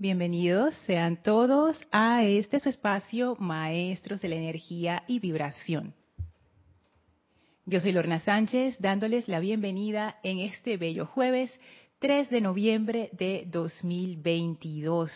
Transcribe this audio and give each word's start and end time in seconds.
Bienvenidos 0.00 0.76
sean 0.86 1.20
todos 1.24 1.76
a 1.90 2.22
este 2.22 2.60
su 2.60 2.68
espacio, 2.68 3.34
Maestros 3.40 4.20
de 4.20 4.28
la 4.28 4.36
Energía 4.36 5.02
y 5.08 5.18
Vibración. 5.18 5.92
Yo 7.66 7.80
soy 7.80 7.90
Lorna 7.90 8.20
Sánchez, 8.20 8.76
dándoles 8.78 9.26
la 9.26 9.40
bienvenida 9.40 10.20
en 10.22 10.38
este 10.38 10.76
bello 10.76 11.04
jueves 11.04 11.50
3 11.98 12.30
de 12.30 12.40
noviembre 12.40 13.10
de 13.10 13.42
2022. 13.50 15.10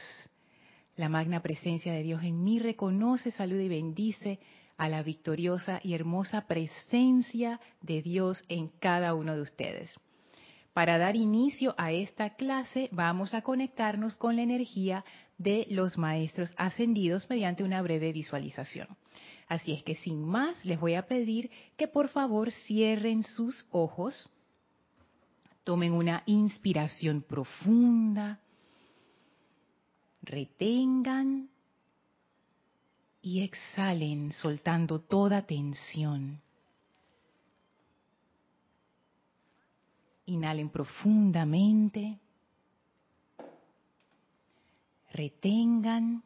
La 0.96 1.08
magna 1.08 1.42
presencia 1.42 1.92
de 1.92 2.02
Dios 2.02 2.24
en 2.24 2.42
mí 2.42 2.58
reconoce, 2.58 3.30
saluda 3.30 3.62
y 3.62 3.68
bendice 3.68 4.40
a 4.76 4.88
la 4.88 5.04
victoriosa 5.04 5.78
y 5.84 5.94
hermosa 5.94 6.48
presencia 6.48 7.60
de 7.82 8.02
Dios 8.02 8.42
en 8.48 8.66
cada 8.80 9.14
uno 9.14 9.36
de 9.36 9.42
ustedes. 9.42 9.96
Para 10.72 10.96
dar 10.96 11.16
inicio 11.16 11.74
a 11.76 11.92
esta 11.92 12.30
clase 12.30 12.88
vamos 12.92 13.34
a 13.34 13.42
conectarnos 13.42 14.16
con 14.16 14.36
la 14.36 14.42
energía 14.42 15.04
de 15.36 15.66
los 15.68 15.98
maestros 15.98 16.50
ascendidos 16.56 17.28
mediante 17.28 17.62
una 17.62 17.82
breve 17.82 18.12
visualización. 18.12 18.88
Así 19.48 19.72
es 19.72 19.82
que 19.82 19.96
sin 19.96 20.24
más 20.24 20.64
les 20.64 20.80
voy 20.80 20.94
a 20.94 21.06
pedir 21.06 21.50
que 21.76 21.88
por 21.88 22.08
favor 22.08 22.50
cierren 22.50 23.22
sus 23.22 23.66
ojos, 23.70 24.30
tomen 25.62 25.92
una 25.92 26.22
inspiración 26.24 27.20
profunda, 27.20 28.40
retengan 30.22 31.50
y 33.20 33.42
exhalen 33.42 34.32
soltando 34.32 35.00
toda 35.00 35.42
tensión. 35.42 36.40
Inhalen 40.32 40.70
profundamente. 40.70 42.18
Retengan 45.12 46.22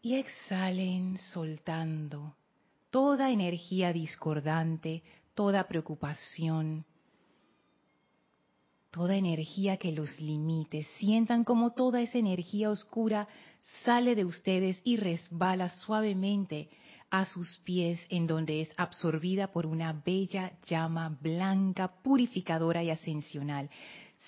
y 0.00 0.14
exhalen 0.14 1.18
soltando 1.18 2.34
toda 2.90 3.30
energía 3.30 3.92
discordante, 3.92 5.02
toda 5.34 5.68
preocupación, 5.68 6.84
toda 8.90 9.16
energía 9.16 9.76
que 9.76 9.92
los 9.92 10.18
limite. 10.18 10.84
Sientan 10.98 11.44
como 11.44 11.72
toda 11.72 12.00
esa 12.00 12.18
energía 12.18 12.70
oscura 12.70 13.28
sale 13.84 14.14
de 14.14 14.24
ustedes 14.24 14.80
y 14.82 14.96
resbala 14.96 15.68
suavemente 15.68 16.70
a 17.12 17.26
sus 17.26 17.58
pies 17.58 18.00
en 18.08 18.26
donde 18.26 18.62
es 18.62 18.70
absorbida 18.78 19.52
por 19.52 19.66
una 19.66 19.92
bella 19.92 20.52
llama 20.64 21.14
blanca, 21.20 21.92
purificadora 22.02 22.82
y 22.82 22.88
ascensional. 22.88 23.68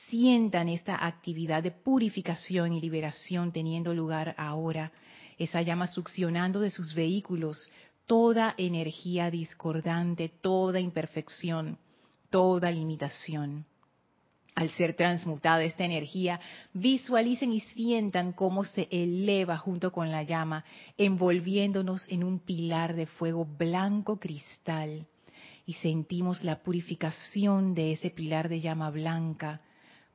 Sientan 0.09 0.69
esta 0.69 1.07
actividad 1.07 1.63
de 1.63 1.71
purificación 1.71 2.75
y 2.75 2.83
liberación 2.83 3.53
teniendo 3.53 3.95
lugar 3.95 4.35
ahora, 4.37 4.93
esa 5.39 5.63
llama 5.63 5.87
succionando 5.87 6.61
de 6.61 6.69
sus 6.69 6.95
vehículos 6.95 7.71
toda 8.07 8.55
energía 8.59 9.31
discordante, 9.31 10.29
toda 10.29 10.79
imperfección, 10.79 11.79
toda 12.29 12.71
limitación 12.71 13.65
al 14.55 14.71
ser 14.71 14.95
transmutada 14.95 15.65
esta 15.65 15.85
energía, 15.85 16.41
visualicen 16.73 17.53
y 17.53 17.61
sientan 17.61 18.33
cómo 18.33 18.65
se 18.65 18.87
eleva 18.91 19.59
junto 19.59 19.91
con 19.91 20.11
la 20.11 20.23
llama, 20.23 20.65
envolviéndonos 20.97 22.05
en 22.09 22.23
un 22.23 22.39
pilar 22.39 22.95
de 22.95 23.07
fuego 23.07 23.45
blanco 23.45 24.19
cristal. 24.19 25.07
Y 25.67 25.75
sentimos 25.75 26.45
la 26.45 26.63
purificación 26.63 27.75
de 27.75 27.93
ese 27.93 28.11
pilar 28.11 28.49
de 28.49 28.61
llama 28.61 28.91
blanca, 28.91 29.61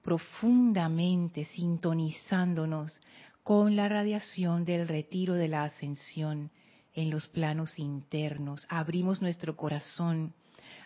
profundamente 0.04 1.46
sintonizándonos 1.46 3.00
con 3.44 3.76
la 3.76 3.90
radiación 3.90 4.64
del 4.64 4.88
retiro 4.88 5.34
de 5.34 5.48
la 5.48 5.64
ascensión 5.64 6.52
en 6.94 7.10
los 7.10 7.28
planos 7.28 7.78
internos. 7.80 8.66
Abrimos 8.70 9.22
nuestro 9.22 9.56
corazón 9.56 10.34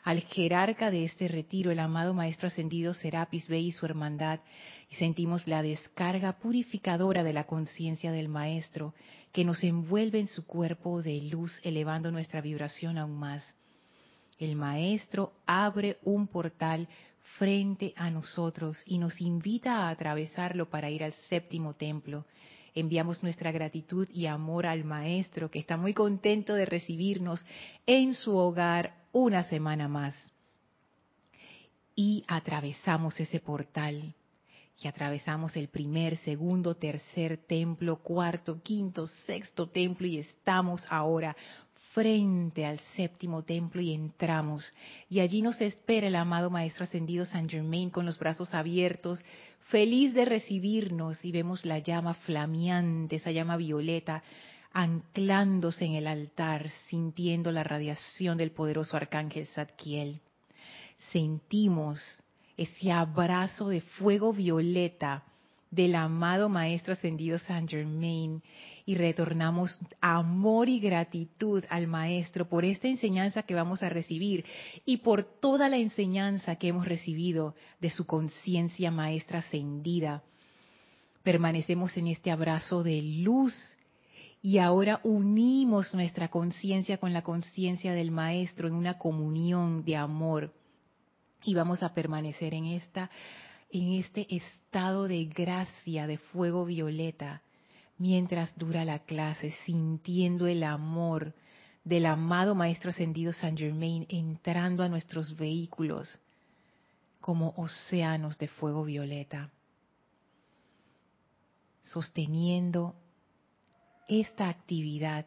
al 0.03 0.19
jerarca 0.21 0.91
de 0.91 1.05
este 1.05 1.27
retiro, 1.29 1.71
el 1.71 1.79
amado 1.79 2.13
Maestro 2.13 2.47
Ascendido 2.47 2.93
Serapis 2.93 3.47
Bey 3.47 3.67
y 3.67 3.71
su 3.71 3.85
hermandad, 3.85 4.41
y 4.89 4.95
sentimos 4.95 5.47
la 5.47 5.61
descarga 5.61 6.33
purificadora 6.33 7.23
de 7.23 7.33
la 7.33 7.45
conciencia 7.45 8.11
del 8.11 8.27
Maestro 8.27 8.93
que 9.31 9.45
nos 9.45 9.63
envuelve 9.63 10.19
en 10.19 10.27
su 10.27 10.45
cuerpo 10.45 11.01
de 11.01 11.21
luz, 11.21 11.59
elevando 11.63 12.11
nuestra 12.11 12.41
vibración 12.41 12.97
aún 12.97 13.17
más. 13.17 13.43
El 14.37 14.57
Maestro 14.57 15.33
abre 15.45 15.97
un 16.03 16.27
portal 16.27 16.89
frente 17.37 17.93
a 17.95 18.09
nosotros 18.09 18.83
y 18.85 18.97
nos 18.97 19.21
invita 19.21 19.87
a 19.87 19.89
atravesarlo 19.89 20.69
para 20.69 20.89
ir 20.89 21.03
al 21.03 21.13
séptimo 21.29 21.75
templo. 21.75 22.25
Enviamos 22.75 23.23
nuestra 23.23 23.51
gratitud 23.51 24.09
y 24.11 24.25
amor 24.25 24.65
al 24.65 24.83
Maestro, 24.83 25.49
que 25.49 25.59
está 25.59 25.77
muy 25.77 25.93
contento 25.93 26.55
de 26.55 26.65
recibirnos 26.65 27.45
en 27.85 28.15
su 28.15 28.35
hogar 28.35 29.02
una 29.13 29.43
semana 29.43 29.87
más. 29.87 30.13
Y 31.95 32.25
atravesamos 32.27 33.17
ese 33.19 33.39
portal. 33.39 34.13
Y 34.83 34.87
atravesamos 34.87 35.55
el 35.55 35.69
primer, 35.69 36.17
segundo, 36.17 36.75
tercer 36.75 37.37
templo, 37.37 37.97
cuarto, 37.97 38.61
quinto, 38.61 39.07
sexto 39.07 39.69
templo 39.69 40.07
y 40.07 40.17
estamos 40.17 40.83
ahora 40.89 41.37
frente 41.93 42.65
al 42.65 42.79
séptimo 42.95 43.43
templo 43.43 43.79
y 43.79 43.93
entramos. 43.93 44.73
Y 45.09 45.19
allí 45.19 45.41
nos 45.41 45.61
espera 45.61 46.07
el 46.07 46.15
amado 46.15 46.49
Maestro 46.49 46.83
Ascendido 46.83 47.23
San 47.23 47.47
Germain 47.47 47.91
con 47.91 48.05
los 48.05 48.17
brazos 48.17 48.53
abiertos, 48.55 49.19
feliz 49.67 50.13
de 50.13 50.25
recibirnos 50.25 51.23
y 51.23 51.31
vemos 51.31 51.65
la 51.65 51.79
llama 51.79 52.15
flameante, 52.15 53.17
esa 53.17 53.31
llama 53.31 53.57
violeta 53.57 54.23
anclándose 54.73 55.85
en 55.85 55.93
el 55.93 56.07
altar, 56.07 56.69
sintiendo 56.89 57.51
la 57.51 57.63
radiación 57.63 58.37
del 58.37 58.51
poderoso 58.51 58.97
arcángel 58.97 59.45
Zadkiel. 59.47 60.19
Sentimos 61.11 62.23
ese 62.57 62.91
abrazo 62.91 63.69
de 63.69 63.81
fuego 63.81 64.33
violeta 64.33 65.23
del 65.69 65.95
amado 65.95 66.49
Maestro 66.49 66.93
Ascendido 66.93 67.39
San 67.39 67.67
Germain 67.67 68.43
y 68.85 68.95
retornamos 68.95 69.79
amor 70.01 70.69
y 70.69 70.79
gratitud 70.79 71.63
al 71.69 71.87
Maestro 71.87 72.47
por 72.47 72.63
esta 72.63 72.87
enseñanza 72.87 73.43
que 73.43 73.55
vamos 73.55 73.81
a 73.81 73.89
recibir 73.89 74.45
y 74.85 74.97
por 74.97 75.23
toda 75.23 75.69
la 75.69 75.77
enseñanza 75.77 76.57
que 76.57 76.67
hemos 76.67 76.87
recibido 76.87 77.55
de 77.79 77.89
su 77.89 78.05
conciencia 78.05 78.91
maestra 78.91 79.39
ascendida. 79.39 80.21
Permanecemos 81.23 81.97
en 81.97 82.07
este 82.07 82.29
abrazo 82.29 82.83
de 82.83 83.01
luz 83.01 83.53
y 84.45 84.57
ahora 84.57 84.99
unimos 85.05 85.93
nuestra 85.93 86.27
conciencia 86.27 86.97
con 86.97 87.13
la 87.13 87.21
conciencia 87.21 87.93
del 87.93 88.11
Maestro 88.11 88.67
en 88.67 88.73
una 88.73 88.97
comunión 88.97 89.85
de 89.85 89.95
amor. 89.95 90.53
Y 91.45 91.55
vamos 91.55 91.81
a 91.81 91.93
permanecer 91.93 92.53
en 92.53 92.65
esta 92.65 93.09
en 93.71 93.93
este 93.93 94.27
estado 94.35 95.07
de 95.07 95.25
gracia 95.25 96.05
de 96.07 96.17
fuego 96.17 96.65
violeta 96.65 97.41
mientras 97.97 98.55
dura 98.57 98.83
la 98.83 98.99
clase, 98.99 99.51
sintiendo 99.65 100.45
el 100.45 100.63
amor 100.63 101.33
del 101.85 102.05
amado 102.05 102.53
Maestro 102.53 102.89
Ascendido 102.89 103.31
San 103.31 103.57
Germain 103.57 104.05
entrando 104.09 104.83
a 104.83 104.89
nuestros 104.89 105.37
vehículos 105.37 106.19
como 107.21 107.53
océanos 107.55 108.37
de 108.37 108.49
fuego 108.49 108.83
violeta, 108.83 109.49
sosteniendo 111.83 112.95
esta 114.07 114.49
actividad, 114.49 115.25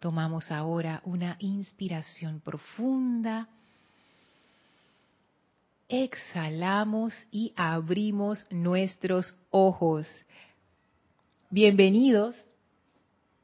tomamos 0.00 0.50
ahora 0.50 1.00
una 1.04 1.36
inspiración 1.40 2.40
profunda, 2.40 3.48
exhalamos 5.88 7.14
y 7.30 7.52
abrimos 7.56 8.44
nuestros 8.50 9.36
ojos. 9.50 10.06
Bienvenidos 11.50 12.34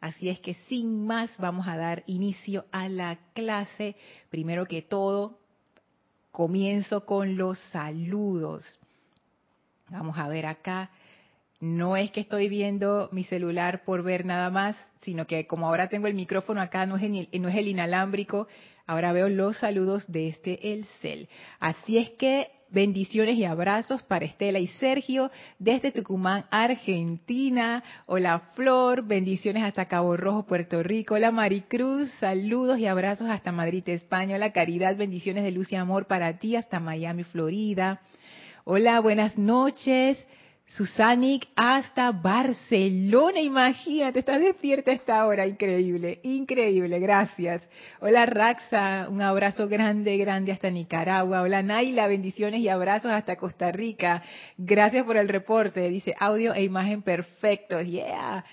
Así 0.00 0.28
es 0.28 0.38
que 0.40 0.54
sin 0.68 1.04
más 1.04 1.36
vamos 1.38 1.66
a 1.66 1.76
dar 1.76 2.04
inicio 2.06 2.66
a 2.70 2.88
la 2.88 3.18
clase. 3.34 3.96
Primero 4.30 4.66
que 4.66 4.82
todo, 4.82 5.40
comienzo 6.30 7.04
con 7.04 7.36
los 7.36 7.58
saludos. 7.72 8.78
Vamos 9.88 10.16
a 10.16 10.28
ver 10.28 10.46
acá. 10.46 10.92
No 11.58 11.96
es 11.96 12.12
que 12.12 12.20
estoy 12.20 12.48
viendo 12.48 13.08
mi 13.12 13.24
celular 13.24 13.82
por 13.84 14.04
ver 14.04 14.24
nada 14.24 14.48
más, 14.48 14.76
sino 15.02 15.26
que 15.26 15.48
como 15.48 15.66
ahora 15.66 15.88
tengo 15.88 16.06
el 16.06 16.14
micrófono 16.14 16.60
acá, 16.62 16.86
no 16.86 16.96
es 16.96 17.02
el, 17.02 17.28
el 17.32 17.68
inalámbrico, 17.68 18.46
ahora 18.86 19.12
veo 19.12 19.28
los 19.28 19.58
saludos 19.58 20.04
de 20.10 20.28
este 20.28 20.72
el 20.72 20.86
cel. 21.02 21.28
Así 21.58 21.98
es 21.98 22.12
que 22.12 22.59
bendiciones 22.70 23.36
y 23.36 23.44
abrazos 23.44 24.02
para 24.02 24.24
Estela 24.24 24.58
y 24.58 24.68
Sergio 24.68 25.30
desde 25.58 25.92
Tucumán, 25.92 26.44
Argentina. 26.50 27.82
Hola 28.06 28.40
Flor, 28.54 29.02
bendiciones 29.02 29.62
hasta 29.64 29.86
Cabo 29.86 30.16
Rojo, 30.16 30.46
Puerto 30.46 30.82
Rico. 30.82 31.14
Hola 31.14 31.30
Maricruz, 31.30 32.10
saludos 32.20 32.78
y 32.78 32.86
abrazos 32.86 33.28
hasta 33.28 33.52
Madrid, 33.52 33.88
España. 33.88 34.36
Hola 34.36 34.52
Caridad, 34.52 34.96
bendiciones 34.96 35.44
de 35.44 35.50
luz 35.50 35.72
y 35.72 35.76
amor 35.76 36.06
para 36.06 36.38
ti 36.38 36.56
hasta 36.56 36.80
Miami, 36.80 37.24
Florida. 37.24 38.00
Hola, 38.64 39.00
buenas 39.00 39.36
noches. 39.36 40.24
Susanic 40.76 41.48
hasta 41.56 42.12
Barcelona, 42.12 43.40
imagínate, 43.40 44.20
estás 44.20 44.40
despierta 44.40 44.92
a 44.92 44.94
esta 44.94 45.26
hora, 45.26 45.44
increíble, 45.44 46.20
increíble, 46.22 47.00
gracias. 47.00 47.68
Hola 47.98 48.24
Raxa, 48.24 49.08
un 49.10 49.20
abrazo 49.20 49.66
grande, 49.66 50.16
grande 50.16 50.52
hasta 50.52 50.70
Nicaragua. 50.70 51.42
Hola 51.42 51.64
Naila, 51.64 52.06
bendiciones 52.06 52.60
y 52.60 52.68
abrazos 52.68 53.10
hasta 53.10 53.34
Costa 53.34 53.72
Rica. 53.72 54.22
Gracias 54.56 55.04
por 55.04 55.16
el 55.16 55.28
reporte, 55.28 55.90
dice 55.90 56.14
audio 56.20 56.54
e 56.54 56.62
imagen 56.62 57.02
perfectos, 57.02 57.84
yeah. 57.84 58.44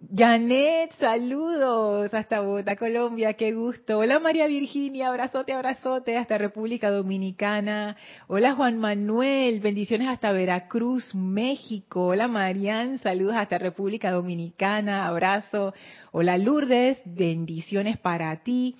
Janet, 0.00 0.92
saludos 0.92 2.14
hasta 2.14 2.38
Bogotá, 2.40 2.76
Colombia, 2.76 3.34
qué 3.34 3.52
gusto. 3.52 3.98
Hola 3.98 4.20
María 4.20 4.46
Virginia, 4.46 5.08
abrazote, 5.08 5.52
abrazote 5.52 6.16
hasta 6.16 6.38
República 6.38 6.88
Dominicana. 6.88 7.96
Hola 8.28 8.54
Juan 8.54 8.78
Manuel, 8.78 9.58
bendiciones 9.58 10.06
hasta 10.06 10.30
Veracruz, 10.30 11.16
México. 11.16 12.06
Hola 12.06 12.28
Marian, 12.28 13.00
saludos 13.00 13.34
hasta 13.34 13.58
República 13.58 14.12
Dominicana, 14.12 15.08
abrazo. 15.08 15.74
Hola 16.12 16.38
Lourdes, 16.38 17.00
bendiciones 17.04 17.98
para 17.98 18.44
ti. 18.44 18.76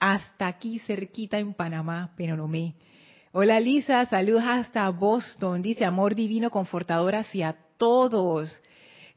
Hasta 0.00 0.48
aquí 0.48 0.80
cerquita 0.80 1.38
en 1.38 1.54
Panamá, 1.54 2.12
pero 2.16 2.36
no 2.36 2.48
me. 2.48 2.74
Hola 3.30 3.60
Lisa, 3.60 4.04
saludos 4.06 4.42
hasta 4.44 4.88
Boston, 4.90 5.62
dice 5.62 5.84
amor 5.84 6.16
divino 6.16 6.50
confortador 6.50 7.14
hacia 7.14 7.56
todos. 7.78 8.60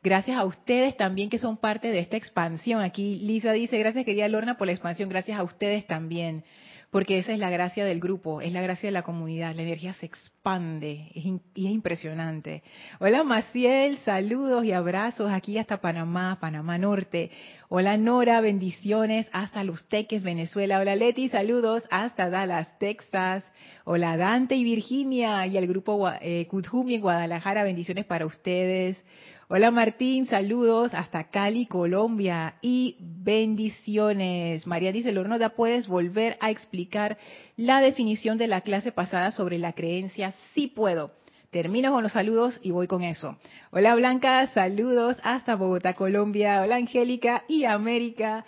Gracias 0.01 0.37
a 0.37 0.45
ustedes 0.45 0.95
también 0.95 1.29
que 1.29 1.39
son 1.39 1.57
parte 1.57 1.91
de 1.91 1.99
esta 1.99 2.15
expansión. 2.15 2.81
Aquí 2.81 3.19
Lisa 3.19 3.51
dice, 3.51 3.77
gracias 3.77 4.05
querida 4.05 4.29
Lorna 4.29 4.57
por 4.57 4.67
la 4.67 4.71
expansión, 4.71 5.09
gracias 5.09 5.37
a 5.37 5.43
ustedes 5.43 5.85
también, 5.87 6.45
porque 6.89 7.19
esa 7.19 7.33
es 7.33 7.39
la 7.39 7.49
gracia 7.49 7.83
del 7.83 7.99
grupo, 7.99 8.39
es 8.39 8.53
la 8.53 8.61
gracia 8.61 8.87
de 8.87 8.93
la 8.93 9.01
comunidad, 9.01 9.53
la 9.55 9.63
energía 9.63 9.91
se 9.91 10.05
expande 10.05 11.11
y 11.13 11.41
es 11.53 11.71
impresionante. 11.73 12.63
Hola 13.01 13.25
Maciel, 13.25 13.97
saludos 13.97 14.63
y 14.63 14.71
abrazos 14.71 15.29
aquí 15.31 15.57
hasta 15.57 15.81
Panamá, 15.81 16.37
Panamá 16.39 16.77
Norte. 16.77 17.29
Hola 17.67 17.97
Nora, 17.97 18.39
bendiciones 18.39 19.27
hasta 19.33 19.65
Los 19.65 19.85
Teques, 19.89 20.23
Venezuela. 20.23 20.79
Hola 20.79 20.95
Leti, 20.95 21.27
saludos 21.27 21.83
hasta 21.91 22.29
Dallas, 22.29 22.79
Texas. 22.79 23.43
Hola 23.83 24.15
Dante 24.15 24.55
y 24.55 24.63
Virginia 24.63 25.45
y 25.45 25.57
el 25.57 25.67
grupo 25.67 26.09
eh, 26.21 26.47
en 26.49 27.01
Guadalajara, 27.01 27.63
bendiciones 27.65 28.05
para 28.05 28.25
ustedes. 28.25 29.03
Hola 29.51 29.71
Martín, 29.71 30.27
saludos 30.27 30.93
hasta 30.93 31.31
Cali, 31.31 31.65
Colombia 31.65 32.53
y 32.61 32.97
bendiciones. 32.99 34.67
María 34.67 34.91
dice, 34.91 35.11
Lornoda, 35.11 35.55
¿puedes 35.55 35.87
volver 35.87 36.37
a 36.39 36.51
explicar 36.51 37.17
la 37.57 37.81
definición 37.81 38.37
de 38.37 38.45
la 38.45 38.61
clase 38.61 38.91
pasada 38.91 39.31
sobre 39.31 39.57
la 39.57 39.73
creencia? 39.73 40.35
Sí 40.53 40.67
puedo. 40.67 41.09
Termino 41.49 41.91
con 41.91 42.03
los 42.03 42.11
saludos 42.11 42.59
y 42.61 42.69
voy 42.69 42.85
con 42.85 43.01
eso. 43.01 43.37
Hola 43.71 43.95
Blanca, 43.95 44.45
saludos 44.53 45.17
hasta 45.23 45.55
Bogotá, 45.55 45.95
Colombia. 45.95 46.61
Hola 46.61 46.75
Angélica 46.75 47.43
y 47.47 47.63
América. 47.63 48.45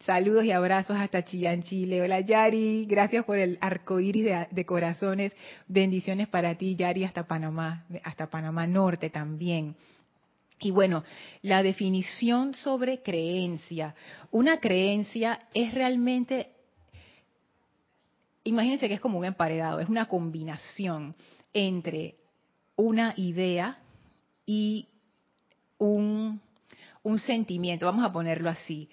Saludos 0.00 0.42
y 0.42 0.50
abrazos 0.50 0.96
hasta 0.96 1.24
Chillán, 1.24 1.62
Chile. 1.62 2.02
Hola 2.02 2.18
Yari, 2.22 2.86
gracias 2.86 3.24
por 3.24 3.38
el 3.38 3.56
arco 3.60 4.00
iris 4.00 4.24
de, 4.24 4.48
de, 4.50 4.66
corazones. 4.66 5.32
Bendiciones 5.68 6.26
para 6.26 6.56
ti, 6.56 6.74
Yari, 6.74 7.04
hasta 7.04 7.28
Panamá, 7.28 7.84
hasta 8.02 8.28
Panamá 8.28 8.66
Norte 8.66 9.10
también. 9.10 9.76
Y 10.60 10.70
bueno, 10.70 11.04
la 11.42 11.62
definición 11.62 12.54
sobre 12.54 13.02
creencia. 13.02 13.94
Una 14.30 14.60
creencia 14.60 15.38
es 15.54 15.72
realmente, 15.72 16.50
imagínense 18.44 18.86
que 18.86 18.94
es 18.94 19.00
como 19.00 19.18
un 19.18 19.24
emparedado, 19.24 19.80
es 19.80 19.88
una 19.88 20.06
combinación 20.06 21.14
entre 21.54 22.16
una 22.76 23.14
idea 23.16 23.78
y 24.44 24.86
un, 25.78 26.40
un 27.02 27.18
sentimiento, 27.18 27.86
vamos 27.86 28.04
a 28.04 28.12
ponerlo 28.12 28.50
así 28.50 28.90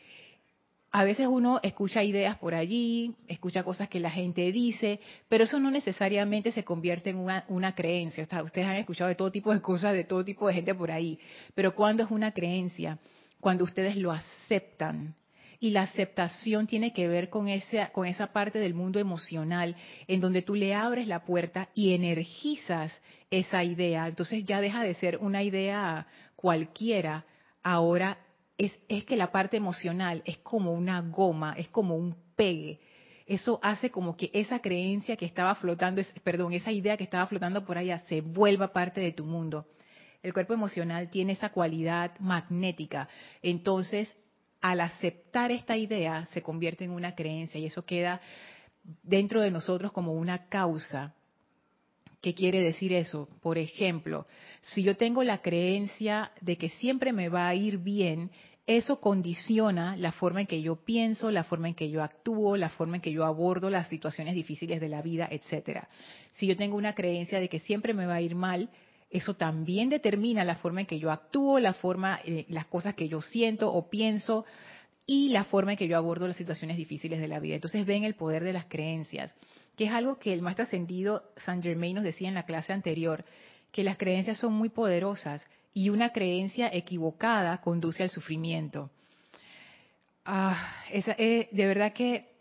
a 0.97 1.03
veces 1.03 1.27
uno 1.27 1.59
escucha 1.61 2.03
ideas 2.03 2.39
por 2.39 2.55
allí, 2.55 3.13
escucha 3.27 3.61
cosas 3.61 3.88
que 3.88 3.99
la 3.99 4.09
gente 4.09 4.51
dice, 4.51 4.99
pero 5.29 5.44
eso 5.44 5.59
no 5.59 5.69
necesariamente 5.69 6.51
se 6.51 6.63
convierte 6.63 7.11
en 7.11 7.17
una, 7.17 7.75
creencia. 7.75 8.23
ustedes 8.23 8.65
han 8.65 8.77
escuchado 8.77 9.07
de 9.07 9.13
todo 9.13 9.31
tipo 9.31 9.53
de 9.53 9.61
cosas, 9.61 9.94
de 9.94 10.05
todo 10.05 10.25
tipo 10.25 10.47
de 10.47 10.55
gente 10.55 10.73
por 10.73 10.89
ahí, 10.89 11.19
pero 11.53 11.75
¿cuándo 11.75 12.01
es 12.01 12.09
una 12.09 12.31
creencia? 12.31 12.97
Cuando 13.39 13.63
ustedes 13.63 13.95
lo 13.95 14.11
aceptan. 14.11 15.13
Y 15.59 15.69
la 15.69 15.83
aceptación 15.83 16.65
tiene 16.65 16.94
que 16.94 17.07
ver 17.07 17.29
con 17.29 17.47
esa, 17.47 17.89
con 17.89 18.07
esa 18.07 18.33
parte 18.33 18.57
del 18.57 18.73
mundo 18.73 18.97
emocional 19.00 19.75
en 20.07 20.19
donde 20.19 20.41
tú 20.41 20.55
le 20.55 20.73
abres 20.73 21.07
la 21.07 21.25
puerta 21.25 21.69
y 21.75 21.93
energizas 21.93 23.00
esa 23.29 23.63
idea. 23.63 24.07
Entonces 24.07 24.45
ya 24.45 24.61
deja 24.61 24.81
de 24.81 24.95
ser 24.95 25.17
una 25.17 25.43
idea 25.43 26.07
cualquiera, 26.35 27.25
ahora 27.61 28.17
es, 28.57 28.74
que 29.06 29.15
la 29.15 29.31
parte 29.31 29.57
emocional 29.57 30.24
es 30.25 30.38
como 30.39 30.74
una 30.74 31.01
goma, 31.01 31.54
es 31.57 31.69
como 31.69 31.95
un 31.95 32.15
pegue. 32.36 32.80
Eso 33.25 33.59
hace 33.62 33.92
como 33.92 34.15
que 34.15 34.31
esa 34.33 34.59
creencia 34.59 35.18
que 35.18 35.25
estaba 35.25 35.54
flotando, 35.56 36.01
perdón, 36.24 36.54
esa 36.54 36.71
idea 36.71 36.98
que 36.98 37.04
estaba 37.04 37.27
flotando 37.27 37.65
por 37.65 37.77
allá 37.77 38.00
se 38.07 38.21
vuelva 38.21 38.74
parte 38.74 39.01
de 39.01 39.12
tu 39.12 39.25
mundo. 39.25 39.65
El 40.24 40.33
cuerpo 40.33 40.54
emocional 40.54 41.09
tiene 41.09 41.33
esa 41.33 41.50
cualidad 41.50 42.18
magnética. 42.19 43.07
Entonces, 43.42 44.15
al 44.62 44.81
aceptar 44.81 45.51
esta 45.51 45.77
idea, 45.77 46.25
se 46.27 46.41
convierte 46.41 46.86
en 46.86 46.91
una 46.91 47.15
creencia 47.15 47.60
y 47.60 47.65
eso 47.65 47.86
queda 47.86 48.22
dentro 49.03 49.41
de 49.41 49.51
nosotros 49.51 49.91
como 49.91 50.13
una 50.13 50.48
causa. 50.48 51.13
¿Qué 52.22 52.34
quiere 52.34 52.62
decir 52.62 52.93
eso? 52.93 53.29
Por 53.41 53.58
ejemplo, 53.58 54.25
si 54.62 54.84
yo 54.84 54.98
tengo 54.98 55.24
la 55.24 55.41
creencia 55.41 56.31
de 56.41 56.58
que 56.58 56.70
siempre 56.70 57.13
me 57.13 57.29
va 57.29 57.48
a 57.48 57.55
ir 57.55 57.77
bien, 57.77 58.31
eso 58.67 59.00
condiciona 59.00 59.95
la 59.95 60.12
forma 60.12 60.41
en 60.41 60.47
que 60.47 60.62
yo 60.62 60.75
pienso, 60.75 61.31
la 61.31 61.45
forma 61.45 61.69
en 61.69 61.74
que 61.74 61.89
yo 61.89 62.03
actúo, 62.03 62.57
la 62.57 62.69
forma 62.69 62.97
en 62.97 63.01
que 63.01 63.13
yo 63.13 63.24
abordo 63.24 63.69
las 63.69 63.88
situaciones 63.88 64.36
difíciles 64.36 64.81
de 64.81 64.89
la 64.89 65.01
vida, 65.01 65.27
etcétera. 65.31 65.88
Si 66.31 66.47
yo 66.47 66.57
tengo 66.57 66.75
una 66.75 66.93
creencia 66.93 67.39
de 67.39 67.47
que 67.47 67.59
siempre 67.59 67.93
me 67.93 68.05
va 68.05 68.15
a 68.15 68.21
ir 68.21 68.36
mal, 68.36 68.69
eso 69.09 69.36
también 69.36 69.88
determina 69.88 70.43
la 70.43 70.57
forma 70.57 70.81
en 70.81 70.86
que 70.86 71.00
yo 71.00 71.12
actúo, 71.12 71.59
la 71.59 71.74
forma, 71.74 72.19
eh, 72.25 72.45
las 72.50 72.65
cosas 72.65 72.93
que 72.93 73.07
yo 73.07 73.21
siento 73.21 73.71
o 73.71 73.89
pienso 73.89 74.43
y 75.05 75.29
la 75.29 75.45
forma 75.45 75.71
en 75.71 75.77
que 75.77 75.88
yo 75.88 75.95
abordo 75.95 76.27
las 76.27 76.36
situaciones 76.36 76.75
difíciles 76.75 77.21
de 77.21 77.29
la 77.29 77.39
vida. 77.39 77.55
Entonces 77.55 77.86
ven 77.86 78.03
el 78.03 78.15
poder 78.15 78.43
de 78.43 78.51
las 78.51 78.65
creencias, 78.65 79.33
que 79.77 79.86
es 79.86 79.91
algo 79.91 80.19
que 80.19 80.33
el 80.33 80.41
maestro 80.41 80.65
ascendido 80.65 81.24
Saint 81.38 81.63
Germain 81.63 81.95
nos 81.95 82.03
decía 82.03 82.27
en 82.27 82.36
la 82.36 82.45
clase 82.45 82.74
anterior, 82.74 83.24
que 83.71 83.86
las 83.86 83.95
creencias 83.95 84.38
son 84.38 84.51
muy 84.53 84.67
poderosas 84.67 85.47
y 85.77 85.91
una 85.91 86.12
creencia 86.12 86.72
equivocada 86.74 87.62
conduce 87.62 88.01
al 88.01 88.10
sufrimiento. 88.10 88.89
Ah, 90.25 90.57
eh, 90.89 91.50
de 91.51 91.67
verdad 91.67 91.93
que 91.93 92.39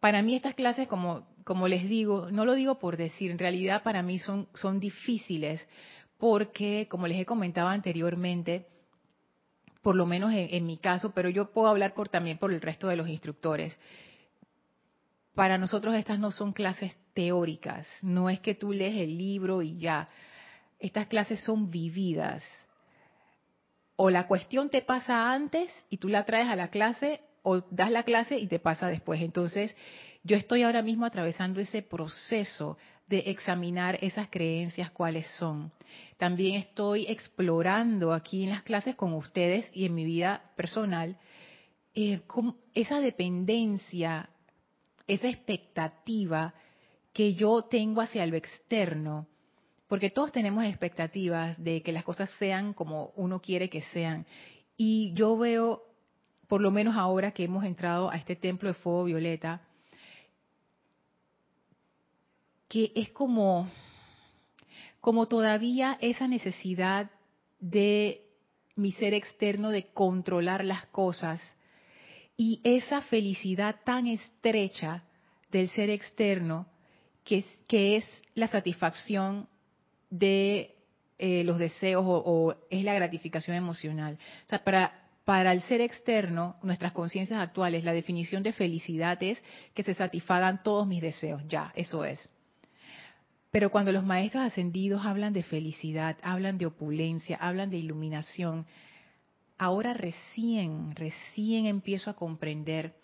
para 0.00 0.20
mí 0.20 0.34
estas 0.34 0.56
clases, 0.56 0.88
como, 0.88 1.24
les 1.68 1.88
digo, 1.88 2.32
no 2.32 2.44
lo 2.44 2.54
digo 2.54 2.80
por 2.80 2.96
decir, 2.96 3.30
en 3.30 3.38
realidad 3.38 3.84
para 3.84 4.02
mí 4.02 4.18
son, 4.18 4.48
son 4.54 4.80
difíciles 4.80 5.68
porque, 6.18 6.88
como 6.90 7.06
les 7.06 7.20
he 7.20 7.24
comentado 7.24 7.68
anteriormente, 7.68 8.66
por 9.80 9.94
lo 9.94 10.04
menos 10.04 10.32
en, 10.34 10.66
mi 10.66 10.76
caso, 10.76 11.12
pero 11.12 11.28
yo 11.28 11.52
puedo 11.52 11.68
hablar 11.68 11.94
por, 11.94 12.08
también 12.08 12.38
por 12.38 12.52
el 12.52 12.60
resto 12.60 12.88
de 12.88 12.96
los 12.96 13.08
instructores. 13.08 13.78
Para 15.36 15.56
nosotros 15.56 15.94
estas 15.94 16.18
no 16.18 16.32
son 16.32 16.52
clases 16.52 16.96
teóricas, 17.14 17.86
no 18.02 18.28
es 18.28 18.40
que 18.40 18.56
tú 18.56 18.72
lees 18.72 18.96
el 18.96 19.16
libro 19.16 19.62
y 19.62 19.76
ya. 19.76 20.08
Estas 20.80 21.06
clases 21.06 21.38
son 21.44 21.70
vividas. 21.70 22.42
O 24.04 24.10
la 24.10 24.26
cuestión 24.26 24.68
te 24.68 24.82
pasa 24.82 25.32
antes 25.32 25.72
y 25.88 25.98
tú 25.98 26.08
la 26.08 26.24
traes 26.24 26.48
a 26.48 26.56
la 26.56 26.70
clase, 26.70 27.20
o 27.44 27.60
das 27.70 27.88
la 27.88 28.02
clase 28.02 28.36
y 28.36 28.48
te 28.48 28.58
pasa 28.58 28.88
después. 28.88 29.22
Entonces, 29.22 29.76
yo 30.24 30.36
estoy 30.36 30.64
ahora 30.64 30.82
mismo 30.82 31.06
atravesando 31.06 31.60
ese 31.60 31.82
proceso 31.82 32.78
de 33.06 33.18
examinar 33.26 34.00
esas 34.02 34.26
creencias 34.28 34.90
cuáles 34.90 35.28
son. 35.38 35.70
También 36.16 36.56
estoy 36.56 37.06
explorando 37.06 38.12
aquí 38.12 38.42
en 38.42 38.50
las 38.50 38.64
clases 38.64 38.96
con 38.96 39.12
ustedes 39.12 39.70
y 39.72 39.86
en 39.86 39.94
mi 39.94 40.04
vida 40.04 40.50
personal 40.56 41.16
eh, 41.94 42.22
esa 42.74 42.98
dependencia, 42.98 44.30
esa 45.06 45.28
expectativa 45.28 46.54
que 47.12 47.34
yo 47.34 47.66
tengo 47.70 48.00
hacia 48.00 48.26
lo 48.26 48.36
externo, 48.36 49.28
porque 49.92 50.08
todos 50.08 50.32
tenemos 50.32 50.64
expectativas 50.64 51.62
de 51.62 51.82
que 51.82 51.92
las 51.92 52.02
cosas 52.02 52.30
sean 52.38 52.72
como 52.72 53.12
uno 53.14 53.42
quiere 53.42 53.68
que 53.68 53.82
sean. 53.82 54.24
Y 54.74 55.12
yo 55.12 55.36
veo, 55.36 55.82
por 56.48 56.62
lo 56.62 56.70
menos 56.70 56.96
ahora 56.96 57.32
que 57.32 57.44
hemos 57.44 57.62
entrado 57.62 58.10
a 58.10 58.16
este 58.16 58.34
templo 58.34 58.70
de 58.70 58.74
fuego 58.74 59.04
violeta, 59.04 59.60
que 62.68 62.90
es 62.94 63.10
como, 63.10 63.68
como 65.02 65.28
todavía 65.28 65.98
esa 66.00 66.26
necesidad 66.26 67.10
de 67.60 68.24
mi 68.76 68.92
ser 68.92 69.12
externo 69.12 69.68
de 69.68 69.88
controlar 69.88 70.64
las 70.64 70.86
cosas 70.86 71.38
y 72.34 72.62
esa 72.64 73.02
felicidad 73.02 73.76
tan 73.84 74.06
estrecha 74.06 75.04
del 75.50 75.68
ser 75.68 75.90
externo 75.90 76.66
que, 77.24 77.44
que 77.68 77.96
es 77.96 78.22
la 78.34 78.46
satisfacción 78.46 79.51
de 80.12 80.76
eh, 81.18 81.42
los 81.42 81.58
deseos 81.58 82.04
o, 82.06 82.54
es 82.68 82.84
la 82.84 82.94
gratificación 82.94 83.56
emocional. 83.56 84.18
O 84.46 84.48
sea, 84.48 84.62
para, 84.62 85.08
para 85.24 85.52
el 85.52 85.62
ser 85.62 85.80
externo, 85.80 86.56
nuestras 86.62 86.92
conciencias 86.92 87.40
actuales, 87.40 87.82
la 87.82 87.94
definición 87.94 88.42
de 88.42 88.52
felicidad 88.52 89.20
es 89.22 89.42
que 89.74 89.82
se 89.82 89.94
satisfagan 89.94 90.62
todos 90.62 90.86
mis 90.86 91.00
deseos. 91.00 91.42
Ya, 91.48 91.72
eso 91.74 92.04
es. 92.04 92.28
Pero 93.50 93.70
cuando 93.70 93.90
los 93.90 94.04
maestros 94.04 94.44
ascendidos 94.44 95.04
hablan 95.04 95.32
de 95.32 95.42
felicidad, 95.42 96.16
hablan 96.22 96.58
de 96.58 96.66
opulencia, 96.66 97.36
hablan 97.40 97.70
de 97.70 97.78
iluminación, 97.78 98.66
ahora 99.58 99.94
recién, 99.94 100.94
recién 100.94 101.66
empiezo 101.66 102.10
a 102.10 102.16
comprender, 102.16 102.94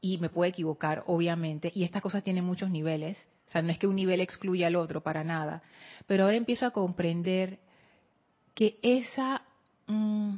y 0.00 0.18
me 0.18 0.28
puedo 0.28 0.48
equivocar, 0.48 1.04
obviamente, 1.06 1.72
y 1.74 1.84
estas 1.84 2.02
cosas 2.02 2.22
tienen 2.22 2.44
muchos 2.44 2.70
niveles, 2.70 3.28
o 3.48 3.50
sea, 3.50 3.62
no 3.62 3.70
es 3.70 3.78
que 3.78 3.86
un 3.86 3.96
nivel 3.96 4.20
excluya 4.20 4.66
al 4.66 4.76
otro 4.76 5.02
para 5.02 5.24
nada, 5.24 5.62
pero 6.06 6.24
ahora 6.24 6.36
empiezo 6.36 6.66
a 6.66 6.70
comprender 6.70 7.58
que 8.54 8.78
esa, 8.82 9.42
mm, 9.86 10.34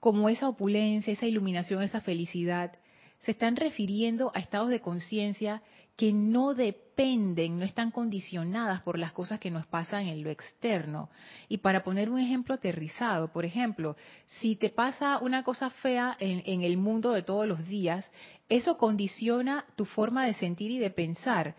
como 0.00 0.28
esa 0.28 0.48
opulencia, 0.48 1.12
esa 1.12 1.26
iluminación, 1.26 1.82
esa 1.82 2.00
felicidad, 2.00 2.72
se 3.20 3.30
están 3.30 3.56
refiriendo 3.56 4.32
a 4.34 4.40
estados 4.40 4.68
de 4.68 4.80
conciencia 4.80 5.62
que 5.96 6.12
no 6.12 6.54
dependen, 6.54 7.58
no 7.58 7.64
están 7.64 7.90
condicionadas 7.90 8.80
por 8.82 8.98
las 8.98 9.12
cosas 9.12 9.38
que 9.38 9.50
nos 9.50 9.66
pasan 9.66 10.06
en 10.06 10.22
lo 10.22 10.30
externo. 10.30 11.10
Y 11.48 11.58
para 11.58 11.84
poner 11.84 12.08
un 12.08 12.18
ejemplo 12.18 12.54
aterrizado, 12.54 13.32
por 13.32 13.44
ejemplo, 13.44 13.96
si 14.40 14.56
te 14.56 14.70
pasa 14.70 15.18
una 15.18 15.44
cosa 15.44 15.70
fea 15.70 16.16
en, 16.18 16.62
el 16.62 16.76
mundo 16.76 17.12
de 17.12 17.22
todos 17.22 17.46
los 17.46 17.66
días, 17.66 18.10
eso 18.48 18.78
condiciona 18.78 19.66
tu 19.76 19.84
forma 19.84 20.24
de 20.24 20.34
sentir 20.34 20.70
y 20.70 20.78
de 20.78 20.90
pensar. 20.90 21.54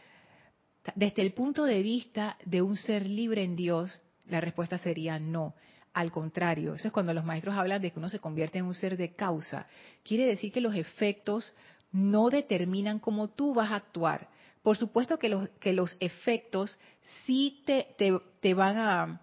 Desde 0.96 1.22
el 1.22 1.34
punto 1.34 1.64
de 1.64 1.82
vista 1.82 2.38
de 2.46 2.62
un 2.62 2.76
ser 2.76 3.06
libre 3.06 3.44
en 3.44 3.56
Dios, 3.56 4.02
la 4.28 4.42
respuesta 4.42 4.78
sería 4.78 5.20
no. 5.20 5.54
Al 5.94 6.12
contrario, 6.12 6.74
eso 6.74 6.88
es 6.88 6.94
cuando 6.94 7.14
los 7.14 7.24
maestros 7.24 7.56
hablan 7.56 7.80
de 7.80 7.92
que 7.92 8.00
uno 8.00 8.10
se 8.10 8.18
convierte 8.18 8.58
en 8.58 8.66
un 8.66 8.74
ser 8.74 8.98
de 8.98 9.14
causa. 9.14 9.68
Quiere 10.04 10.26
decir 10.26 10.52
que 10.52 10.60
los 10.60 10.76
efectos 10.76 11.54
no 11.94 12.30
determinan 12.30 13.00
cómo 13.00 13.30
tú 13.30 13.54
vas 13.54 13.72
a 13.72 13.76
actuar. 13.76 14.28
Por 14.64 14.78
supuesto 14.78 15.20
que 15.20 15.30
los, 15.30 15.50
que 15.60 15.74
los 15.74 15.96
efectos 16.00 16.80
sí 17.26 17.64
te, 17.66 18.54
van, 18.54 18.78
a, 18.78 19.22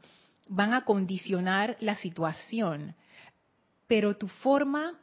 van 0.48 0.72
a 0.72 0.84
condicionar 0.84 1.76
la 1.80 1.96
situación, 1.96 2.94
pero 3.86 4.16
tu 4.16 4.28
forma 4.28 4.98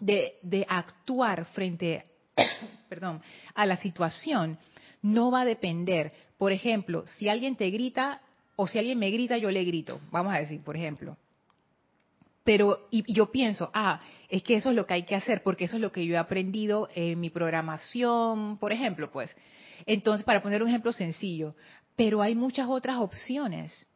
de, 0.00 0.66
actuar 0.68 1.46
frente 1.46 2.04
a 3.54 3.66
la 3.66 3.76
situación 3.78 4.58
no 5.02 5.30
va 5.30 5.42
a 5.42 5.46
depender. 5.46 6.12
Por 6.36 6.52
ejemplo, 6.52 7.06
si 7.06 7.28
alguien 7.28 7.56
te 7.56 7.70
grita 7.70 8.20
o 8.56 8.66
si 8.66 8.78
alguien 8.78 8.98
me 8.98 9.10
grita, 9.10 9.38
yo 9.38 9.50
le 9.50 9.64
grito, 9.64 10.00
vamos 10.10 10.34
a 10.34 10.38
decir, 10.38 10.60
por 10.62 10.76
ejemplo. 10.76 11.16
Pero, 12.44 12.86
y 12.90 13.10
yo 13.12 13.32
pienso, 13.32 13.70
ah, 13.72 14.00
es 14.28 14.42
que 14.42 14.56
eso 14.56 14.70
es 14.70 14.76
lo 14.76 14.86
que 14.86 14.94
hay 14.94 15.02
que 15.04 15.14
hacer, 15.14 15.42
porque 15.42 15.64
eso 15.64 15.76
es 15.76 15.82
lo 15.82 15.90
que 15.90 16.04
yo 16.04 16.14
he 16.14 16.18
aprendido 16.18 16.88
en 16.94 17.18
mi 17.18 17.30
programación, 17.30 18.58
por 18.58 18.72
ejemplo, 18.72 19.10
pues. 19.10 19.34
Entonces, 19.86 20.24
para 20.24 20.42
poner 20.42 20.62
un 20.62 20.68
ejemplo 20.68 20.92
sencillo, 20.92 21.54
pero 21.96 22.20
hay 22.22 22.34
muchas 22.34 22.68
otras 22.68 22.98
opciones. 22.98 23.86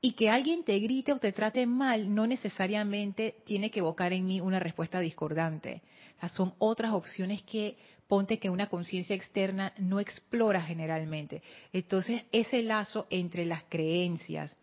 Y 0.00 0.12
que 0.12 0.30
alguien 0.30 0.64
te 0.64 0.78
grite 0.80 1.12
o 1.12 1.18
te 1.18 1.30
trate 1.32 1.64
mal 1.66 2.12
no 2.12 2.26
necesariamente 2.26 3.36
tiene 3.44 3.70
que 3.70 3.78
evocar 3.78 4.12
en 4.12 4.26
mí 4.26 4.40
una 4.40 4.58
respuesta 4.58 4.98
discordante. 4.98 5.82
O 6.16 6.20
sea, 6.20 6.28
son 6.30 6.54
otras 6.58 6.92
opciones 6.92 7.42
que 7.42 7.76
ponte 8.08 8.38
que 8.38 8.50
una 8.50 8.68
conciencia 8.68 9.14
externa 9.14 9.72
no 9.78 10.00
explora 10.00 10.60
generalmente. 10.60 11.42
Entonces, 11.72 12.22
ese 12.32 12.62
lazo 12.62 13.06
entre 13.10 13.44
las 13.44 13.62
creencias, 13.68 14.56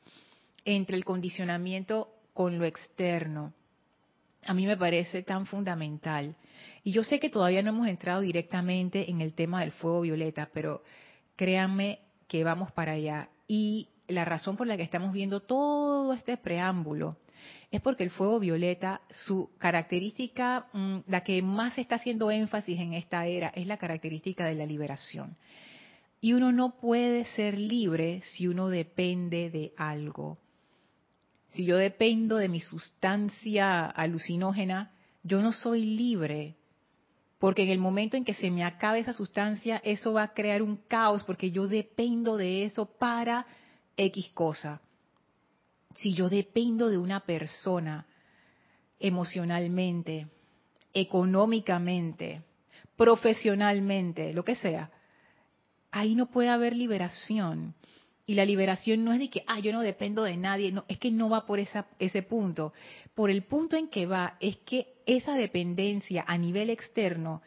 entre 0.66 0.98
el 0.98 1.06
condicionamiento 1.06 2.10
con 2.40 2.58
lo 2.58 2.64
externo, 2.64 3.54
a 4.46 4.54
mí 4.54 4.66
me 4.66 4.78
parece 4.78 5.24
tan 5.24 5.46
fundamental. 5.46 6.38
Y 6.86 6.94
yo 6.94 7.04
sé 7.04 7.20
que 7.20 7.30
todavía 7.30 7.62
no 7.62 7.72
hemos 7.72 7.90
entrado 7.90 8.22
directamente 8.22 9.12
en 9.12 9.20
el 9.20 9.34
tema 9.34 9.60
del 9.60 9.74
fuego 9.74 10.00
violeta, 10.00 10.50
pero 10.54 10.82
créanme 11.36 12.00
que 12.30 12.46
vamos 12.46 12.72
para 12.72 12.94
allá. 12.94 13.28
Y 13.46 13.90
la 14.08 14.24
razón 14.24 14.56
por 14.56 14.68
la 14.68 14.78
que 14.78 14.84
estamos 14.84 15.12
viendo 15.12 15.42
todo 15.42 16.14
este 16.14 16.38
preámbulo 16.38 17.18
es 17.72 17.82
porque 17.82 18.06
el 18.06 18.10
fuego 18.10 18.40
violeta, 18.40 19.02
su 19.10 19.50
característica, 19.58 20.68
mm, 20.72 21.00
la 21.08 21.26
que 21.26 21.42
más 21.42 21.78
está 21.78 21.96
haciendo 21.96 22.32
énfasis 22.32 22.80
en 22.80 22.94
esta 22.94 23.28
era, 23.28 23.50
es 23.50 23.68
la 23.68 23.76
característica 23.76 24.46
de 24.46 24.56
la 24.56 24.66
liberación. 24.66 25.36
Y 26.22 26.32
uno 26.32 26.54
no 26.54 26.78
puede 26.80 27.26
ser 27.26 27.58
libre 27.58 28.22
si 28.24 28.48
uno 28.48 28.70
depende 28.70 29.50
de 29.50 29.74
algo 29.76 30.38
si 31.50 31.66
yo 31.66 31.78
dependo 31.78 32.38
de 32.38 32.50
mi 32.50 32.60
sustancia 32.60 33.86
alucinógena, 33.86 34.92
yo 35.24 35.42
no 35.42 35.52
soy 35.52 35.84
libre, 35.84 36.56
porque 37.40 37.64
en 37.64 37.70
el 37.70 37.80
momento 37.80 38.18
en 38.18 38.26
que 38.26 38.34
se 38.34 38.52
me 38.52 38.64
acabe 38.64 39.00
esa 39.00 39.14
sustancia, 39.14 39.82
eso 39.84 40.14
va 40.14 40.24
a 40.24 40.34
crear 40.34 40.62
un 40.62 40.78
caos, 40.78 41.24
porque 41.24 41.52
yo 41.52 41.68
dependo 41.68 42.38
de 42.38 42.66
eso 42.66 42.86
para 42.86 43.48
X 43.98 44.32
cosa. 44.34 44.82
Si 45.96 46.14
yo 46.14 46.30
dependo 46.30 46.90
de 46.90 46.98
una 46.98 47.22
persona 47.22 48.06
emocionalmente, 49.00 50.28
económicamente, 50.94 52.44
profesionalmente, 52.96 54.34
lo 54.34 54.44
que 54.44 54.56
sea, 54.56 54.92
ahí 55.92 56.16
no 56.16 56.28
puede 56.28 56.50
haber 56.50 56.76
liberación. 56.76 57.74
Y 58.30 58.36
la 58.36 58.46
liberación 58.46 59.04
no 59.04 59.12
es 59.12 59.18
de 59.18 59.32
que, 59.32 59.44
ah, 59.48 59.58
yo 59.58 59.74
no 59.74 59.82
dependo 59.82 60.22
de 60.22 60.38
nadie, 60.38 60.72
no, 60.72 60.86
es 60.88 61.00
que 61.00 61.10
no 61.10 61.32
va 61.32 61.48
por 61.48 61.58
esa, 61.58 61.88
ese 61.98 62.22
punto. 62.22 62.74
Por 63.16 63.32
el 63.32 63.42
punto 63.42 63.76
en 63.76 63.88
que 63.88 64.06
va 64.06 64.38
es 64.40 64.58
que 64.58 64.94
esa 65.08 65.34
dependencia 65.34 66.26
a 66.28 66.38
nivel 66.38 66.70
externo 66.70 67.42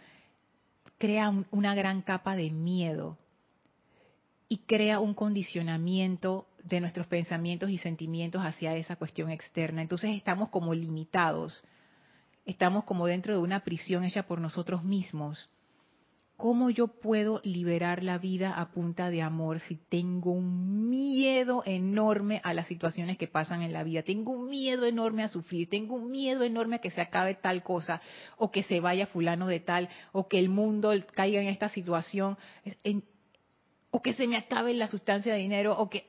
crea 0.99 1.33
una 1.53 1.77
gran 1.77 2.03
capa 2.03 2.35
de 2.35 2.51
miedo 2.51 3.17
y 4.49 4.59
crea 4.67 4.99
un 4.99 5.15
condicionamiento 5.15 6.49
de 6.65 6.81
nuestros 6.81 7.07
pensamientos 7.07 7.71
y 7.71 7.79
sentimientos 7.79 8.43
hacia 8.43 8.75
esa 8.75 8.97
cuestión 8.97 9.31
externa. 9.31 9.83
Entonces 9.83 10.11
estamos 10.17 10.49
como 10.49 10.75
limitados, 10.75 11.63
estamos 12.45 12.83
como 12.83 13.07
dentro 13.07 13.35
de 13.35 13.41
una 13.41 13.61
prisión 13.61 14.03
hecha 14.03 14.25
por 14.25 14.41
nosotros 14.41 14.83
mismos 14.83 15.49
¿Cómo 16.43 16.71
yo 16.71 16.89
puedo 16.89 17.41
liberar 17.45 18.03
la 18.03 18.19
vida 18.19 18.51
a 18.51 18.73
punta 18.73 19.11
de 19.11 19.23
amor 19.23 19.61
si 19.61 19.77
tengo 19.77 20.33
un 20.33 20.91
miedo 20.91 21.63
enorme 21.65 22.41
a 22.43 22.53
las 22.53 22.67
situaciones 22.67 23.17
que 23.17 23.29
pasan 23.29 23.63
en 23.63 23.73
la 23.73 23.85
vida? 23.85 24.03
Tengo 24.03 24.33
un 24.33 24.51
miedo 24.51 24.85
enorme 24.85 25.23
a 25.23 25.29
sufrir, 25.29 25.71
tengo 25.71 25.95
un 25.95 26.11
miedo 26.11 26.43
enorme 26.43 26.75
a 26.75 26.79
que 26.81 26.91
se 26.91 27.01
acabe 27.01 27.37
tal 27.37 27.63
cosa, 27.63 28.03
o 28.39 28.51
que 28.51 28.65
se 28.65 28.81
vaya 28.81 29.07
fulano 29.07 29.47
de 29.47 29.61
tal, 29.61 29.89
o 30.11 30.27
que 30.27 30.41
el 30.41 30.49
mundo 30.49 30.91
caiga 31.15 31.41
en 31.41 31.47
esta 31.47 31.69
situación, 31.69 32.37
o 33.93 34.03
que 34.03 34.13
se 34.13 34.27
me 34.27 34.37
acabe 34.37 34.75
la 34.75 34.89
sustancia 34.89 35.35
de 35.35 35.39
dinero, 35.39 35.79
o 35.79 35.89
que, 35.89 36.07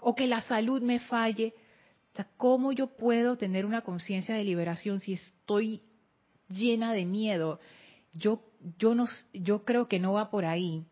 o 0.00 0.14
que 0.14 0.28
la 0.28 0.40
salud 0.40 0.80
me 0.80 0.98
falle. 0.98 1.52
¿Cómo 2.38 2.72
yo 2.72 2.96
puedo 2.96 3.36
tener 3.36 3.66
una 3.66 3.82
conciencia 3.82 4.34
de 4.34 4.44
liberación 4.44 5.00
si 5.00 5.12
estoy 5.12 5.82
llena 6.48 6.94
de 6.94 7.04
miedo? 7.04 7.60
Yo 8.14 8.47
yo, 8.78 8.94
no, 8.94 9.06
yo 9.32 9.64
creo 9.64 9.88
que 9.88 9.98
no 9.98 10.14
va 10.14 10.30
por 10.30 10.44
ahí, 10.44 10.84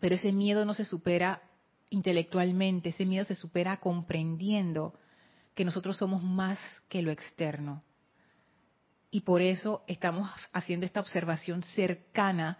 pero 0.00 0.14
ese 0.14 0.32
miedo 0.32 0.64
no 0.64 0.74
se 0.74 0.84
supera 0.84 1.42
intelectualmente, 1.90 2.90
ese 2.90 3.06
miedo 3.06 3.24
se 3.24 3.34
supera 3.34 3.78
comprendiendo 3.78 4.94
que 5.54 5.64
nosotros 5.64 5.96
somos 5.96 6.22
más 6.22 6.58
que 6.88 7.02
lo 7.02 7.10
externo. 7.10 7.82
Y 9.10 9.22
por 9.22 9.40
eso 9.40 9.82
estamos 9.86 10.30
haciendo 10.52 10.84
esta 10.84 11.00
observación 11.00 11.62
cercana 11.62 12.58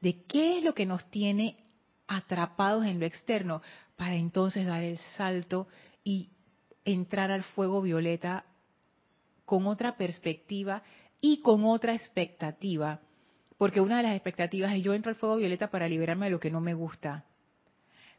de 0.00 0.22
qué 0.22 0.58
es 0.58 0.64
lo 0.64 0.74
que 0.74 0.86
nos 0.86 1.04
tiene 1.10 1.64
atrapados 2.06 2.86
en 2.86 3.00
lo 3.00 3.06
externo, 3.06 3.62
para 3.96 4.14
entonces 4.14 4.64
dar 4.64 4.82
el 4.82 4.96
salto 5.16 5.66
y 6.04 6.30
entrar 6.84 7.32
al 7.32 7.42
fuego 7.42 7.82
violeta 7.82 8.44
con 9.44 9.66
otra 9.66 9.96
perspectiva 9.96 10.82
y 11.20 11.42
con 11.42 11.64
otra 11.64 11.94
expectativa. 11.94 13.00
Porque 13.58 13.80
una 13.80 13.98
de 13.98 14.04
las 14.04 14.12
expectativas 14.12 14.72
es 14.74 14.82
yo 14.82 14.94
entro 14.94 15.10
al 15.10 15.16
fuego 15.16 15.36
violeta 15.36 15.68
para 15.68 15.88
liberarme 15.88 16.26
de 16.26 16.30
lo 16.30 16.40
que 16.40 16.50
no 16.50 16.60
me 16.60 16.74
gusta. 16.74 17.24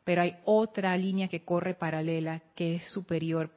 Pero 0.03 0.22
hay 0.22 0.36
otra 0.43 0.96
línea 0.98 1.27
que 1.27 1.43
corre 1.43 1.74
paralela 1.74 2.41
que 2.55 2.75
es 2.75 2.84
superior. 2.91 3.51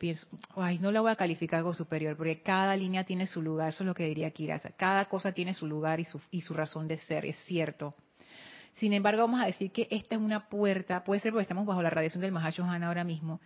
Ay, 0.57 0.79
no 0.79 0.93
la 0.93 1.01
voy 1.01 1.11
a 1.11 1.17
calificar 1.17 1.63
como 1.63 1.75
superior, 1.75 2.17
porque 2.17 2.41
cada 2.43 2.77
línea 2.77 3.05
tiene 3.05 3.27
su 3.27 3.43
lugar, 3.43 3.71
eso 3.71 3.83
es 3.83 3.89
lo 3.89 3.95
que 3.95 4.07
diría 4.07 4.31
Kirasa. 4.31 4.71
Cada 4.71 5.07
cosa 5.07 5.33
tiene 5.33 5.55
su 5.55 5.67
lugar 5.67 5.99
y 5.99 6.05
su, 6.05 6.21
y 6.31 6.43
su 6.43 6.55
razón 6.55 6.89
de 6.89 6.99
ser, 6.99 7.25
es 7.25 7.37
cierto. 7.45 7.95
Sin 8.75 8.93
embargo, 8.93 9.23
vamos 9.23 9.41
a 9.41 9.47
decir 9.47 9.71
que 9.71 9.89
esta 9.91 10.15
es 10.15 10.21
una 10.21 10.49
puerta, 10.49 11.05
puede 11.05 11.21
ser 11.21 11.33
porque 11.33 11.43
estamos 11.43 11.67
bajo 11.67 11.83
la 11.83 11.91
radiación 11.91 12.23
del 12.23 12.33
Mahashohan 12.33 12.83
ahora 12.83 13.05
mismo, 13.05 13.41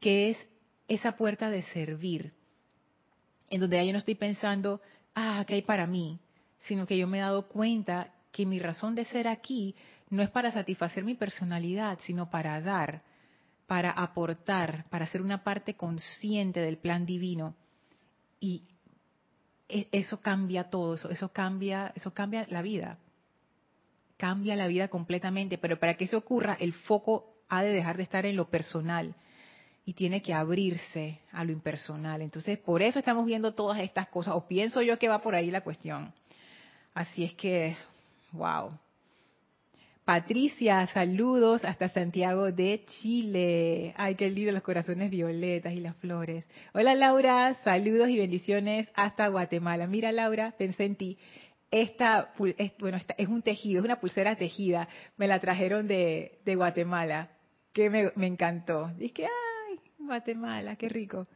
que 0.00 0.30
es 0.30 0.48
esa 0.88 1.16
puerta 1.16 1.50
de 1.50 1.62
servir, 1.62 2.32
en 3.50 3.60
donde 3.60 3.76
ya 3.76 3.84
yo 3.84 3.92
no 3.92 3.98
estoy 3.98 4.16
pensando, 4.16 4.80
ah, 5.14 5.44
¿qué 5.46 5.54
hay 5.54 5.62
para 5.62 5.86
mí? 5.86 6.18
Sino 6.66 6.86
que 6.86 6.98
yo 6.98 7.06
me 7.06 7.18
he 7.18 7.22
dado 7.22 7.48
cuenta 7.48 8.12
que 8.32 8.46
mi 8.46 8.58
razón 8.58 8.94
de 8.94 9.04
ser 9.04 9.28
aquí 9.28 9.74
no 10.10 10.22
es 10.22 10.30
para 10.30 10.50
satisfacer 10.50 11.04
mi 11.04 11.14
personalidad, 11.14 11.98
sino 12.02 12.30
para 12.30 12.60
dar, 12.60 13.02
para 13.66 13.90
aportar, 13.90 14.84
para 14.90 15.06
ser 15.06 15.22
una 15.22 15.42
parte 15.42 15.74
consciente 15.74 16.60
del 16.60 16.78
plan 16.78 17.06
divino. 17.06 17.54
Y 18.40 18.64
e, 19.68 19.88
eso 19.92 20.20
cambia 20.20 20.64
todo, 20.64 20.94
eso, 20.94 21.28
cambia, 21.30 21.92
eso 21.94 22.12
cambia 22.12 22.46
la 22.50 22.62
vida. 22.62 22.98
Cambia 24.16 24.56
la 24.56 24.68
vida 24.68 24.88
completamente, 24.88 25.58
pero 25.58 25.78
para 25.78 25.94
que 25.94 26.04
eso 26.04 26.18
ocurra, 26.18 26.56
el 26.60 26.72
foco 26.72 27.34
ha 27.48 27.62
de 27.62 27.72
dejar 27.72 27.96
de 27.96 28.04
estar 28.04 28.26
en 28.26 28.36
lo 28.36 28.48
personal 28.48 29.14
y 29.84 29.92
tiene 29.94 30.22
que 30.22 30.32
abrirse 30.32 31.20
a 31.32 31.44
lo 31.44 31.52
impersonal. 31.52 32.22
Entonces, 32.22 32.58
por 32.58 32.82
eso 32.82 32.98
estamos 32.98 33.26
viendo 33.26 33.54
todas 33.54 33.80
estas 33.80 34.08
cosas, 34.08 34.34
o 34.34 34.46
pienso 34.46 34.82
yo 34.82 34.98
que 34.98 35.08
va 35.08 35.20
por 35.20 35.34
ahí 35.34 35.50
la 35.50 35.62
cuestión. 35.62 36.12
Así 36.94 37.24
es 37.24 37.34
que, 37.34 37.76
wow. 38.30 38.70
Patricia, 40.04 40.86
saludos 40.88 41.64
hasta 41.64 41.88
Santiago 41.88 42.52
de 42.52 42.84
Chile. 42.86 43.94
Ay, 43.96 44.14
qué 44.14 44.30
lindo 44.30 44.52
los 44.52 44.62
corazones 44.62 45.10
violetas 45.10 45.72
y 45.72 45.80
las 45.80 45.96
flores. 45.96 46.46
Hola 46.72 46.94
Laura, 46.94 47.54
saludos 47.64 48.10
y 48.10 48.18
bendiciones 48.18 48.88
hasta 48.94 49.26
Guatemala. 49.26 49.88
Mira 49.88 50.12
Laura, 50.12 50.54
pensé 50.56 50.84
en 50.84 50.94
ti. 50.94 51.18
Esta, 51.70 52.32
es, 52.58 52.72
bueno, 52.78 52.96
esta, 52.96 53.14
es 53.18 53.26
un 53.28 53.42
tejido, 53.42 53.80
es 53.80 53.84
una 53.84 53.98
pulsera 53.98 54.36
tejida. 54.36 54.88
Me 55.16 55.26
la 55.26 55.40
trajeron 55.40 55.88
de, 55.88 56.38
de 56.44 56.54
Guatemala, 56.54 57.30
que 57.72 57.90
me, 57.90 58.12
me 58.14 58.28
encantó. 58.28 58.92
Dije, 58.96 59.26
ah, 59.26 59.80
Guatemala, 59.98 60.76
qué 60.76 60.88
rico. 60.88 61.26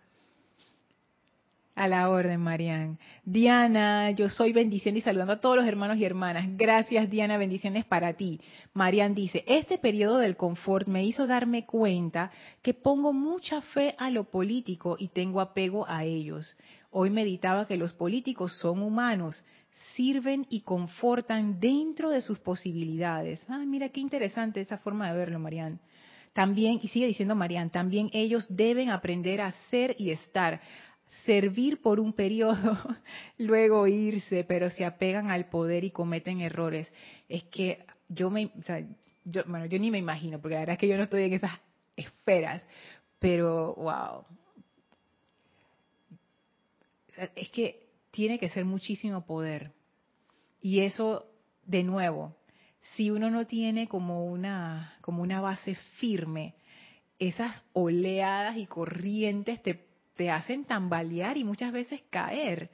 A 1.78 1.86
la 1.86 2.10
orden, 2.10 2.40
Marian. 2.40 2.98
Diana, 3.24 4.10
yo 4.10 4.28
soy 4.28 4.52
bendición 4.52 4.96
y 4.96 5.00
saludando 5.00 5.34
a 5.34 5.40
todos 5.40 5.54
los 5.54 5.64
hermanos 5.64 5.96
y 5.98 6.04
hermanas. 6.04 6.44
Gracias, 6.56 7.08
Diana, 7.08 7.38
bendiciones 7.38 7.84
para 7.84 8.14
ti. 8.14 8.40
Marian 8.74 9.14
dice, 9.14 9.44
este 9.46 9.78
periodo 9.78 10.18
del 10.18 10.36
confort 10.36 10.88
me 10.88 11.04
hizo 11.04 11.28
darme 11.28 11.66
cuenta 11.66 12.32
que 12.62 12.74
pongo 12.74 13.12
mucha 13.12 13.60
fe 13.60 13.94
a 13.96 14.10
lo 14.10 14.24
político 14.24 14.96
y 14.98 15.10
tengo 15.10 15.40
apego 15.40 15.88
a 15.88 16.02
ellos. 16.02 16.56
Hoy 16.90 17.10
meditaba 17.10 17.68
que 17.68 17.76
los 17.76 17.92
políticos 17.92 18.58
son 18.58 18.82
humanos, 18.82 19.44
sirven 19.94 20.48
y 20.50 20.62
confortan 20.62 21.60
dentro 21.60 22.10
de 22.10 22.22
sus 22.22 22.40
posibilidades. 22.40 23.40
Ah, 23.48 23.62
mira 23.64 23.90
qué 23.90 24.00
interesante 24.00 24.60
esa 24.60 24.78
forma 24.78 25.12
de 25.12 25.16
verlo, 25.16 25.38
Marian. 25.38 25.78
También, 26.38 26.78
y 26.82 26.88
sigue 26.88 27.06
diciendo 27.08 27.34
Marian, 27.34 27.70
también 27.70 28.10
ellos 28.12 28.46
deben 28.48 28.90
aprender 28.90 29.40
a 29.40 29.50
ser 29.70 29.96
y 29.98 30.10
estar, 30.10 30.60
servir 31.24 31.80
por 31.80 32.00
un 32.00 32.12
periodo, 32.12 32.78
luego 33.38 33.86
irse, 33.86 34.44
pero 34.44 34.70
se 34.70 34.84
apegan 34.84 35.30
al 35.30 35.48
poder 35.48 35.84
y 35.84 35.90
cometen 35.90 36.40
errores. 36.40 36.90
Es 37.28 37.44
que 37.44 37.84
yo 38.08 38.30
me, 38.30 38.50
bueno, 39.46 39.66
yo 39.66 39.78
ni 39.78 39.90
me 39.90 39.98
imagino, 39.98 40.40
porque 40.40 40.54
la 40.54 40.60
verdad 40.60 40.74
es 40.74 40.80
que 40.80 40.88
yo 40.88 40.96
no 40.96 41.04
estoy 41.04 41.24
en 41.24 41.34
esas 41.34 41.58
esferas, 41.96 42.62
pero 43.18 43.74
wow. 43.74 44.24
es 47.34 47.50
que 47.50 47.88
tiene 48.10 48.38
que 48.38 48.48
ser 48.48 48.64
muchísimo 48.64 49.24
poder. 49.24 49.72
Y 50.60 50.80
eso, 50.80 51.26
de 51.64 51.84
nuevo, 51.84 52.36
si 52.94 53.10
uno 53.10 53.30
no 53.30 53.46
tiene 53.46 53.88
como 53.88 54.24
una, 54.24 54.96
como 55.00 55.22
una 55.22 55.40
base 55.40 55.74
firme, 55.98 56.54
esas 57.18 57.64
oleadas 57.72 58.56
y 58.56 58.66
corrientes 58.66 59.62
te, 59.62 59.87
te 60.18 60.30
hacen 60.30 60.64
tambalear 60.64 61.36
y 61.36 61.44
muchas 61.44 61.72
veces 61.72 62.02
caer. 62.10 62.70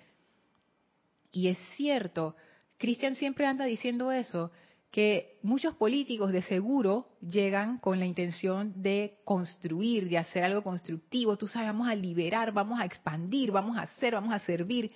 Y 1.31 1.49
es 1.49 1.59
cierto, 1.77 2.35
Cristian 2.79 3.17
siempre 3.17 3.45
anda 3.45 3.67
diciendo 3.67 4.11
eso, 4.13 4.51
que 4.91 5.39
muchos 5.43 5.75
políticos 5.75 6.33
de 6.33 6.41
seguro 6.41 7.07
llegan 7.21 7.77
con 7.79 7.99
la 7.99 8.07
intención 8.07 8.73
de 8.81 9.19
construir, 9.25 10.09
de 10.09 10.17
hacer 10.17 10.43
algo 10.43 10.63
constructivo. 10.63 11.37
Tú 11.37 11.47
sabes, 11.47 11.69
vamos 11.69 11.89
a 11.89 11.95
liberar, 11.95 12.51
vamos 12.53 12.81
a 12.81 12.87
expandir, 12.87 13.53
vamos 13.53 13.77
a 13.77 13.83
hacer, 13.83 14.15
vamos 14.15 14.33
a 14.33 14.39
servir. 14.39 14.91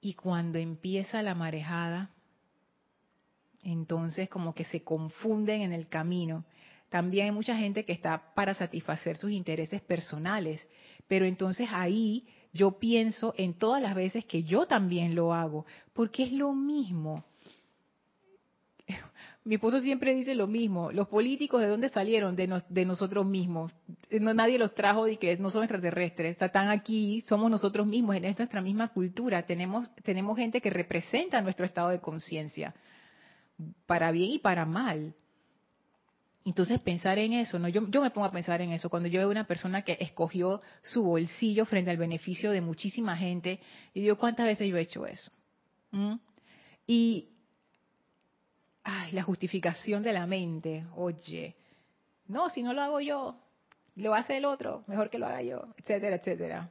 Y 0.00 0.14
cuando 0.14 0.58
empieza 0.58 1.22
la 1.22 1.36
marejada, 1.36 2.10
entonces 3.62 4.28
como 4.28 4.52
que 4.52 4.64
se 4.64 4.82
confunden 4.82 5.60
en 5.60 5.72
el 5.72 5.86
camino. 5.86 6.44
También 6.92 7.24
hay 7.24 7.32
mucha 7.32 7.56
gente 7.56 7.86
que 7.86 7.92
está 7.94 8.34
para 8.34 8.52
satisfacer 8.52 9.16
sus 9.16 9.30
intereses 9.30 9.80
personales, 9.80 10.68
pero 11.08 11.24
entonces 11.24 11.66
ahí 11.72 12.26
yo 12.52 12.78
pienso 12.78 13.32
en 13.38 13.54
todas 13.54 13.80
las 13.80 13.94
veces 13.94 14.26
que 14.26 14.42
yo 14.42 14.66
también 14.66 15.14
lo 15.14 15.32
hago, 15.32 15.64
porque 15.94 16.24
es 16.24 16.32
lo 16.32 16.52
mismo. 16.52 17.24
Mi 19.44 19.54
esposo 19.54 19.80
siempre 19.80 20.14
dice 20.14 20.34
lo 20.34 20.46
mismo, 20.46 20.92
los 20.92 21.08
políticos 21.08 21.62
de 21.62 21.68
dónde 21.68 21.88
salieron, 21.88 22.36
de, 22.36 22.84
nosotros 22.84 23.24
mismos. 23.24 23.72
Nadie 24.10 24.58
los 24.58 24.74
trajo 24.74 25.08
y 25.08 25.16
que 25.16 25.34
no 25.38 25.50
son 25.50 25.62
extraterrestres, 25.62 26.42
están 26.42 26.68
aquí, 26.68 27.22
somos 27.24 27.50
nosotros 27.50 27.86
mismos, 27.86 28.16
en 28.16 28.22
nuestra 28.22 28.60
misma 28.60 28.88
cultura, 28.88 29.46
tenemos, 29.46 29.88
tenemos 30.02 30.36
gente 30.36 30.60
que 30.60 30.68
representa 30.68 31.40
nuestro 31.40 31.64
estado 31.64 31.88
de 31.88 32.00
conciencia 32.00 32.74
para 33.86 34.12
bien 34.12 34.32
y 34.32 34.38
para 34.40 34.66
mal. 34.66 35.14
Entonces 36.44 36.80
pensar 36.80 37.18
en 37.18 37.34
eso, 37.34 37.58
no, 37.58 37.68
yo, 37.68 37.86
yo 37.88 38.02
me 38.02 38.10
pongo 38.10 38.26
a 38.26 38.32
pensar 38.32 38.60
en 38.60 38.72
eso 38.72 38.90
cuando 38.90 39.08
yo 39.08 39.20
veo 39.20 39.30
una 39.30 39.46
persona 39.46 39.82
que 39.82 39.96
escogió 40.00 40.60
su 40.82 41.04
bolsillo 41.04 41.66
frente 41.66 41.90
al 41.90 41.96
beneficio 41.96 42.50
de 42.50 42.60
muchísima 42.60 43.16
gente 43.16 43.60
y 43.94 44.00
digo 44.00 44.16
cuántas 44.16 44.46
veces 44.46 44.68
yo 44.68 44.76
he 44.76 44.80
hecho 44.80 45.06
eso. 45.06 45.30
¿Mm? 45.92 46.14
Y 46.86 47.28
ay, 48.82 49.12
la 49.12 49.22
justificación 49.22 50.02
de 50.02 50.12
la 50.12 50.26
mente, 50.26 50.84
oye, 50.96 51.54
no, 52.26 52.48
si 52.48 52.62
no 52.62 52.72
lo 52.72 52.82
hago 52.82 53.00
yo, 53.00 53.36
lo 53.96 54.14
hace 54.14 54.38
el 54.38 54.44
otro, 54.44 54.84
mejor 54.88 55.10
que 55.10 55.18
lo 55.18 55.26
haga 55.26 55.42
yo, 55.42 55.74
etcétera, 55.76 56.16
etcétera. 56.16 56.70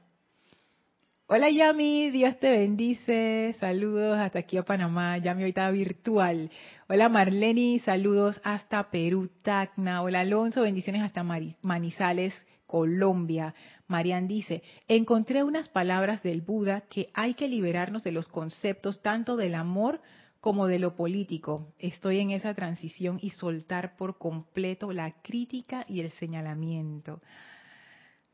Hola 1.34 1.50
Yami, 1.50 2.12
Dios 2.12 2.38
te 2.41 2.50
bendice. 2.50 3.56
Saludos 3.58 4.17
hasta 4.17 4.39
aquí 4.39 4.58
a 4.58 4.63
Panamá. 4.63 5.17
Yami 5.17 5.44
ahorita 5.44 5.72
virtual. 5.72 6.52
Hola 6.89 7.08
Marleni, 7.08 7.80
saludos 7.80 8.41
hasta 8.44 8.91
Perú, 8.91 9.30
Tacna. 9.41 10.02
Hola 10.02 10.20
Alonso, 10.20 10.63
bendiciones 10.63 11.04
hasta 11.04 11.24
Manizales, 11.24 12.34
Colombia. 12.67 13.56
Marian 13.88 14.28
dice, 14.28 14.62
encontré 14.89 15.46
unas 15.46 15.70
palabras 15.70 16.22
del 16.22 16.41
Buda 16.41 16.82
que 16.89 17.10
hay 17.13 17.34
que 17.36 17.48
liberarnos 17.48 18.04
de 18.04 18.12
los 18.12 18.28
conceptos 18.28 19.02
tanto 19.02 19.38
del 19.38 19.56
amor 19.56 20.02
como 20.41 20.67
de 20.67 20.80
lo 20.80 20.98
político. 20.98 21.74
Estoy 21.80 22.20
en 22.20 22.32
esa 22.32 22.54
transición 22.56 23.20
y 23.22 23.30
soltar 23.30 23.96
por 23.96 24.17
completo 24.17 24.91
la 24.91 25.22
crítica 25.22 25.86
y 25.88 26.02
el 26.02 26.12
señalamiento. 26.12 27.22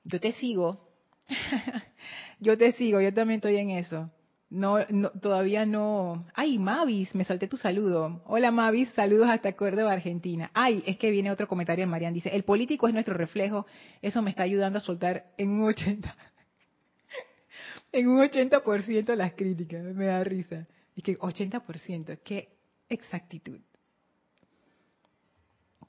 Yo 0.03 0.19
te 0.19 0.31
sigo, 0.31 0.89
yo 2.39 2.57
te 2.57 2.71
sigo, 2.73 3.01
yo 3.01 3.13
también 3.13 3.37
estoy 3.37 3.57
en 3.57 3.71
eso. 3.71 4.09
No, 4.49 4.79
todavía 5.21 5.65
no. 5.65 6.25
Ay, 6.33 6.57
Mavis, 6.57 7.13
me 7.13 7.25
salté 7.25 7.47
tu 7.47 7.57
saludo. 7.57 8.21
Hola 8.25 8.49
Mavis, 8.49 8.89
saludos 8.91 9.29
hasta 9.29 9.53
Córdoba, 9.53 9.91
Argentina. 9.91 10.51
Ay, 10.53 10.83
es 10.85 10.97
que 10.97 11.11
viene 11.11 11.31
otro 11.31 11.49
comentario 11.49 11.83
de 11.83 11.91
Marian. 11.91 12.13
Dice, 12.13 12.29
el 12.33 12.43
político 12.43 12.87
es 12.87 12.93
nuestro 12.93 13.13
reflejo. 13.13 13.65
Eso 14.01 14.21
me 14.21 14.29
está 14.29 14.43
ayudando 14.43 14.77
a 14.77 14.81
soltar 14.81 15.33
en 15.37 15.49
un 15.49 15.63
80, 15.63 16.15
en 17.91 18.07
un 18.07 18.19
80% 18.19 19.15
las 19.15 19.33
críticas. 19.33 19.83
Me 19.83 20.05
da 20.05 20.23
risa. 20.23 20.65
Y 20.95 21.01
que 21.01 21.19
80%, 21.19 22.19
qué 22.23 22.49
exactitud. 22.87 23.59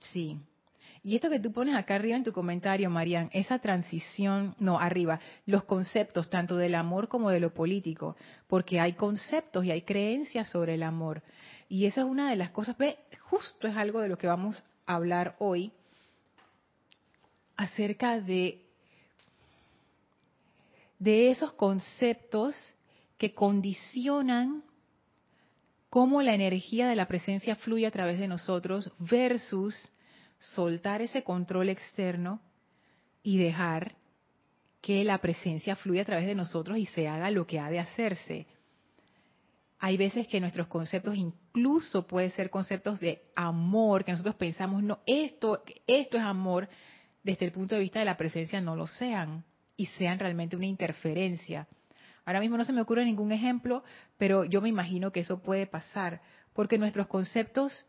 Sí. 0.00 0.40
Y 1.08 1.14
esto 1.14 1.30
que 1.30 1.40
tú 1.40 1.52
pones 1.52 1.74
acá 1.74 1.94
arriba 1.94 2.18
en 2.18 2.22
tu 2.22 2.32
comentario, 2.32 2.90
Marian, 2.90 3.30
esa 3.32 3.60
transición, 3.60 4.54
no, 4.58 4.78
arriba, 4.78 5.20
los 5.46 5.64
conceptos 5.64 6.28
tanto 6.28 6.58
del 6.58 6.74
amor 6.74 7.08
como 7.08 7.30
de 7.30 7.40
lo 7.40 7.54
político, 7.54 8.14
porque 8.46 8.78
hay 8.78 8.92
conceptos 8.92 9.64
y 9.64 9.70
hay 9.70 9.80
creencias 9.80 10.50
sobre 10.50 10.74
el 10.74 10.82
amor. 10.82 11.22
Y 11.66 11.86
esa 11.86 12.02
es 12.02 12.06
una 12.06 12.28
de 12.28 12.36
las 12.36 12.50
cosas, 12.50 12.76
justo 13.22 13.66
es 13.66 13.74
algo 13.74 14.02
de 14.02 14.10
lo 14.10 14.18
que 14.18 14.26
vamos 14.26 14.62
a 14.84 14.96
hablar 14.96 15.34
hoy, 15.38 15.72
acerca 17.56 18.20
de, 18.20 18.66
de 20.98 21.30
esos 21.30 21.52
conceptos 21.52 22.54
que 23.16 23.32
condicionan 23.32 24.62
cómo 25.88 26.20
la 26.20 26.34
energía 26.34 26.86
de 26.86 26.96
la 26.96 27.08
presencia 27.08 27.56
fluye 27.56 27.86
a 27.86 27.90
través 27.90 28.20
de 28.20 28.28
nosotros 28.28 28.92
versus 28.98 29.88
soltar 30.38 31.02
ese 31.02 31.22
control 31.22 31.68
externo 31.68 32.40
y 33.22 33.38
dejar 33.38 33.96
que 34.80 35.04
la 35.04 35.18
presencia 35.18 35.76
fluya 35.76 36.02
a 36.02 36.06
través 36.06 36.26
de 36.26 36.34
nosotros 36.34 36.78
y 36.78 36.86
se 36.86 37.08
haga 37.08 37.30
lo 37.30 37.46
que 37.46 37.58
ha 37.58 37.68
de 37.70 37.80
hacerse. 37.80 38.46
Hay 39.80 39.96
veces 39.96 40.26
que 40.26 40.40
nuestros 40.40 40.66
conceptos 40.66 41.16
incluso 41.16 42.06
pueden 42.06 42.30
ser 42.30 42.50
conceptos 42.50 42.98
de 43.00 43.22
amor, 43.34 44.04
que 44.04 44.12
nosotros 44.12 44.34
pensamos, 44.36 44.82
no, 44.82 45.00
esto, 45.06 45.62
esto 45.86 46.16
es 46.16 46.22
amor, 46.22 46.68
desde 47.22 47.46
el 47.46 47.52
punto 47.52 47.74
de 47.74 47.82
vista 47.82 47.98
de 47.98 48.04
la 48.04 48.16
presencia 48.16 48.60
no 48.60 48.76
lo 48.76 48.86
sean 48.86 49.44
y 49.76 49.86
sean 49.86 50.18
realmente 50.18 50.56
una 50.56 50.66
interferencia. 50.66 51.68
Ahora 52.24 52.40
mismo 52.40 52.56
no 52.56 52.64
se 52.64 52.72
me 52.72 52.80
ocurre 52.80 53.04
ningún 53.04 53.32
ejemplo, 53.32 53.84
pero 54.16 54.44
yo 54.44 54.60
me 54.60 54.68
imagino 54.68 55.12
que 55.12 55.20
eso 55.20 55.42
puede 55.42 55.66
pasar, 55.66 56.20
porque 56.52 56.78
nuestros 56.78 57.06
conceptos 57.06 57.86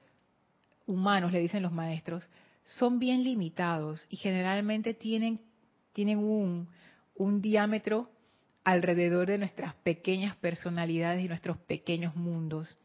humanos, 0.89 1.31
le 1.31 1.39
dicen 1.39 1.63
los 1.63 1.71
maestros, 1.71 2.27
son 2.63 2.99
bien 2.99 3.23
limitados 3.23 4.05
y 4.09 4.17
generalmente 4.17 4.93
tienen, 4.93 5.39
tienen 5.93 6.17
un, 6.19 6.67
un 7.15 7.41
diámetro 7.41 8.09
alrededor 8.63 9.27
de 9.27 9.37
nuestras 9.37 9.75
pequeñas 9.75 10.35
personalidades 10.35 11.23
y 11.23 11.27
nuestros 11.27 11.57
pequeños 11.57 12.15
mundos. 12.15 12.75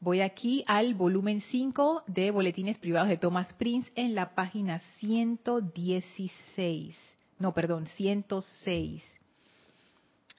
Voy 0.00 0.20
aquí 0.20 0.62
al 0.66 0.94
volumen 0.94 1.40
5 1.40 2.04
de 2.06 2.30
Boletines 2.30 2.78
Privados 2.78 3.08
de 3.08 3.16
Thomas 3.16 3.52
Prince 3.54 3.90
en 3.94 4.14
la 4.14 4.34
página 4.34 4.80
116. 4.98 6.96
No, 7.38 7.52
perdón, 7.52 7.86
106. 7.96 9.02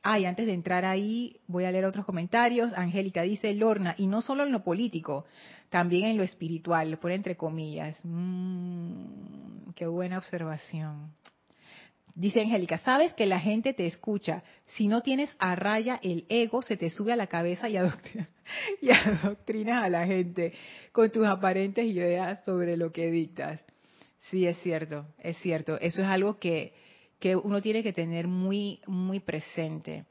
Ah, 0.03 0.19
y 0.19 0.25
antes 0.25 0.45
de 0.45 0.53
entrar 0.53 0.85
ahí, 0.85 1.41
voy 1.47 1.65
a 1.65 1.71
leer 1.71 1.85
otros 1.85 2.05
comentarios. 2.05 2.73
Angélica 2.73 3.23
dice, 3.23 3.53
Lorna, 3.53 3.95
y 3.97 4.07
no 4.07 4.21
solo 4.21 4.43
en 4.43 4.51
lo 4.51 4.63
político, 4.63 5.25
también 5.69 6.05
en 6.05 6.17
lo 6.17 6.23
espiritual, 6.23 6.91
lo 6.91 6.99
pone 6.99 7.15
entre 7.15 7.35
comillas. 7.35 7.99
Mm, 8.03 9.71
qué 9.75 9.87
buena 9.87 10.17
observación. 10.17 11.13
Dice 12.15 12.41
Angélica, 12.41 12.79
sabes 12.79 13.13
que 13.13 13.27
la 13.27 13.39
gente 13.39 13.73
te 13.73 13.85
escucha. 13.85 14.43
Si 14.65 14.87
no 14.87 15.01
tienes 15.01 15.29
a 15.37 15.55
raya 15.55 15.99
el 16.01 16.25
ego, 16.29 16.63
se 16.63 16.75
te 16.75 16.89
sube 16.89 17.13
a 17.13 17.15
la 17.15 17.27
cabeza 17.27 17.69
y, 17.69 17.75
y 18.81 18.89
adoctrinas 18.89 19.83
a 19.83 19.89
la 19.89 20.07
gente 20.07 20.53
con 20.91 21.11
tus 21.11 21.27
aparentes 21.27 21.85
ideas 21.85 22.43
sobre 22.43 22.75
lo 22.75 22.91
que 22.91 23.11
dictas. 23.11 23.63
Sí, 24.31 24.47
es 24.47 24.57
cierto, 24.61 25.05
es 25.19 25.37
cierto. 25.37 25.79
Eso 25.79 26.01
es 26.01 26.07
algo 26.07 26.39
que, 26.39 26.73
que 27.19 27.35
uno 27.35 27.61
tiene 27.61 27.83
que 27.83 27.93
tener 27.93 28.27
muy, 28.27 28.81
muy 28.85 29.19
presente. 29.19 30.05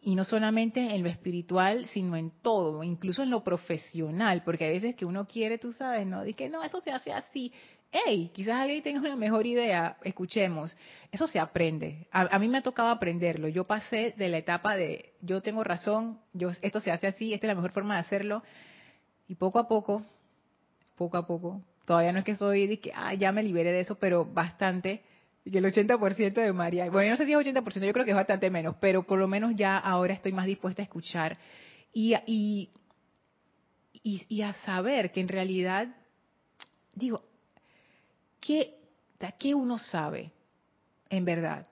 Y 0.00 0.14
no 0.14 0.24
solamente 0.24 0.94
en 0.94 1.02
lo 1.02 1.08
espiritual, 1.08 1.86
sino 1.86 2.16
en 2.16 2.30
todo, 2.42 2.84
incluso 2.84 3.22
en 3.22 3.30
lo 3.30 3.42
profesional, 3.42 4.42
porque 4.44 4.64
hay 4.64 4.74
veces 4.74 4.94
que 4.94 5.04
uno 5.04 5.26
quiere, 5.26 5.58
tú 5.58 5.72
sabes, 5.72 6.06
¿no? 6.06 6.22
Dice 6.22 6.36
que 6.36 6.48
no, 6.48 6.62
eso 6.62 6.80
se 6.80 6.92
hace 6.92 7.12
así. 7.12 7.52
Hey, 7.90 8.30
quizás 8.34 8.56
alguien 8.56 8.82
tenga 8.82 9.00
una 9.00 9.16
mejor 9.16 9.46
idea, 9.46 9.96
escuchemos. 10.04 10.76
Eso 11.10 11.26
se 11.26 11.40
aprende. 11.40 12.06
A, 12.12 12.38
mí 12.38 12.46
me 12.46 12.58
ha 12.58 12.62
tocado 12.62 12.90
aprenderlo. 12.90 13.48
Yo 13.48 13.64
pasé 13.64 14.14
de 14.16 14.28
la 14.28 14.38
etapa 14.38 14.76
de 14.76 15.14
yo 15.20 15.40
tengo 15.42 15.64
razón, 15.64 16.20
yo 16.32 16.50
esto 16.60 16.80
se 16.80 16.92
hace 16.92 17.06
así, 17.06 17.32
esta 17.32 17.46
es 17.46 17.48
la 17.48 17.54
mejor 17.54 17.72
forma 17.72 17.94
de 17.94 18.00
hacerlo. 18.00 18.42
Y 19.26 19.34
poco 19.34 19.58
a 19.58 19.66
poco, 19.66 20.04
poco 20.96 21.16
a 21.16 21.26
poco, 21.26 21.62
todavía 21.86 22.12
no 22.12 22.20
es 22.20 22.24
que 22.24 22.36
soy 22.36 22.66
de 22.66 22.78
que 22.78 22.92
ah, 22.94 23.14
ya 23.14 23.32
me 23.32 23.42
liberé 23.42 23.72
de 23.72 23.80
eso, 23.80 23.96
pero 23.98 24.24
bastante 24.24 25.02
y 25.48 25.50
que 25.50 25.58
el 25.58 25.64
80% 25.64 26.34
de 26.34 26.52
María, 26.52 26.90
bueno, 26.90 27.04
yo 27.04 27.10
no 27.12 27.16
sé 27.16 27.24
si 27.24 27.32
es 27.32 27.38
80%, 27.38 27.86
yo 27.86 27.92
creo 27.94 28.04
que 28.04 28.10
es 28.10 28.16
bastante 28.16 28.50
menos, 28.50 28.76
pero 28.78 29.04
por 29.04 29.18
lo 29.18 29.26
menos 29.26 29.54
ya 29.56 29.78
ahora 29.78 30.12
estoy 30.12 30.30
más 30.30 30.44
dispuesta 30.44 30.82
a 30.82 30.84
escuchar 30.84 31.38
y, 31.90 32.14
y, 32.26 32.68
y, 34.02 34.42
a 34.42 34.52
saber 34.52 35.10
que 35.10 35.20
en 35.22 35.28
realidad, 35.28 35.88
digo, 36.94 37.24
¿qué, 38.42 38.74
¿qué 39.38 39.54
uno 39.54 39.78
sabe 39.78 40.32
en 41.08 41.24
verdad? 41.24 41.66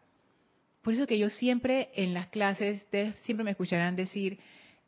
Por 0.81 0.95
eso 0.95 1.07
que 1.07 1.19
yo 1.19 1.29
siempre 1.29 1.91
en 1.97 2.15
las 2.15 2.29
clases, 2.29 2.83
ustedes 2.85 3.15
siempre 3.25 3.45
me 3.45 3.51
escucharán 3.51 3.95
decir, 3.95 4.39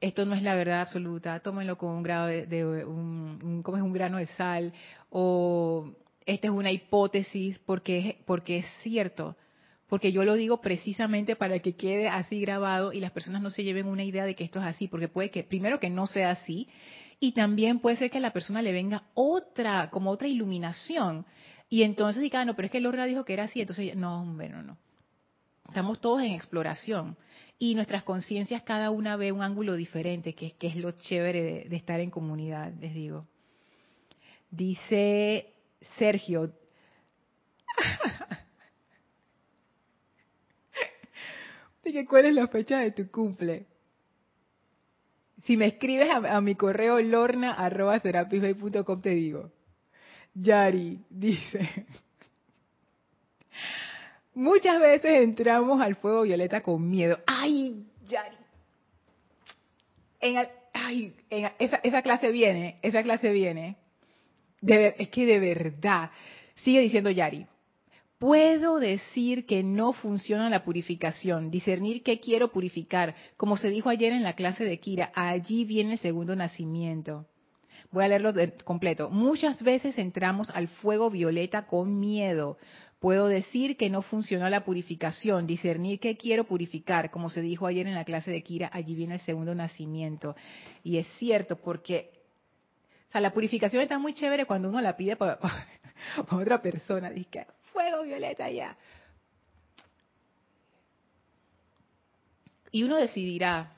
esto 0.01 0.25
no 0.25 0.35
es 0.35 0.43
la 0.43 0.55
verdad 0.55 0.81
absoluta, 0.81 1.41
tómenlo 1.41 1.77
con 1.77 1.91
un 1.91 2.03
grado 2.03 2.29
de, 2.29 2.65
un, 2.87 3.61
como 3.63 3.77
es 3.77 3.83
un 3.83 3.93
grano 3.93 4.17
de 4.17 4.27
sal, 4.29 4.73
o 5.11 5.93
esta 6.29 6.49
es 6.49 6.53
una 6.53 6.71
hipótesis 6.71 7.59
porque, 7.61 8.19
porque 8.27 8.59
es 8.59 8.67
cierto, 8.83 9.35
porque 9.89 10.13
yo 10.13 10.25
lo 10.25 10.35
digo 10.35 10.61
precisamente 10.61 11.37
para 11.37 11.59
que 11.61 11.75
quede 11.75 12.07
así 12.07 12.39
grabado 12.39 12.93
y 12.93 13.01
las 13.01 13.13
personas 13.13 13.41
no 13.41 13.49
se 13.49 13.65
lleven 13.65 13.87
una 13.87 14.05
idea 14.05 14.27
de 14.27 14.35
que 14.35 14.45
esto 14.45 14.61
es 14.61 14.67
así, 14.67 14.89
porque 14.89 15.09
puede 15.09 15.31
que, 15.31 15.43
primero 15.43 15.81
que 15.81 15.89
no 15.89 16.07
sea 16.07 16.31
así, 16.31 16.69
y 17.19 17.33
también 17.33 17.81
puede 17.81 17.97
ser 17.97 18.11
que 18.11 18.19
a 18.19 18.21
la 18.21 18.35
persona 18.35 18.61
le 18.61 18.73
venga 18.73 19.05
otra, 19.15 19.89
como 19.89 20.11
otra 20.11 20.29
iluminación, 20.29 21.25
y 21.71 21.83
entonces 21.83 22.23
diga, 22.23 22.43
ah, 22.43 22.45
no, 22.45 22.55
pero 22.55 22.67
es 22.67 22.73
que 22.73 22.81
Lorna 22.81 23.07
dijo 23.07 23.25
que 23.25 23.33
era 23.33 23.45
así, 23.45 23.63
entonces, 23.63 23.97
no, 23.97 24.21
hombre, 24.21 24.51
no, 24.51 24.63
no. 24.63 24.77
Estamos 25.67 25.99
todos 25.99 26.23
en 26.23 26.33
exploración 26.33 27.17
y 27.59 27.75
nuestras 27.75 28.03
conciencias 28.03 28.63
cada 28.63 28.91
una 28.91 29.17
ve 29.17 29.33
un 29.33 29.41
ángulo 29.41 29.77
diferente, 29.77 30.35
que, 30.35 30.53
que 30.53 30.67
es 30.67 30.77
lo 30.77 30.91
chévere 30.93 31.65
de 31.69 31.77
estar 31.77 32.01
en 32.01 32.11
comunidad, 32.11 32.73
les 32.81 32.93
digo. 32.93 33.27
Dice 34.51 35.55
Sergio. 35.99 36.53
¿Cuál 42.09 42.27
es 42.27 42.35
la 42.35 42.49
fecha 42.49 42.81
de 42.81 42.91
tu 42.91 43.11
cumple? 43.11 43.67
Si 45.45 45.57
me 45.57 45.67
escribes 45.67 46.11
a, 46.11 46.41
mi 46.41 46.55
correo 46.55 47.01
lorna 47.01 47.55
arroba 47.55 47.99
te 48.01 49.11
digo. 49.11 49.51
Yari 50.35 51.01
dice, 51.09 51.87
muchas 54.35 54.79
veces 54.81 55.23
entramos 55.23 55.81
al 55.81 55.97
fuego 55.97 56.23
violeta 56.23 56.61
con 56.63 56.89
miedo. 56.89 57.19
¡Ay, 57.27 57.87
Yari! 58.07 58.37
En, 60.21 60.49
ay, 60.75 61.15
esa, 61.31 61.77
esa 61.83 62.03
clase 62.03 62.31
viene, 62.31 62.79
esa 62.83 63.03
clase 63.03 63.33
viene 63.33 63.77
es 64.63 65.09
que 65.09 65.27
de 65.27 65.39
verdad, 65.39 66.11
sigue 66.57 66.81
diciendo 66.81 67.11
Yari, 67.11 67.47
puedo 68.19 68.81
decir 68.81 69.47
que 69.47 69.63
no 69.63 69.93
funciona 69.93 70.51
la 70.51 70.65
purificación, 70.65 71.51
discernir 71.51 72.03
qué 72.03 72.21
quiero 72.21 72.49
purificar. 72.49 73.15
Como 73.37 73.57
se 73.57 73.71
dijo 73.71 73.89
ayer 73.89 74.13
en 74.13 74.23
la 74.23 74.35
clase 74.35 74.65
de 74.65 74.79
Kira, 74.79 75.13
allí 75.15 75.65
viene 75.65 75.93
el 75.93 75.99
segundo 75.99 76.35
nacimiento. 76.35 77.27
Voy 77.91 78.05
a 78.05 78.09
leerlo 78.09 78.33
de 78.33 78.53
completo. 78.65 79.09
Muchas 79.09 79.63
veces 79.63 79.97
entramos 79.97 80.51
al 80.51 80.69
fuego 80.69 81.09
violeta 81.09 81.67
con 81.67 81.99
miedo. 81.99 82.59
Puedo 83.01 83.29
decir 83.29 83.77
que 83.77 83.89
no 83.89 84.03
funcionó 84.03 84.51
la 84.51 84.65
purificación, 84.65 85.47
discernir 85.47 86.01
qué 86.01 86.17
quiero 86.17 86.45
purificar. 86.45 87.11
Como 87.11 87.31
se 87.31 87.41
dijo 87.41 87.67
ayer 87.67 87.87
en 87.87 87.95
la 87.95 88.05
clase 88.05 88.31
de 88.31 88.43
Kira, 88.43 88.69
allí 88.73 88.95
viene 88.95 89.15
el 89.15 89.21
segundo 89.21 89.55
nacimiento. 89.55 90.35
Y 90.83 90.99
es 90.99 91.07
cierto, 91.19 91.57
porque 91.57 92.18
o 93.09 93.13
sea, 93.13 93.21
la 93.23 93.33
purificación 93.33 93.83
está 93.83 93.99
muy 93.99 94.13
chévere 94.13 94.45
cuando 94.45 94.69
uno 94.69 94.81
la 94.83 94.97
pide 94.97 95.17
para, 95.17 95.39
otra 96.31 96.61
persona. 96.61 97.11
Dice, 97.11 97.47
fuego 97.73 98.03
violeta 98.03 98.51
ya. 98.51 98.77
Y 102.71 102.83
uno 102.83 102.97
decidirá 102.97 103.73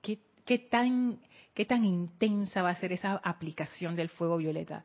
qué, 0.00 0.58
tan, 0.58 1.20
qué 1.52 1.66
tan 1.66 1.84
intensa 1.84 2.62
va 2.62 2.70
a 2.70 2.74
ser 2.76 2.92
esa 2.92 3.20
aplicación 3.22 3.94
del 3.94 4.08
fuego 4.08 4.38
violeta. 4.38 4.82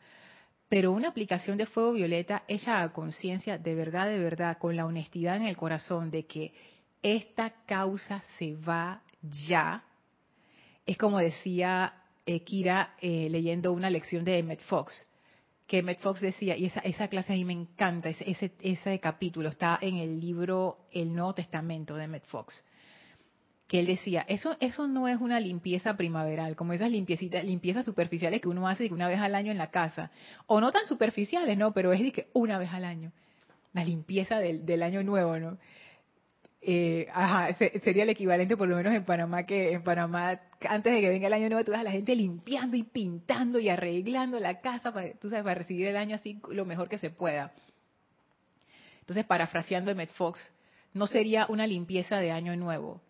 Pero 0.68 0.92
una 0.92 1.10
aplicación 1.10 1.58
de 1.58 1.66
fuego 1.66 1.94
violeta 1.94 2.44
hecha 2.50 2.82
a 2.82 2.92
conciencia, 2.92 3.58
de 3.58 3.74
verdad, 3.74 4.08
de 4.08 4.20
verdad, 4.20 4.58
con 4.58 4.76
la 4.76 4.86
honestidad 4.86 5.38
en 5.38 5.46
el 5.46 5.56
corazón 5.56 6.12
de 6.12 6.26
que 6.26 6.54
esta 7.02 7.52
causa 7.66 8.22
se 8.38 8.56
va 8.56 9.02
ya, 9.22 9.86
es 10.86 10.98
como 10.98 11.20
decía 11.20 12.03
eh, 12.26 12.44
Kira 12.44 12.96
eh, 13.02 13.28
leyendo 13.30 13.72
una 13.74 13.90
lección 13.90 14.24
de 14.24 14.38
Emmett 14.38 14.62
Fox, 14.62 15.10
que 15.68 15.80
Emmett 15.80 16.00
Fox 16.00 16.22
decía, 16.22 16.56
y 16.56 16.66
esa, 16.66 16.80
esa 16.82 17.08
clase 17.08 17.34
a 17.34 17.36
mí 17.36 17.46
me 17.46 17.54
encanta, 17.54 18.10
ese, 18.10 18.52
ese, 18.62 19.00
capítulo 19.00 19.50
está 19.50 19.78
en 19.82 19.98
el 19.98 20.20
libro 20.20 20.78
El 20.92 21.14
Nuevo 21.14 21.34
Testamento 21.34 21.96
de 21.96 22.06
Emmett 22.06 22.26
Fox, 22.26 22.64
que 23.68 23.80
él 23.80 23.88
decía, 23.88 24.26
eso, 24.28 24.56
eso 24.60 24.88
no 24.88 25.08
es 25.08 25.20
una 25.20 25.40
limpieza 25.40 25.96
primaveral, 25.96 26.56
como 26.56 26.74
esas 26.74 26.92
limpiecitas, 26.92 27.44
limpiezas 27.44 27.86
superficiales 27.86 28.42
que 28.42 28.50
uno 28.50 28.68
hace 28.68 28.92
una 28.92 29.08
vez 29.08 29.20
al 29.20 29.36
año 29.36 29.52
en 29.52 29.58
la 29.58 29.72
casa, 29.72 30.12
o 30.48 30.62
no 30.62 30.72
tan 30.72 30.86
superficiales, 30.86 31.58
no, 31.58 31.74
pero 31.74 31.94
es 31.94 32.02
de 32.02 32.12
que 32.12 32.28
una 32.34 32.60
vez 32.60 32.72
al 32.72 32.86
año, 32.86 33.12
la 33.74 33.84
limpieza 33.84 34.38
del, 34.38 34.66
del 34.66 34.84
año 34.84 35.04
nuevo, 35.04 35.40
¿no? 35.40 35.58
Eh, 36.66 37.08
ajá, 37.14 37.54
sería 37.56 38.04
el 38.04 38.10
equivalente 38.10 38.56
por 38.56 38.70
lo 38.70 38.78
menos 38.78 38.94
en 38.94 39.04
Panamá, 39.04 39.46
que 39.46 39.74
en 39.74 39.84
Panamá, 39.84 40.40
antes 40.62 40.94
de 40.94 41.02
que 41.02 41.10
venga 41.10 41.28
el 41.28 41.34
año 41.34 41.50
nuevo, 41.50 41.66
tú 41.66 41.74
a 41.74 41.84
la 41.84 41.92
gente 41.92 42.16
limpiando 42.16 42.78
y 42.78 42.84
pintando 42.84 43.60
y 43.60 43.68
arreglando 43.68 44.40
la 44.40 44.62
casa 44.62 44.94
para, 44.94 45.12
tú 45.16 45.30
sabes, 45.30 45.44
para 45.44 45.56
recibir 45.56 45.88
el 45.88 45.98
año 45.98 46.16
así 46.16 46.40
lo 46.50 46.64
mejor 46.64 46.88
que 46.88 46.98
se 46.98 47.10
pueda. 47.10 47.52
Entonces, 49.02 49.26
parafraseando 49.26 49.92
Emmett 49.92 50.14
Fox, 50.14 50.40
no 50.94 51.06
sería 51.06 51.46
una 51.50 51.68
limpieza 51.68 52.18
de 52.20 52.32
año 52.32 52.56
nuevo, 52.56 53.02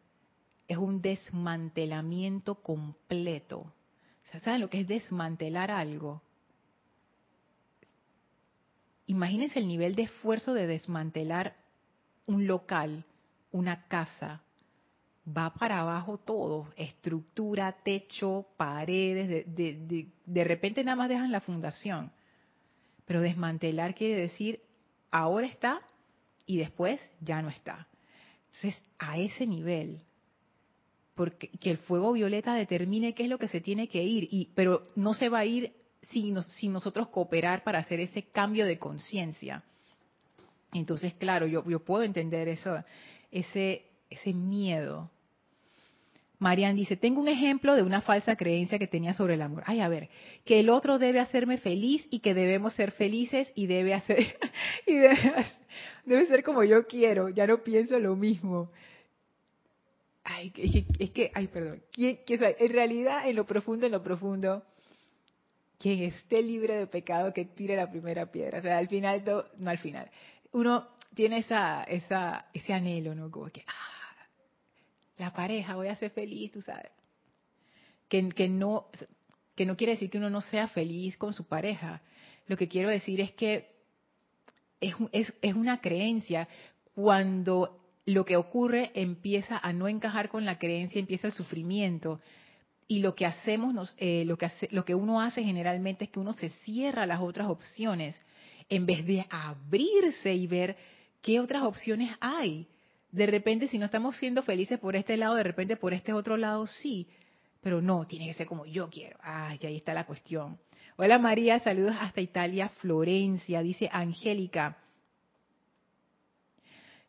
es 0.67 0.77
un 0.77 1.01
desmantelamiento 1.01 2.55
completo. 2.55 3.71
¿Saben 4.41 4.61
lo 4.61 4.69
que 4.71 4.79
es 4.79 4.87
desmantelar 4.87 5.69
algo? 5.69 6.23
Imagínense 9.05 9.59
el 9.59 9.67
nivel 9.67 9.93
de 9.93 10.03
esfuerzo 10.03 10.55
de 10.55 10.65
desmantelar 10.65 11.55
un 12.25 12.47
local 12.47 13.05
una 13.53 13.87
casa, 13.87 14.41
va 15.25 15.53
para 15.53 15.79
abajo 15.79 16.17
todo, 16.17 16.73
estructura, 16.75 17.71
techo, 17.83 18.47
paredes, 18.57 19.55
de, 19.55 20.09
de, 20.25 20.43
repente 20.43 20.83
nada 20.83 20.97
más 20.97 21.07
dejan 21.07 21.31
la 21.31 21.39
fundación. 21.39 22.11
Pero 23.05 23.21
desmantelar 23.21 23.95
quiere 23.95 24.19
decir, 24.19 24.61
ahora 25.11 25.47
está 25.47 25.81
y 26.45 26.57
después 26.57 26.99
ya 27.21 27.41
no 27.41 27.49
está. 27.49 27.87
Entonces, 28.47 28.81
a 28.99 29.17
ese 29.17 29.47
nivel, 29.47 30.01
porque 31.15 31.47
que 31.47 31.71
el 31.71 31.77
fuego 31.77 32.11
violeta 32.11 32.55
determine 32.55 33.13
qué 33.13 33.23
es 33.23 33.29
lo 33.29 33.37
que 33.37 33.47
se 33.47 33.61
tiene 33.61 33.87
que 33.87 34.03
ir, 34.03 34.27
y, 34.29 34.49
pero 34.55 34.83
no 34.95 35.13
se 35.13 35.29
va 35.29 35.39
a 35.39 35.45
ir 35.45 35.73
sin, 36.09 36.41
sin 36.41 36.73
nosotros 36.73 37.07
cooperar 37.09 37.63
para 37.63 37.79
hacer 37.79 37.99
ese 37.99 38.23
cambio 38.23 38.65
de 38.65 38.79
conciencia. 38.79 39.63
Entonces, 40.73 41.13
claro, 41.13 41.45
yo, 41.45 41.63
yo 41.69 41.79
puedo 41.79 42.03
entender 42.03 42.47
eso, 42.47 42.83
ese, 43.33 43.83
ese 44.09 44.33
miedo. 44.33 45.09
Marian 46.39 46.75
dice, 46.75 46.97
tengo 46.97 47.21
un 47.21 47.29
ejemplo 47.29 47.73
de 47.73 47.83
una 47.83 48.01
falsa 48.01 48.35
creencia 48.35 48.77
que 48.77 48.85
tenía 48.85 49.13
sobre 49.13 49.35
el 49.35 49.41
amor. 49.41 49.63
Ay, 49.65 49.79
a 49.79 49.87
ver, 49.87 50.09
que 50.45 50.59
el 50.59 50.69
otro 50.69 50.99
debe 50.99 51.19
hacerme 51.19 51.57
feliz 51.57 52.05
y 52.09 52.19
que 52.19 52.33
debemos 52.33 52.73
ser 52.73 52.91
felices 52.91 53.49
y 53.55 53.65
debe 53.65 53.93
hacer 53.93 54.37
y 54.85 54.93
debe, 54.93 56.27
ser 56.27 56.43
como 56.43 56.63
yo 56.63 56.85
quiero. 56.85 57.29
Ya 57.29 57.47
no 57.47 57.63
pienso 57.63 57.97
lo 57.97 58.15
mismo. 58.15 58.71
Ay, 60.25 60.53
es 60.99 61.11
que, 61.11 61.31
ay, 61.33 61.47
perdón. 61.47 61.81
en 61.97 62.73
realidad, 62.73 63.27
en 63.27 63.35
lo 63.35 63.45
profundo, 63.45 63.85
en 63.85 63.93
lo 63.93 64.03
profundo, 64.03 64.63
quien 65.79 66.03
esté 66.03 66.41
libre 66.41 66.75
de 66.75 66.87
pecado 66.87 67.33
que 67.33 67.45
tire 67.45 67.75
la 67.77 67.89
primera 67.89 68.31
piedra. 68.31 68.59
O 68.59 68.61
sea, 68.61 68.77
al 68.77 68.89
final, 68.89 69.23
no 69.57 69.69
al 69.69 69.77
final. 69.77 70.09
Uno 70.51 70.87
tiene 71.13 71.39
esa, 71.39 71.83
esa, 71.83 72.47
ese 72.53 72.73
anhelo, 72.73 73.15
¿no? 73.15 73.29
Como 73.31 73.49
que, 73.49 73.63
ah, 73.67 74.25
la 75.17 75.33
pareja, 75.33 75.75
voy 75.75 75.87
a 75.87 75.95
ser 75.95 76.11
feliz, 76.11 76.51
tú 76.51 76.61
sabes. 76.61 76.91
Que, 78.09 78.29
que, 78.29 78.49
no, 78.49 78.87
que 79.55 79.65
no 79.65 79.77
quiere 79.77 79.93
decir 79.93 80.09
que 80.09 80.17
uno 80.17 80.29
no 80.29 80.41
sea 80.41 80.67
feliz 80.67 81.17
con 81.17 81.33
su 81.33 81.47
pareja. 81.47 82.01
Lo 82.47 82.57
que 82.57 82.67
quiero 82.67 82.89
decir 82.89 83.21
es 83.21 83.31
que 83.33 83.71
es, 84.81 84.95
es, 85.11 85.33
es 85.41 85.53
una 85.55 85.81
creencia 85.81 86.47
cuando 86.93 87.79
lo 88.05 88.25
que 88.25 88.35
ocurre 88.35 88.91
empieza 88.95 89.57
a 89.57 89.71
no 89.73 89.87
encajar 89.87 90.29
con 90.29 90.45
la 90.45 90.59
creencia, 90.59 90.99
empieza 90.99 91.27
el 91.27 91.33
sufrimiento. 91.33 92.19
Y 92.87 92.99
lo 92.99 93.15
que 93.15 93.25
hacemos, 93.25 93.73
nos, 93.73 93.95
eh, 93.97 94.23
lo, 94.25 94.37
que 94.37 94.45
hace, 94.45 94.67
lo 94.71 94.83
que 94.83 94.93
uno 94.93 95.21
hace 95.21 95.43
generalmente 95.43 96.05
es 96.05 96.09
que 96.09 96.19
uno 96.19 96.33
se 96.33 96.49
cierra 96.49 97.05
las 97.05 97.21
otras 97.21 97.47
opciones 97.47 98.19
en 98.69 98.85
vez 98.85 99.05
de 99.05 99.25
abrirse 99.29 100.33
y 100.33 100.47
ver 100.47 100.75
¿qué 101.23 101.39
otras 101.39 101.63
opciones 101.63 102.15
hay? 102.19 102.67
De 103.11 103.25
repente, 103.25 103.67
si 103.67 103.79
no 103.79 103.85
estamos 103.85 104.17
siendo 104.17 104.43
felices 104.43 104.77
por 104.77 104.95
este 104.95 105.17
lado, 105.17 105.33
de 105.35 105.43
repente 105.43 105.77
por 105.77 105.93
este 105.93 106.13
otro 106.13 106.37
lado 106.37 106.67
sí, 106.67 107.07
pero 107.61 107.81
no, 107.81 108.05
tiene 108.05 108.27
que 108.27 108.33
ser 108.33 108.45
como 108.45 108.67
yo 108.67 108.89
quiero. 108.89 109.17
Ay, 109.23 109.57
ahí 109.63 109.77
está 109.77 109.95
la 109.95 110.05
cuestión. 110.05 110.59
Hola 110.97 111.17
María, 111.17 111.57
saludos 111.59 111.95
hasta 111.99 112.21
Italia, 112.21 112.69
Florencia, 112.81 113.61
dice 113.63 113.89
Angélica. 113.91 114.77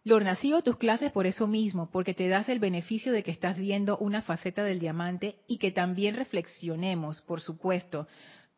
Lorna, 0.04 0.36
sigo 0.36 0.62
tus 0.62 0.76
clases 0.76 1.10
por 1.12 1.26
eso 1.26 1.46
mismo, 1.46 1.90
porque 1.90 2.14
te 2.14 2.28
das 2.28 2.48
el 2.50 2.60
beneficio 2.60 3.10
de 3.10 3.22
que 3.22 3.30
estás 3.30 3.58
viendo 3.58 3.96
una 3.98 4.20
faceta 4.22 4.62
del 4.62 4.78
diamante 4.78 5.36
y 5.46 5.58
que 5.58 5.70
también 5.70 6.14
reflexionemos, 6.14 7.22
por 7.22 7.40
supuesto. 7.40 8.06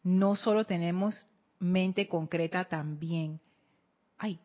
No 0.02 0.34
solo 0.34 0.64
tenemos 0.64 1.28
mente 1.60 2.08
concreta 2.08 2.64
también. 2.64 3.40
Ay, 4.18 4.38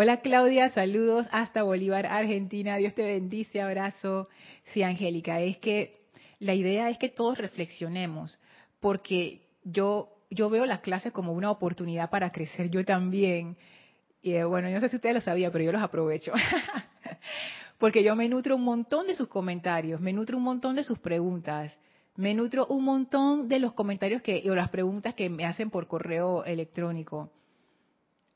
Hola 0.00 0.18
Claudia, 0.18 0.68
saludos 0.68 1.26
hasta 1.32 1.64
Bolívar, 1.64 2.06
Argentina. 2.06 2.76
Dios 2.76 2.94
te 2.94 3.04
bendice, 3.04 3.60
abrazo. 3.60 4.28
Sí, 4.66 4.84
Angélica, 4.84 5.40
es 5.40 5.58
que 5.58 6.02
la 6.38 6.54
idea 6.54 6.88
es 6.88 6.98
que 6.98 7.08
todos 7.08 7.36
reflexionemos, 7.36 8.38
porque 8.78 9.48
yo 9.64 10.08
yo 10.30 10.50
veo 10.50 10.66
las 10.66 10.82
clases 10.82 11.10
como 11.10 11.32
una 11.32 11.50
oportunidad 11.50 12.10
para 12.10 12.30
crecer 12.30 12.70
yo 12.70 12.84
también. 12.84 13.56
Y 14.22 14.34
eh, 14.34 14.44
bueno, 14.44 14.70
no 14.70 14.78
sé 14.78 14.88
si 14.88 14.94
ustedes 14.94 15.16
lo 15.16 15.20
sabían, 15.20 15.50
pero 15.50 15.64
yo 15.64 15.72
los 15.72 15.82
aprovecho. 15.82 16.32
porque 17.78 18.04
yo 18.04 18.14
me 18.14 18.28
nutro 18.28 18.54
un 18.54 18.62
montón 18.62 19.08
de 19.08 19.16
sus 19.16 19.26
comentarios, 19.26 20.00
me 20.00 20.12
nutro 20.12 20.36
un 20.36 20.44
montón 20.44 20.76
de 20.76 20.84
sus 20.84 21.00
preguntas, 21.00 21.76
me 22.14 22.34
nutro 22.34 22.66
un 22.68 22.84
montón 22.84 23.48
de 23.48 23.58
los 23.58 23.72
comentarios 23.72 24.22
que 24.22 24.48
o 24.48 24.54
las 24.54 24.68
preguntas 24.68 25.14
que 25.14 25.28
me 25.28 25.44
hacen 25.44 25.70
por 25.70 25.88
correo 25.88 26.44
electrónico. 26.44 27.32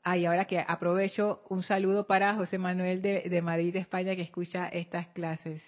Ay, 0.03 0.25
ahora 0.25 0.45
que 0.45 0.59
aprovecho 0.59 1.43
un 1.47 1.63
saludo 1.63 2.05
para 2.05 2.35
José 2.35 2.57
Manuel 2.57 3.01
de, 3.01 3.41
Madrid, 3.41 3.73
España, 3.77 4.15
que 4.17 4.21
escucha 4.21 4.67
estas 4.67 5.07
clases. 5.07 5.61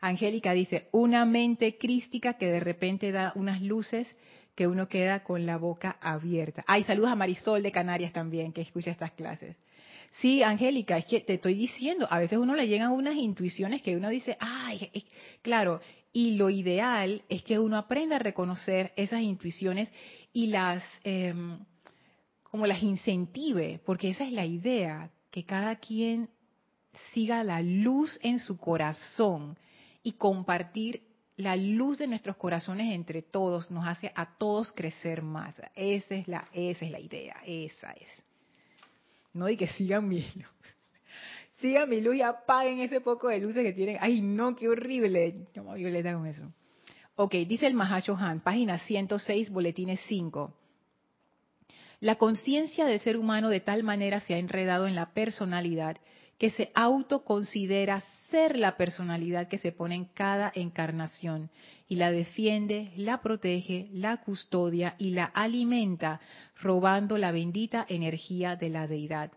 Angélica 0.00 0.52
dice, 0.52 0.88
una 0.90 1.24
mente 1.24 1.78
crística 1.78 2.34
que 2.34 2.46
de 2.46 2.58
repente 2.58 3.12
da 3.12 3.32
unas 3.36 3.62
luces 3.62 4.16
que 4.56 4.66
uno 4.66 4.88
queda 4.88 5.22
con 5.22 5.46
la 5.46 5.56
boca 5.56 5.96
abierta. 6.00 6.64
Ay, 6.66 6.82
saludos 6.82 7.12
a 7.12 7.16
Marisol 7.16 7.62
de 7.62 7.70
Canarias 7.70 8.12
también, 8.12 8.52
que 8.52 8.62
escucha 8.62 8.90
estas 8.90 9.12
clases. 9.12 9.56
Sí, 10.20 10.42
Angélica, 10.42 10.98
es 10.98 11.06
que 11.06 11.20
te 11.20 11.34
estoy 11.34 11.54
diciendo, 11.54 12.06
a 12.10 12.18
veces 12.18 12.38
uno 12.38 12.54
le 12.54 12.68
llegan 12.68 12.92
unas 12.92 13.16
intuiciones 13.16 13.80
que 13.80 13.96
uno 13.96 14.10
dice, 14.10 14.36
ay, 14.40 14.90
claro, 15.40 15.80
y 16.12 16.32
lo 16.32 16.50
ideal 16.50 17.22
es 17.28 17.42
que 17.42 17.58
uno 17.58 17.78
aprenda 17.78 18.16
a 18.16 18.18
reconocer 18.18 18.92
esas 18.96 19.22
intuiciones 19.22 19.90
y 20.34 20.48
las, 20.48 20.84
em, 21.04 21.58
como 22.42 22.66
las 22.66 22.82
incentive, 22.82 23.80
porque 23.86 24.10
esa 24.10 24.24
es 24.24 24.32
la 24.32 24.44
idea, 24.44 25.10
que 25.30 25.44
cada 25.44 25.76
quien 25.76 26.28
siga 27.12 27.42
la 27.42 27.62
luz 27.62 28.18
en 28.22 28.38
su 28.38 28.58
corazón 28.58 29.56
y 30.02 30.12
compartir 30.12 31.02
la 31.36 31.56
luz 31.56 31.96
de 31.96 32.06
nuestros 32.06 32.36
corazones 32.36 32.94
entre 32.94 33.22
todos 33.22 33.70
nos 33.70 33.88
hace 33.88 34.12
a 34.14 34.36
todos 34.36 34.72
crecer 34.72 35.22
más. 35.22 35.54
Esa 35.74 36.16
es 36.16 36.28
la, 36.28 36.46
esa 36.52 36.84
es 36.84 36.90
la 36.90 37.00
idea, 37.00 37.36
esa 37.46 37.92
es. 37.92 38.31
No 39.32 39.48
y 39.48 39.56
que 39.56 39.66
sigan 39.66 40.08
mi 40.08 40.20
luz. 40.20 40.46
Sigan 41.56 41.88
mi 41.88 42.00
luz 42.00 42.16
y 42.16 42.22
apaguen 42.22 42.80
ese 42.80 43.00
poco 43.00 43.28
de 43.28 43.38
luces 43.38 43.62
que 43.62 43.72
tienen. 43.72 43.96
Ay, 44.00 44.20
no, 44.20 44.56
qué 44.56 44.68
horrible. 44.68 45.46
Yo 45.54 45.62
me 45.62 45.76
violeta 45.76 46.12
con 46.12 46.26
eso. 46.26 46.52
Ok, 47.14 47.34
dice 47.46 47.66
el 47.66 47.74
Mahacho 47.74 48.16
Han, 48.16 48.40
página 48.40 48.78
106, 48.78 49.50
boletines 49.50 50.00
5. 50.08 50.52
La 52.00 52.16
conciencia 52.16 52.84
del 52.84 52.98
ser 52.98 53.16
humano 53.16 53.48
de 53.48 53.60
tal 53.60 53.84
manera 53.84 54.18
se 54.18 54.34
ha 54.34 54.38
enredado 54.38 54.88
en 54.88 54.96
la 54.96 55.12
personalidad 55.12 55.98
que 56.38 56.50
se 56.50 56.72
autoconsidera 56.74 58.02
ser 58.30 58.58
la 58.58 58.76
personalidad 58.76 59.48
que 59.48 59.58
se 59.58 59.72
pone 59.72 59.94
en 59.94 60.06
cada 60.06 60.50
encarnación 60.54 61.50
y 61.88 61.96
la 61.96 62.10
defiende, 62.10 62.92
la 62.96 63.20
protege, 63.20 63.88
la 63.92 64.16
custodia 64.18 64.96
y 64.98 65.10
la 65.10 65.24
alimenta, 65.26 66.20
robando 66.60 67.18
la 67.18 67.32
bendita 67.32 67.84
energía 67.88 68.56
de 68.56 68.70
la 68.70 68.86
deidad. 68.86 69.30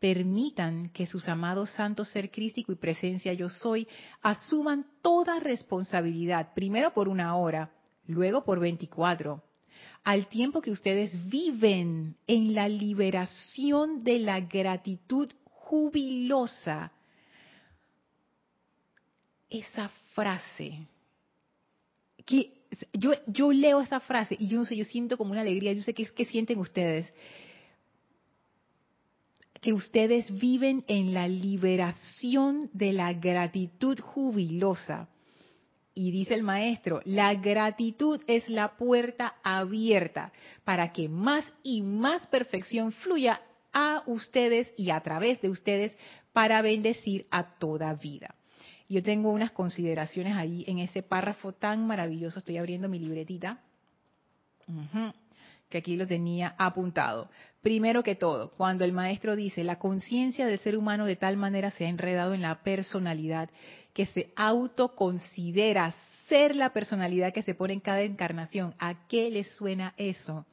Permitan 0.00 0.88
que 0.88 1.06
sus 1.06 1.28
amados 1.28 1.70
santos 1.70 2.08
ser 2.08 2.30
crístico 2.30 2.72
y 2.72 2.76
presencia 2.76 3.32
yo 3.32 3.48
soy 3.48 3.86
asuman 4.20 4.84
toda 5.00 5.38
responsabilidad, 5.38 6.52
primero 6.54 6.92
por 6.92 7.08
una 7.08 7.36
hora, 7.36 7.70
luego 8.06 8.44
por 8.44 8.58
24 8.58 9.42
al 10.04 10.26
tiempo 10.26 10.60
que 10.60 10.72
ustedes 10.72 11.12
viven 11.28 12.16
en 12.26 12.54
la 12.54 12.68
liberación 12.68 14.02
de 14.02 14.18
la 14.18 14.40
gratitud 14.40 15.30
jubilosa. 15.72 16.92
Esa 19.48 19.88
frase, 20.14 20.86
que 22.26 22.52
yo, 22.92 23.12
yo 23.26 23.52
leo 23.52 23.80
esa 23.80 24.00
frase 24.00 24.36
y 24.38 24.48
yo 24.48 24.58
no 24.58 24.66
sé, 24.66 24.76
yo 24.76 24.84
siento 24.84 25.16
como 25.16 25.32
una 25.32 25.40
alegría, 25.40 25.72
yo 25.72 25.80
sé 25.80 25.94
que 25.94 26.02
es 26.02 26.12
que 26.12 26.26
sienten 26.26 26.58
ustedes, 26.58 27.12
que 29.62 29.72
ustedes 29.72 30.38
viven 30.38 30.84
en 30.88 31.14
la 31.14 31.26
liberación 31.26 32.68
de 32.74 32.92
la 32.92 33.14
gratitud 33.14 33.98
jubilosa. 33.98 35.08
Y 35.94 36.10
dice 36.10 36.34
el 36.34 36.42
maestro, 36.42 37.00
la 37.04 37.34
gratitud 37.34 38.20
es 38.26 38.48
la 38.48 38.76
puerta 38.76 39.36
abierta 39.42 40.32
para 40.64 40.92
que 40.92 41.08
más 41.08 41.44
y 41.62 41.80
más 41.82 42.26
perfección 42.26 42.92
fluya 42.92 43.40
a 43.72 44.02
ustedes 44.06 44.72
y 44.76 44.90
a 44.90 45.00
través 45.00 45.40
de 45.40 45.48
ustedes 45.48 45.96
para 46.32 46.62
bendecir 46.62 47.26
a 47.30 47.58
toda 47.58 47.94
vida. 47.94 48.34
Yo 48.88 49.02
tengo 49.02 49.30
unas 49.30 49.52
consideraciones 49.52 50.36
ahí 50.36 50.64
en 50.66 50.78
ese 50.78 51.02
párrafo 51.02 51.52
tan 51.52 51.86
maravilloso. 51.86 52.38
Estoy 52.38 52.58
abriendo 52.58 52.88
mi 52.88 52.98
libretita. 52.98 53.60
que 55.72 55.78
aquí 55.78 55.96
lo 55.96 56.06
tenía 56.06 56.54
apuntado. 56.58 57.30
Primero 57.62 58.02
que 58.02 58.14
todo, 58.14 58.50
cuando 58.50 58.84
el 58.84 58.92
maestro 58.92 59.34
dice, 59.34 59.64
la 59.64 59.78
conciencia 59.78 60.46
del 60.46 60.58
ser 60.58 60.76
humano 60.76 61.06
de 61.06 61.16
tal 61.16 61.38
manera 61.38 61.70
se 61.70 61.86
ha 61.86 61.88
enredado 61.88 62.34
en 62.34 62.42
la 62.42 62.62
personalidad 62.62 63.48
que 63.94 64.04
se 64.04 64.32
autoconsidera 64.36 65.94
ser 66.28 66.54
la 66.54 66.74
personalidad 66.74 67.32
que 67.32 67.42
se 67.42 67.54
pone 67.54 67.72
en 67.72 67.80
cada 67.80 68.02
encarnación. 68.02 68.74
¿A 68.78 69.06
qué 69.08 69.30
le 69.30 69.44
suena 69.44 69.94
eso? 69.96 70.44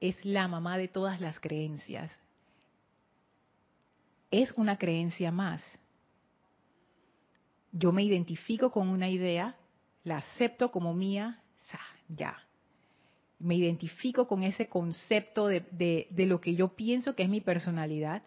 Es 0.00 0.22
la 0.24 0.48
mamá 0.48 0.78
de 0.78 0.88
todas 0.88 1.20
las 1.20 1.40
creencias. 1.40 2.12
Es 4.30 4.52
una 4.52 4.76
creencia 4.76 5.30
más. 5.30 5.62
Yo 7.72 7.92
me 7.92 8.02
identifico 8.02 8.70
con 8.70 8.88
una 8.88 9.08
idea, 9.08 9.56
la 10.04 10.18
acepto 10.18 10.70
como 10.70 10.94
mía, 10.94 11.42
ya. 12.08 12.36
Me 13.38 13.54
identifico 13.54 14.26
con 14.26 14.42
ese 14.42 14.68
concepto 14.68 15.46
de, 15.48 15.60
de, 15.70 16.26
lo 16.26 16.40
que 16.40 16.54
yo 16.54 16.68
pienso 16.68 17.14
que 17.14 17.22
es 17.22 17.28
mi 17.28 17.40
personalidad. 17.40 18.22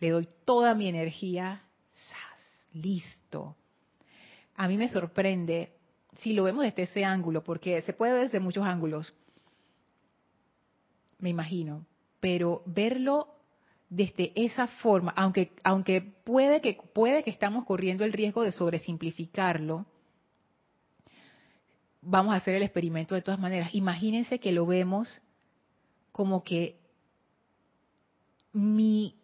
Le 0.00 0.10
doy 0.10 0.28
toda 0.44 0.74
mi 0.74 0.88
energía, 0.88 1.62
listo 2.72 3.56
a 4.56 4.68
mí 4.68 4.76
me 4.76 4.88
sorprende 4.88 5.72
si 6.18 6.32
lo 6.32 6.44
vemos 6.44 6.64
desde 6.64 6.84
ese 6.84 7.04
ángulo, 7.04 7.42
porque 7.42 7.82
se 7.82 7.92
puede 7.92 8.12
ver 8.12 8.24
desde 8.24 8.40
muchos 8.40 8.64
ángulos, 8.64 9.14
me 11.24 11.30
imagino, 11.30 11.86
pero 12.20 12.62
verlo 12.66 13.34
desde 13.88 14.30
esa 14.34 14.66
forma, 14.66 15.10
aunque, 15.16 16.02
puede, 16.22 16.60
que, 16.60 16.76
puede 16.92 17.22
que 17.22 17.30
estamos 17.30 17.64
corriendo 17.64 18.04
el 18.04 18.12
riesgo 18.12 18.42
de 18.42 18.52
sobresimplificarlo, 18.52 19.86
vamos 22.02 22.34
a 22.34 22.36
hacer 22.36 22.56
el 22.56 22.62
experimento 22.62 23.14
de 23.14 23.22
todas 23.22 23.40
maneras. 23.40 23.70
Imagínense 23.72 24.38
que 24.38 24.52
lo 24.52 24.66
vemos 24.66 25.22
como 26.12 26.44
que 26.44 26.78
mi 28.52 29.16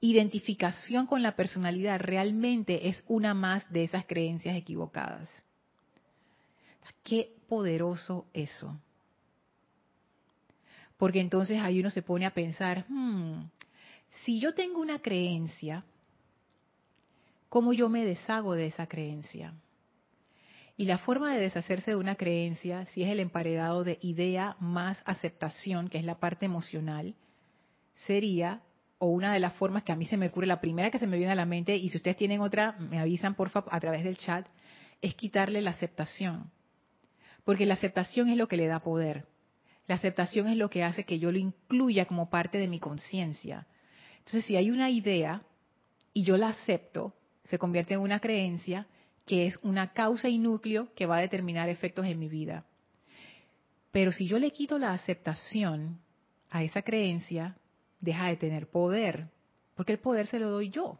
identificación 0.00 1.08
con 1.08 1.22
la 1.22 1.34
personalidad 1.34 1.98
realmente 1.98 2.88
es 2.88 3.02
una 3.08 3.34
más 3.34 3.68
de 3.72 3.82
esas 3.82 4.06
creencias 4.06 4.56
equivocadas. 4.56 5.28
Qué 7.02 7.34
poderoso 7.48 8.26
eso. 8.32 8.78
Porque 11.02 11.18
entonces 11.18 11.58
ahí 11.58 11.80
uno 11.80 11.90
se 11.90 12.00
pone 12.00 12.26
a 12.26 12.30
pensar, 12.32 12.84
hmm, 12.88 13.48
si 14.22 14.38
yo 14.38 14.54
tengo 14.54 14.80
una 14.80 15.00
creencia, 15.00 15.82
¿cómo 17.48 17.72
yo 17.72 17.88
me 17.88 18.04
deshago 18.04 18.54
de 18.54 18.66
esa 18.66 18.86
creencia? 18.86 19.52
Y 20.76 20.84
la 20.84 20.98
forma 20.98 21.34
de 21.34 21.40
deshacerse 21.40 21.90
de 21.90 21.96
una 21.96 22.14
creencia, 22.14 22.86
si 22.86 23.02
es 23.02 23.10
el 23.10 23.18
emparedado 23.18 23.82
de 23.82 23.98
idea 24.00 24.54
más 24.60 25.02
aceptación, 25.04 25.88
que 25.88 25.98
es 25.98 26.04
la 26.04 26.20
parte 26.20 26.44
emocional, 26.44 27.16
sería 28.06 28.62
o 28.98 29.06
una 29.06 29.32
de 29.32 29.40
las 29.40 29.54
formas 29.54 29.82
que 29.82 29.90
a 29.90 29.96
mí 29.96 30.06
se 30.06 30.16
me 30.16 30.28
ocurre, 30.28 30.46
la 30.46 30.60
primera 30.60 30.92
que 30.92 31.00
se 31.00 31.08
me 31.08 31.16
viene 31.16 31.32
a 31.32 31.34
la 31.34 31.46
mente, 31.46 31.74
y 31.74 31.88
si 31.88 31.96
ustedes 31.96 32.16
tienen 32.16 32.40
otra, 32.42 32.76
me 32.78 33.00
avisan 33.00 33.34
por 33.34 33.50
favor 33.50 33.74
a 33.74 33.80
través 33.80 34.04
del 34.04 34.18
chat, 34.18 34.46
es 35.00 35.16
quitarle 35.16 35.62
la 35.62 35.70
aceptación. 35.70 36.52
Porque 37.42 37.66
la 37.66 37.74
aceptación 37.74 38.28
es 38.28 38.36
lo 38.36 38.46
que 38.46 38.56
le 38.56 38.68
da 38.68 38.78
poder. 38.78 39.31
La 39.86 39.96
aceptación 39.96 40.48
es 40.48 40.56
lo 40.56 40.70
que 40.70 40.84
hace 40.84 41.04
que 41.04 41.18
yo 41.18 41.32
lo 41.32 41.38
incluya 41.38 42.06
como 42.06 42.30
parte 42.30 42.58
de 42.58 42.68
mi 42.68 42.78
conciencia. 42.78 43.66
Entonces, 44.18 44.44
si 44.44 44.56
hay 44.56 44.70
una 44.70 44.90
idea 44.90 45.42
y 46.12 46.22
yo 46.22 46.36
la 46.36 46.50
acepto, 46.50 47.14
se 47.44 47.58
convierte 47.58 47.94
en 47.94 48.00
una 48.00 48.20
creencia 48.20 48.86
que 49.26 49.46
es 49.46 49.56
una 49.62 49.92
causa 49.92 50.28
y 50.28 50.38
núcleo 50.38 50.92
que 50.94 51.06
va 51.06 51.18
a 51.18 51.20
determinar 51.20 51.68
efectos 51.68 52.06
en 52.06 52.18
mi 52.18 52.28
vida. 52.28 52.64
Pero 53.90 54.12
si 54.12 54.26
yo 54.26 54.38
le 54.38 54.50
quito 54.52 54.78
la 54.78 54.92
aceptación 54.92 56.00
a 56.50 56.62
esa 56.62 56.82
creencia, 56.82 57.56
deja 58.00 58.28
de 58.28 58.36
tener 58.36 58.68
poder, 58.68 59.28
porque 59.74 59.92
el 59.92 59.98
poder 59.98 60.26
se 60.26 60.38
lo 60.38 60.50
doy 60.50 60.70
yo. 60.70 60.98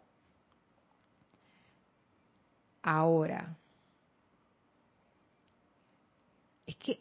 Ahora, 2.83 3.57
es 6.67 6.77
que 6.77 7.01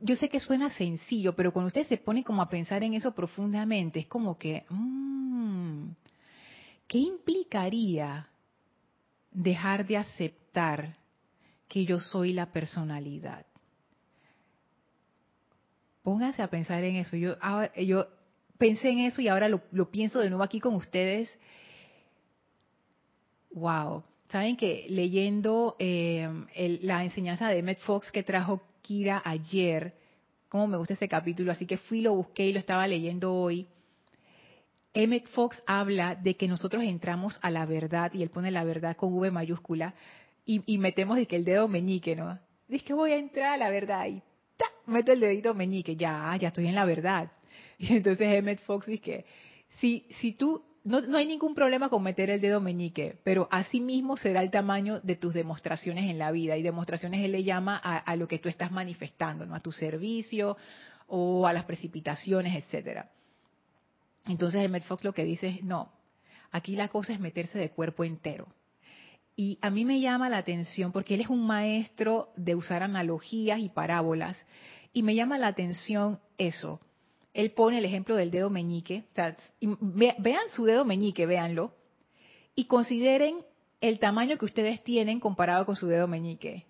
yo 0.00 0.16
sé 0.16 0.28
que 0.28 0.40
suena 0.40 0.70
sencillo, 0.70 1.34
pero 1.34 1.52
cuando 1.52 1.68
usted 1.68 1.86
se 1.86 1.96
pone 1.96 2.24
como 2.24 2.42
a 2.42 2.48
pensar 2.48 2.82
en 2.84 2.94
eso 2.94 3.12
profundamente, 3.14 4.00
es 4.00 4.06
como 4.06 4.38
que, 4.38 4.64
mmm, 4.68 5.88
¿qué 6.86 6.98
implicaría 6.98 8.28
dejar 9.30 9.86
de 9.86 9.96
aceptar 9.96 10.96
que 11.68 11.84
yo 11.84 11.98
soy 11.98 12.32
la 12.32 12.52
personalidad? 12.52 13.46
Pónganse 16.02 16.42
a 16.42 16.48
pensar 16.48 16.84
en 16.84 16.96
eso. 16.96 17.16
Yo, 17.16 17.36
ahora, 17.40 17.74
yo 17.76 18.06
pensé 18.56 18.90
en 18.90 19.00
eso 19.00 19.20
y 19.20 19.28
ahora 19.28 19.48
lo, 19.48 19.90
pienso 19.90 20.20
de 20.20 20.30
nuevo 20.30 20.44
aquí 20.44 20.60
con 20.60 20.74
ustedes. 20.74 21.36
Wow. 23.50 24.04
Saben 24.30 24.56
que 24.56 24.86
leyendo 24.88 25.76
eh, 25.78 26.28
la 26.82 27.04
enseñanza 27.04 27.48
de 27.48 27.58
Emmett 27.58 27.80
Fox 27.80 28.12
que 28.12 28.22
trajo 28.22 28.62
Kira 28.88 29.20
ayer, 29.22 29.92
como 30.48 30.66
me 30.66 30.78
gusta 30.78 30.94
ese 30.94 31.08
capítulo, 31.08 31.52
así 31.52 31.66
que 31.66 31.76
fui, 31.76 32.00
lo 32.00 32.14
busqué 32.14 32.46
y 32.46 32.54
lo 32.54 32.58
estaba 32.58 32.88
leyendo 32.88 33.34
hoy. 33.34 33.68
Emmett 34.94 35.28
Fox 35.28 35.62
habla 35.66 36.14
de 36.14 36.38
que 36.38 36.48
nosotros 36.48 36.82
entramos 36.82 37.38
a 37.42 37.50
la 37.50 37.66
verdad, 37.66 38.10
y 38.14 38.22
él 38.22 38.30
pone 38.30 38.50
la 38.50 38.64
verdad 38.64 38.96
con 38.96 39.12
V 39.12 39.30
mayúscula, 39.30 39.94
y, 40.46 40.78
metemos 40.78 41.18
de 41.18 41.26
que 41.26 41.36
el 41.36 41.44
dedo 41.44 41.68
meñique, 41.68 42.16
¿no? 42.16 42.38
Dice 42.66 42.82
que 42.86 42.94
voy 42.94 43.12
a 43.12 43.18
entrar 43.18 43.52
a 43.52 43.56
la 43.58 43.68
verdad 43.68 44.06
y 44.06 44.22
¡ta! 44.56 44.64
meto 44.86 45.12
el 45.12 45.20
dedito 45.20 45.52
meñique, 45.52 45.94
ya, 45.94 46.34
ya 46.40 46.48
estoy 46.48 46.66
en 46.68 46.74
la 46.74 46.86
verdad. 46.86 47.30
Y 47.78 47.94
entonces 47.94 48.26
Emmett 48.26 48.60
Fox 48.60 48.86
dice 48.86 49.02
que 49.02 49.26
si, 49.80 50.06
si 50.18 50.32
tú, 50.32 50.64
no, 50.84 51.16
hay 51.16 51.26
ningún 51.26 51.54
problema 51.54 51.88
con 51.88 52.02
meter 52.02 52.30
el 52.30 52.40
dedo 52.40 52.60
meñique, 52.60 53.18
pero 53.24 53.48
así 53.50 53.80
mismo 53.80 54.16
será 54.16 54.42
el 54.42 54.50
tamaño 54.50 55.00
de 55.00 55.16
tus 55.16 55.34
demostraciones 55.34 56.08
en 56.08 56.18
la 56.18 56.30
vida. 56.30 56.56
Y 56.56 56.62
demostraciones 56.62 57.24
él 57.24 57.32
le 57.32 57.44
llama 57.44 57.76
a, 57.76 58.16
lo 58.16 58.28
que 58.28 58.38
tú 58.38 58.48
estás 58.48 58.70
manifestando, 58.70 59.44
¿no? 59.44 59.54
a 59.54 59.60
tu 59.60 59.72
servicio 59.72 60.56
o 61.06 61.46
a 61.46 61.52
las 61.52 61.64
precipitaciones, 61.64 62.56
etcétera. 62.56 63.10
Entonces 64.26 64.62
Emmett 64.62 64.84
Fox 64.84 65.04
lo 65.04 65.12
que 65.12 65.24
dice 65.24 65.48
es, 65.48 65.62
no, 65.62 65.90
aquí 66.50 66.76
la 66.76 66.88
cosa 66.88 67.12
es 67.12 67.20
meterse 67.20 67.58
de 67.58 67.70
cuerpo 67.70 68.04
entero. 68.04 68.46
Y 69.36 69.58
a 69.62 69.70
mí 69.70 69.84
me 69.84 70.00
llama 70.00 70.28
la 70.28 70.38
atención 70.38 70.90
porque 70.90 71.14
él 71.14 71.20
es 71.20 71.28
un 71.28 71.46
maestro 71.46 72.32
de 72.36 72.54
usar 72.54 72.82
analogías 72.82 73.60
y 73.60 73.68
parábolas. 73.68 74.44
Y 74.92 75.02
me 75.02 75.14
llama 75.14 75.38
la 75.38 75.46
atención 75.46 76.18
eso, 76.38 76.80
él 77.34 77.52
pone 77.52 77.78
el 77.78 77.84
ejemplo 77.84 78.16
del 78.16 78.30
dedo 78.30 78.50
meñique. 78.50 79.04
vean 79.60 80.48
su 80.50 80.64
dedo 80.64 80.84
meñique, 80.84 81.26
véanlo. 81.26 81.72
Y 82.54 82.64
consideren 82.64 83.44
el 83.80 83.98
tamaño 83.98 84.38
que 84.38 84.44
ustedes 84.44 84.82
tienen 84.82 85.20
comparado 85.20 85.64
con 85.64 85.76
su 85.76 85.86
dedo 85.86 86.08
meñique. 86.08 86.66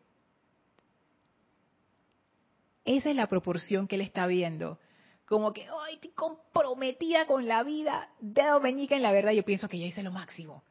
Esa 2.85 3.11
es 3.11 3.17
la 3.17 3.29
proporción 3.29 3.87
que 3.87 3.97
él 3.97 4.03
está 4.03 4.27
viendo. 4.27 4.79
Como 5.27 5.53
que, 5.53 5.67
ay, 5.85 5.95
estoy 5.95 6.11
comprometida 6.11 7.27
con 7.27 7.47
la 7.47 7.63
vida, 7.63 8.11
dedo 8.21 8.61
meñique 8.61 8.95
en 8.95 9.03
la 9.03 9.13
verdad, 9.13 9.33
yo 9.33 9.45
pienso 9.45 9.69
que 9.69 9.79
ya 9.79 9.87
hice 9.87 10.03
lo 10.03 10.11
máximo. 10.11 10.65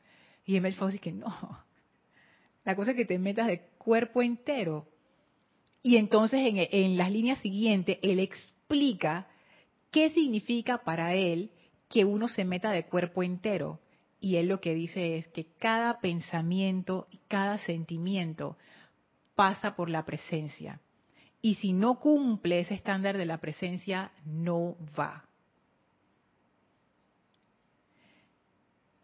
Y 0.45 0.56
Emil 0.56 0.73
Fox 0.73 0.93
dice 0.93 1.04
que 1.04 1.12
no. 1.12 1.28
La 2.63 2.76
cosa 2.76 2.91
es 2.91 2.97
que 2.97 3.06
te 3.06 3.19
metas 3.19 3.47
de 3.47 3.62
cuerpo 3.78 4.21
entero. 4.21 4.88
Y 5.84 5.97
entonces 5.97 6.39
en, 6.41 6.58
en 6.58 6.97
las 6.97 7.12
líneas 7.12 7.39
siguientes, 7.39 7.97
él 8.02 8.19
explica 8.19 9.28
¿Qué 9.97 10.12
significa 10.12 10.83
para 10.83 11.15
él 11.15 11.49
que 11.89 12.05
uno 12.05 12.27
se 12.27 12.45
meta 12.45 12.69
de 12.69 12.86
cuerpo 12.86 13.23
entero? 13.23 13.79
Y 14.19 14.36
él 14.36 14.47
lo 14.47 14.62
que 14.62 14.75
dice 14.75 15.17
es 15.17 15.27
que 15.29 15.47
cada 15.57 15.99
pensamiento 15.99 17.07
y 17.09 17.17
cada 17.28 17.57
sentimiento 17.57 18.57
pasa 19.34 19.76
por 19.76 19.89
la 19.89 20.05
presencia. 20.05 20.82
Y 21.41 21.55
si 21.55 21.74
no 21.74 21.99
cumple 21.99 22.59
ese 22.59 22.76
estándar 22.76 23.17
de 23.17 23.26
la 23.26 23.39
presencia, 23.39 24.11
no 24.24 24.76
va. 24.95 25.26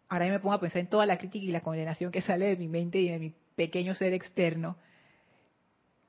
Ahora 0.08 0.28
me 0.28 0.38
pongo 0.38 0.54
a 0.54 0.60
pensar 0.60 0.78
en 0.78 0.90
toda 0.90 1.06
la 1.06 1.18
crítica 1.18 1.44
y 1.44 1.50
la 1.50 1.60
condenación 1.60 2.12
que 2.12 2.22
sale 2.22 2.46
de 2.46 2.56
mi 2.56 2.68
mente 2.68 3.00
y 3.00 3.08
de 3.08 3.18
mi 3.18 3.32
pequeño 3.56 3.96
ser 3.96 4.12
externo. 4.12 4.76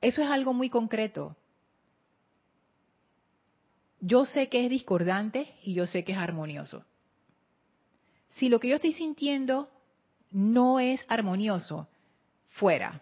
Eso 0.00 0.22
es 0.22 0.30
algo 0.30 0.54
muy 0.54 0.70
concreto 0.70 1.34
yo 4.00 4.24
sé 4.24 4.48
que 4.48 4.64
es 4.64 4.70
discordante 4.70 5.54
y 5.62 5.74
yo 5.74 5.86
sé 5.86 6.04
que 6.04 6.12
es 6.12 6.18
armonioso. 6.18 6.84
Si 8.30 8.48
lo 8.48 8.60
que 8.60 8.68
yo 8.68 8.76
estoy 8.76 8.92
sintiendo 8.92 9.70
no 10.30 10.78
es 10.80 11.04
armonioso, 11.08 11.88
fuera. 12.48 13.00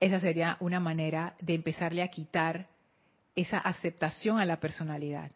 Esa 0.00 0.18
sería 0.18 0.56
una 0.60 0.80
manera 0.80 1.34
de 1.40 1.54
empezarle 1.54 2.02
a 2.02 2.08
quitar 2.08 2.68
esa 3.34 3.58
aceptación 3.58 4.38
a 4.38 4.44
la 4.44 4.58
personalidad. 4.58 5.30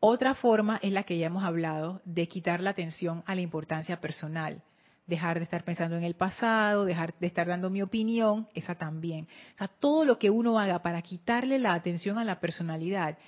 Otra 0.00 0.34
forma 0.34 0.78
es 0.82 0.92
la 0.92 1.04
que 1.04 1.16
ya 1.16 1.26
hemos 1.28 1.44
hablado, 1.44 2.02
de 2.04 2.28
quitar 2.28 2.60
la 2.60 2.70
atención 2.70 3.22
a 3.26 3.34
la 3.34 3.40
importancia 3.40 4.00
personal. 4.00 4.62
Dejar 5.06 5.38
de 5.38 5.44
estar 5.44 5.64
pensando 5.64 5.96
en 5.96 6.04
el 6.04 6.14
pasado, 6.14 6.84
dejar 6.84 7.14
de 7.18 7.26
estar 7.26 7.46
dando 7.46 7.68
mi 7.68 7.82
opinión, 7.82 8.48
esa 8.54 8.74
también. 8.74 9.28
O 9.54 9.58
sea, 9.58 9.68
todo 9.68 10.04
lo 10.04 10.18
que 10.18 10.30
uno 10.30 10.58
haga 10.58 10.80
para 10.80 11.02
quitarle 11.02 11.58
la 11.58 11.74
atención 11.74 12.18
a 12.18 12.24
la 12.24 12.40
personalidad 12.40 13.18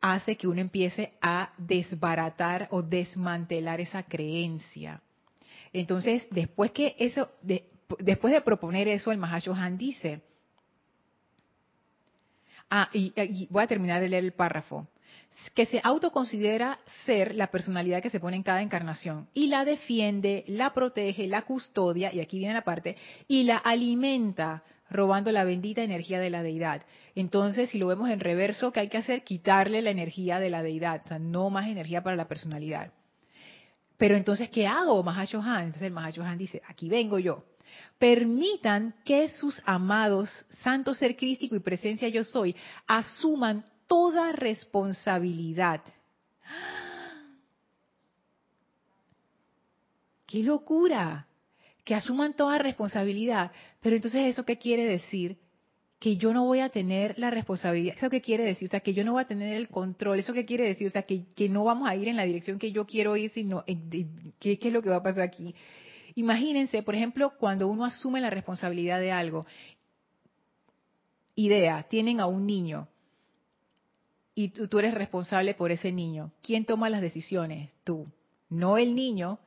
hace 0.00 0.36
que 0.36 0.48
uno 0.48 0.60
empiece 0.60 1.12
a 1.20 1.52
desbaratar 1.56 2.68
o 2.70 2.82
desmantelar 2.82 3.80
esa 3.80 4.02
creencia. 4.02 5.00
Entonces, 5.72 6.26
después 6.30 6.72
que 6.72 6.96
eso, 6.98 7.30
después 7.98 8.32
de 8.32 8.40
proponer 8.40 8.88
eso, 8.88 9.12
el 9.12 9.18
Mahashohan 9.18 9.78
dice, 9.78 10.22
ah, 12.70 12.88
y 12.92 13.46
voy 13.50 13.62
a 13.62 13.66
terminar 13.66 14.00
de 14.00 14.08
leer 14.08 14.24
el 14.24 14.32
párrafo 14.32 14.88
que 15.54 15.66
se 15.66 15.80
autoconsidera 15.82 16.78
ser 17.04 17.34
la 17.34 17.48
personalidad 17.48 18.02
que 18.02 18.10
se 18.10 18.20
pone 18.20 18.36
en 18.36 18.42
cada 18.42 18.62
encarnación 18.62 19.28
y 19.34 19.48
la 19.48 19.64
defiende, 19.64 20.44
la 20.46 20.72
protege, 20.72 21.26
la 21.26 21.42
custodia, 21.42 22.12
y 22.12 22.20
aquí 22.20 22.38
viene 22.38 22.54
la 22.54 22.62
parte, 22.62 22.96
y 23.26 23.44
la 23.44 23.56
alimenta 23.56 24.62
robando 24.90 25.30
la 25.32 25.44
bendita 25.44 25.82
energía 25.82 26.20
de 26.20 26.30
la 26.30 26.42
deidad. 26.42 26.82
Entonces, 27.14 27.70
si 27.70 27.78
lo 27.78 27.86
vemos 27.86 28.08
en 28.10 28.20
reverso, 28.20 28.72
¿qué 28.72 28.80
hay 28.80 28.88
que 28.88 28.98
hacer? 28.98 29.22
Quitarle 29.22 29.82
la 29.82 29.90
energía 29.90 30.38
de 30.38 30.50
la 30.50 30.62
deidad, 30.62 31.02
o 31.04 31.08
sea, 31.08 31.18
no 31.18 31.50
más 31.50 31.68
energía 31.68 32.02
para 32.02 32.16
la 32.16 32.28
personalidad. 32.28 32.92
Pero 33.96 34.16
entonces, 34.16 34.48
¿qué 34.50 34.66
hago, 34.66 35.02
Mahashohan? 35.02 35.64
Entonces 35.64 35.82
el 35.82 35.92
Mahashohan 35.92 36.38
dice, 36.38 36.62
aquí 36.68 36.88
vengo 36.88 37.18
yo. 37.18 37.44
Permitan 37.98 38.94
que 39.04 39.28
sus 39.28 39.60
amados, 39.66 40.30
santo 40.62 40.94
ser 40.94 41.16
crístico 41.16 41.54
y 41.54 41.60
presencia 41.60 42.08
yo 42.08 42.24
soy, 42.24 42.56
asuman 42.86 43.64
toda 43.88 44.30
responsabilidad. 44.32 45.80
¡Qué 50.26 50.42
locura! 50.42 51.26
Que 51.84 51.94
asuman 51.94 52.34
toda 52.34 52.58
responsabilidad. 52.58 53.50
Pero 53.80 53.96
entonces, 53.96 54.26
¿eso 54.26 54.44
qué 54.44 54.58
quiere 54.58 54.84
decir? 54.84 55.38
Que 55.98 56.18
yo 56.18 56.34
no 56.34 56.44
voy 56.44 56.60
a 56.60 56.68
tener 56.68 57.18
la 57.18 57.30
responsabilidad. 57.30 57.96
¿Eso 57.96 58.10
qué 58.10 58.20
quiere 58.20 58.44
decir? 58.44 58.68
O 58.68 58.70
sea, 58.70 58.80
que 58.80 58.92
yo 58.92 59.04
no 59.04 59.12
voy 59.12 59.22
a 59.22 59.26
tener 59.26 59.54
el 59.54 59.68
control. 59.68 60.18
¿Eso 60.20 60.34
qué 60.34 60.44
quiere 60.44 60.64
decir? 60.64 60.86
O 60.86 60.90
sea, 60.90 61.02
que, 61.02 61.24
que 61.34 61.48
no 61.48 61.64
vamos 61.64 61.88
a 61.88 61.96
ir 61.96 62.08
en 62.08 62.16
la 62.16 62.24
dirección 62.24 62.58
que 62.58 62.72
yo 62.72 62.86
quiero 62.86 63.16
ir, 63.16 63.30
sino 63.30 63.64
¿qué, 63.64 64.58
¿qué 64.58 64.68
es 64.68 64.72
lo 64.72 64.82
que 64.82 64.90
va 64.90 64.96
a 64.96 65.02
pasar 65.02 65.22
aquí? 65.22 65.54
Imagínense, 66.14 66.82
por 66.82 66.94
ejemplo, 66.94 67.32
cuando 67.38 67.66
uno 67.66 67.86
asume 67.86 68.20
la 68.20 68.28
responsabilidad 68.28 69.00
de 69.00 69.12
algo. 69.12 69.46
Idea, 71.36 71.84
tienen 71.88 72.20
a 72.20 72.26
un 72.26 72.46
niño 72.46 72.88
y 74.40 74.50
tú, 74.50 74.78
eres 74.78 74.94
responsable 74.94 75.54
por 75.54 75.72
ese 75.72 75.90
niño. 75.90 76.30
¿Quién 76.42 76.64
toma 76.64 76.88
las 76.88 77.00
decisiones? 77.00 77.72
Tú, 77.82 78.04
no 78.48 78.78
el 78.78 78.94
niño. 78.94 79.40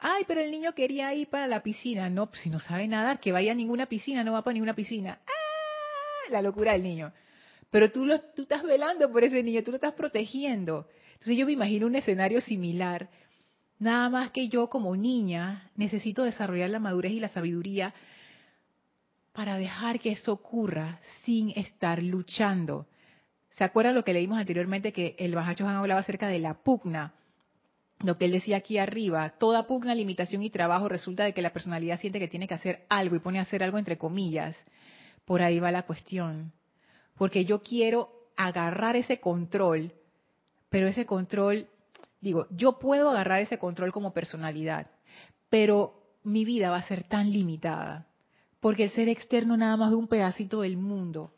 Ay, 0.00 0.22
pero 0.28 0.40
el 0.40 0.52
niño 0.52 0.72
quería 0.72 1.12
ir 1.14 1.26
para 1.26 1.48
la 1.48 1.64
piscina. 1.64 2.08
No, 2.08 2.30
si 2.34 2.48
no 2.48 2.60
sabe 2.60 2.86
nadar, 2.86 3.18
que 3.18 3.32
vaya 3.32 3.50
a 3.50 3.56
ninguna 3.56 3.86
piscina, 3.86 4.22
no 4.22 4.34
va 4.34 4.44
para 4.44 4.54
ninguna 4.54 4.74
piscina. 4.74 5.18
¡Ah! 5.26 6.30
La 6.30 6.42
locura 6.42 6.74
del 6.74 6.84
niño. 6.84 7.12
Pero 7.72 7.90
tú, 7.90 8.06
lo, 8.06 8.20
tú 8.20 8.42
estás 8.42 8.62
velando 8.62 9.10
por 9.10 9.24
ese 9.24 9.42
niño, 9.42 9.64
tú 9.64 9.72
lo 9.72 9.78
estás 9.78 9.94
protegiendo. 9.94 10.86
Entonces 11.14 11.36
yo 11.36 11.44
me 11.44 11.50
imagino 11.50 11.88
un 11.88 11.96
escenario 11.96 12.40
similar. 12.40 13.10
Nada 13.80 14.10
más 14.10 14.30
que 14.30 14.48
yo 14.48 14.68
como 14.70 14.94
niña 14.94 15.72
necesito 15.74 16.22
desarrollar 16.22 16.70
la 16.70 16.78
madurez 16.78 17.10
y 17.10 17.18
la 17.18 17.30
sabiduría 17.30 17.94
para 19.32 19.56
dejar 19.56 19.98
que 19.98 20.12
eso 20.12 20.32
ocurra 20.32 21.00
sin 21.24 21.50
estar 21.58 22.00
luchando. 22.00 22.86
¿Se 23.50 23.64
acuerdan 23.64 23.94
lo 23.94 24.04
que 24.04 24.12
leímos 24.12 24.38
anteriormente 24.38 24.92
que 24.92 25.16
el 25.18 25.34
Bajacho 25.34 25.66
Han 25.66 25.76
hablaba 25.76 26.00
acerca 26.00 26.28
de 26.28 26.38
la 26.38 26.54
pugna? 26.54 27.14
Lo 27.98 28.16
que 28.16 28.24
él 28.24 28.32
decía 28.32 28.56
aquí 28.56 28.78
arriba, 28.78 29.34
toda 29.38 29.66
pugna, 29.66 29.94
limitación 29.94 30.42
y 30.42 30.50
trabajo 30.50 30.88
resulta 30.88 31.24
de 31.24 31.34
que 31.34 31.42
la 31.42 31.52
personalidad 31.52 32.00
siente 32.00 32.18
que 32.18 32.28
tiene 32.28 32.48
que 32.48 32.54
hacer 32.54 32.86
algo 32.88 33.16
y 33.16 33.18
pone 33.18 33.38
a 33.38 33.42
hacer 33.42 33.62
algo 33.62 33.76
entre 33.76 33.98
comillas. 33.98 34.56
Por 35.26 35.42
ahí 35.42 35.58
va 35.58 35.70
la 35.70 35.82
cuestión. 35.82 36.52
Porque 37.18 37.44
yo 37.44 37.62
quiero 37.62 38.10
agarrar 38.36 38.96
ese 38.96 39.20
control, 39.20 39.92
pero 40.70 40.86
ese 40.86 41.04
control, 41.04 41.68
digo, 42.20 42.46
yo 42.50 42.78
puedo 42.78 43.10
agarrar 43.10 43.40
ese 43.40 43.58
control 43.58 43.92
como 43.92 44.14
personalidad, 44.14 44.90
pero 45.50 46.00
mi 46.22 46.46
vida 46.46 46.70
va 46.70 46.78
a 46.78 46.88
ser 46.88 47.02
tan 47.02 47.30
limitada, 47.30 48.06
porque 48.60 48.84
el 48.84 48.90
ser 48.90 49.10
externo 49.10 49.58
nada 49.58 49.76
más 49.76 49.90
ve 49.90 49.96
un 49.96 50.08
pedacito 50.08 50.62
del 50.62 50.78
mundo 50.78 51.34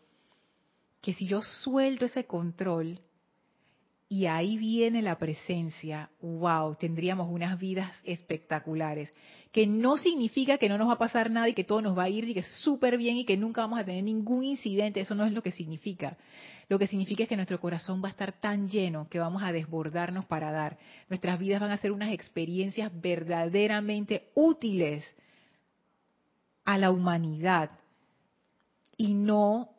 que 1.03 1.13
si 1.13 1.27
yo 1.27 1.43
suelto 1.43 2.07
ese 2.07 2.25
control 2.25 2.99
y 4.09 4.27
ahí 4.27 4.59
viene 4.59 5.01
la 5.03 5.17
presencia, 5.17 6.11
wow, 6.21 6.77
tendríamos 6.77 7.29
unas 7.31 7.59
vidas 7.59 8.01
espectaculares. 8.05 9.11
Que 9.51 9.67
no 9.67 9.97
significa 9.97 10.59
que 10.59 10.69
no 10.69 10.77
nos 10.77 10.89
va 10.89 10.93
a 10.93 10.99
pasar 10.99 11.31
nada 11.31 11.49
y 11.49 11.55
que 11.55 11.65
todo 11.65 11.81
nos 11.81 11.97
va 11.97 12.05
a 12.05 12.09
ir 12.11 12.29
y 12.29 12.35
que 12.35 12.43
súper 12.43 12.99
bien 12.99 13.17
y 13.17 13.25
que 13.25 13.39
nunca 13.39 13.63
vamos 13.63 13.81
a 13.81 13.85
tener 13.85 14.05
ningún 14.05 14.45
incidente, 14.45 15.01
eso 15.01 15.15
no 15.15 15.25
es 15.25 15.33
lo 15.33 15.43
que 15.43 15.51
significa. 15.51 16.19
Lo 16.69 16.79
que 16.79 16.87
significa 16.87 17.23
es 17.23 17.29
que 17.29 17.37
nuestro 17.37 17.59
corazón 17.59 18.03
va 18.05 18.09
a 18.09 18.11
estar 18.11 18.39
tan 18.39 18.69
lleno 18.69 19.09
que 19.09 19.19
vamos 19.19 19.43
a 19.43 19.51
desbordarnos 19.51 20.27
para 20.27 20.53
dar. 20.53 20.79
Nuestras 21.09 21.39
vidas 21.39 21.63
van 21.63 21.71
a 21.71 21.79
ser 21.79 21.91
unas 21.91 22.13
experiencias 22.13 22.93
verdaderamente 23.01 24.31
útiles 24.35 25.05
a 26.65 26.77
la 26.77 26.91
humanidad 26.91 27.71
y 28.99 29.15
no 29.15 29.72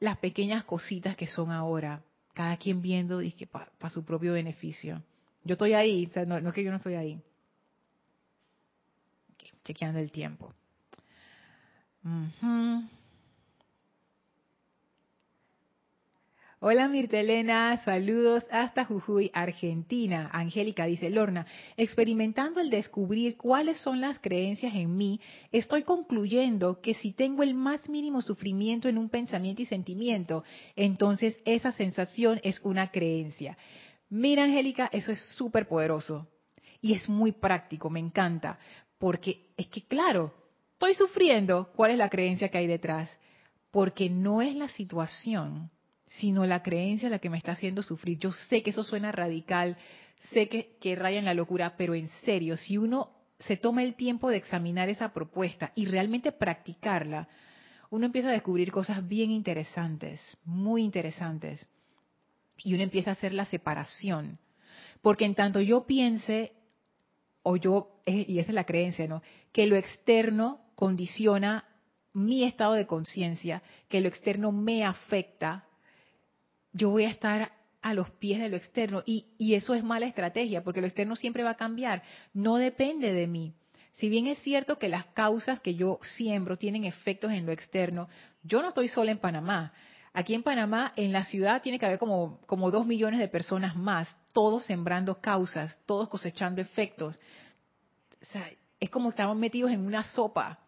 las 0.00 0.18
pequeñas 0.18 0.64
cositas 0.64 1.16
que 1.16 1.26
son 1.26 1.50
ahora, 1.50 2.02
cada 2.34 2.56
quien 2.56 2.82
viendo 2.82 3.20
para 3.50 3.90
su 3.90 4.04
propio 4.04 4.34
beneficio. 4.34 5.02
Yo 5.44 5.52
estoy 5.52 5.74
ahí, 5.74 6.10
no, 6.26 6.36
es 6.36 6.54
que 6.54 6.64
yo 6.64 6.70
no 6.70 6.76
estoy 6.76 6.94
ahí. 6.94 7.20
chequeando 9.64 9.98
el 9.98 10.10
tiempo. 10.10 10.52
Hola 16.58 16.88
Mirtelena, 16.88 17.76
saludos 17.84 18.46
hasta 18.50 18.86
Jujuy, 18.86 19.30
Argentina. 19.34 20.30
Angélica 20.32 20.86
dice, 20.86 21.10
Lorna, 21.10 21.46
experimentando 21.76 22.60
el 22.60 22.70
descubrir 22.70 23.36
cuáles 23.36 23.78
son 23.82 24.00
las 24.00 24.18
creencias 24.20 24.74
en 24.74 24.96
mí, 24.96 25.20
estoy 25.52 25.82
concluyendo 25.82 26.80
que 26.80 26.94
si 26.94 27.12
tengo 27.12 27.42
el 27.42 27.52
más 27.52 27.90
mínimo 27.90 28.22
sufrimiento 28.22 28.88
en 28.88 28.96
un 28.96 29.10
pensamiento 29.10 29.60
y 29.60 29.66
sentimiento, 29.66 30.44
entonces 30.76 31.38
esa 31.44 31.72
sensación 31.72 32.40
es 32.42 32.58
una 32.62 32.90
creencia. 32.90 33.58
Mira 34.08 34.44
Angélica, 34.44 34.88
eso 34.90 35.12
es 35.12 35.20
súper 35.36 35.68
poderoso 35.68 36.26
y 36.80 36.94
es 36.94 37.06
muy 37.06 37.32
práctico, 37.32 37.90
me 37.90 38.00
encanta, 38.00 38.58
porque 38.96 39.50
es 39.58 39.66
que 39.66 39.82
claro, 39.82 40.32
estoy 40.72 40.94
sufriendo, 40.94 41.70
¿cuál 41.76 41.90
es 41.90 41.98
la 41.98 42.08
creencia 42.08 42.48
que 42.48 42.56
hay 42.56 42.66
detrás? 42.66 43.10
Porque 43.70 44.08
no 44.08 44.40
es 44.40 44.56
la 44.56 44.68
situación 44.68 45.70
sino 46.06 46.46
la 46.46 46.62
creencia 46.62 47.08
la 47.08 47.18
que 47.18 47.30
me 47.30 47.38
está 47.38 47.52
haciendo 47.52 47.82
sufrir. 47.82 48.18
Yo 48.18 48.32
sé 48.32 48.62
que 48.62 48.70
eso 48.70 48.82
suena 48.82 49.12
radical, 49.12 49.76
sé 50.32 50.48
que, 50.48 50.76
que 50.80 50.96
raya 50.96 51.18
en 51.18 51.24
la 51.24 51.34
locura, 51.34 51.74
pero 51.76 51.94
en 51.94 52.08
serio, 52.24 52.56
si 52.56 52.78
uno 52.78 53.10
se 53.38 53.56
toma 53.56 53.82
el 53.82 53.94
tiempo 53.94 54.30
de 54.30 54.36
examinar 54.36 54.88
esa 54.88 55.12
propuesta 55.12 55.72
y 55.74 55.86
realmente 55.86 56.32
practicarla, 56.32 57.28
uno 57.90 58.06
empieza 58.06 58.28
a 58.28 58.32
descubrir 58.32 58.72
cosas 58.72 59.06
bien 59.06 59.30
interesantes, 59.30 60.20
muy 60.44 60.82
interesantes. 60.82 61.66
Y 62.58 62.74
uno 62.74 62.82
empieza 62.82 63.10
a 63.10 63.12
hacer 63.12 63.32
la 63.32 63.44
separación. 63.44 64.38
Porque 65.02 65.24
en 65.24 65.34
tanto 65.34 65.60
yo 65.60 65.86
piense, 65.86 66.52
o 67.42 67.56
yo, 67.56 68.00
eh, 68.06 68.24
y 68.26 68.38
esa 68.38 68.50
es 68.50 68.54
la 68.54 68.64
creencia, 68.64 69.06
¿no? 69.06 69.22
Que 69.52 69.66
lo 69.66 69.76
externo 69.76 70.62
condiciona 70.74 71.64
mi 72.12 72.44
estado 72.44 72.72
de 72.72 72.86
conciencia, 72.86 73.62
que 73.88 74.00
lo 74.00 74.08
externo 74.08 74.50
me 74.50 74.84
afecta, 74.84 75.65
yo 76.76 76.90
voy 76.90 77.04
a 77.04 77.10
estar 77.10 77.52
a 77.82 77.94
los 77.94 78.10
pies 78.10 78.40
de 78.40 78.48
lo 78.48 78.56
externo. 78.56 79.02
Y, 79.06 79.54
eso 79.54 79.74
es 79.74 79.82
mala 79.82 80.06
estrategia, 80.06 80.62
porque 80.62 80.80
lo 80.80 80.86
externo 80.86 81.16
siempre 81.16 81.42
va 81.42 81.50
a 81.50 81.56
cambiar. 81.56 82.02
No 82.34 82.56
depende 82.56 83.12
de 83.12 83.26
mí. 83.26 83.54
Si 83.92 84.08
bien 84.08 84.26
es 84.26 84.38
cierto 84.40 84.78
que 84.78 84.88
las 84.88 85.06
causas 85.06 85.60
que 85.60 85.74
yo 85.74 85.98
siembro 86.02 86.58
tienen 86.58 86.84
efectos 86.84 87.32
en 87.32 87.46
lo 87.46 87.52
externo, 87.52 88.08
yo 88.42 88.60
no 88.60 88.68
estoy 88.68 88.88
sola 88.88 89.10
en 89.10 89.18
Panamá. 89.18 89.72
Aquí 90.12 90.34
en 90.34 90.42
Panamá, 90.42 90.92
en 90.96 91.12
la 91.12 91.24
ciudad, 91.24 91.62
tiene 91.62 91.78
que 91.78 91.86
haber 91.86 91.98
como, 91.98 92.40
como 92.46 92.70
dos 92.70 92.86
millones 92.86 93.20
de 93.20 93.28
personas 93.28 93.76
más, 93.76 94.14
todos 94.32 94.64
sembrando 94.64 95.20
causas, 95.20 95.78
todos 95.86 96.08
cosechando 96.08 96.60
efectos. 96.60 97.18
O 98.20 98.24
sea, 98.24 98.50
es 98.80 98.90
como 98.90 99.10
estamos 99.10 99.36
metidos 99.36 99.70
en 99.70 99.80
una 99.80 100.02
sopa 100.02 100.58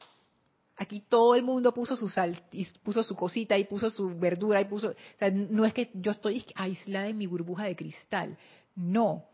Aquí 0.78 1.02
todo 1.08 1.34
el 1.34 1.42
mundo 1.42 1.74
puso 1.74 1.96
su 1.96 2.08
sal, 2.08 2.40
puso 2.84 3.02
su 3.02 3.16
cosita 3.16 3.58
y 3.58 3.64
puso 3.64 3.90
su 3.90 4.16
verdura 4.16 4.60
y 4.60 4.66
puso, 4.66 4.90
o 4.90 5.18
sea, 5.18 5.30
no 5.30 5.64
es 5.64 5.74
que 5.74 5.90
yo 5.92 6.12
estoy 6.12 6.44
aislada 6.54 7.08
en 7.08 7.18
mi 7.18 7.26
burbuja 7.26 7.64
de 7.64 7.74
cristal, 7.74 8.38
no. 8.76 9.24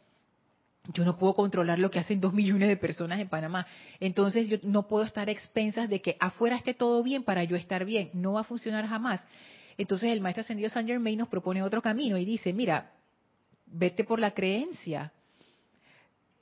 Yo 0.93 1.05
no 1.05 1.19
puedo 1.19 1.35
controlar 1.35 1.79
lo 1.79 1.91
que 1.91 1.99
hacen 1.99 2.21
dos 2.21 2.33
millones 2.33 2.69
de 2.69 2.77
personas 2.77 3.19
en 3.19 3.29
Panamá. 3.29 3.67
Entonces 4.01 4.49
yo 4.49 4.59
no 4.63 4.87
puedo 4.87 5.05
estar 5.05 5.31
expensas 5.31 5.89
de 5.89 6.01
que 6.03 6.17
afuera 6.21 6.57
esté 6.57 6.75
todo 6.75 7.03
bien 7.03 7.23
para 7.25 7.45
yo 7.45 7.57
estar 7.57 7.85
bien. 7.87 8.11
No 8.13 8.35
va 8.35 8.41
a 8.41 8.45
funcionar 8.45 8.87
jamás. 8.87 9.23
Entonces 9.79 10.13
el 10.13 10.21
maestro 10.21 10.43
ascendido 10.43 10.69
Saint 10.69 10.89
Germain 10.89 11.19
nos 11.19 11.29
propone 11.29 11.63
otro 11.63 11.81
camino 11.81 12.19
y 12.19 12.25
dice, 12.27 12.53
mira, 12.53 12.93
vete 13.67 14.05
por 14.05 14.19
la 14.19 14.33
creencia. 14.33 15.13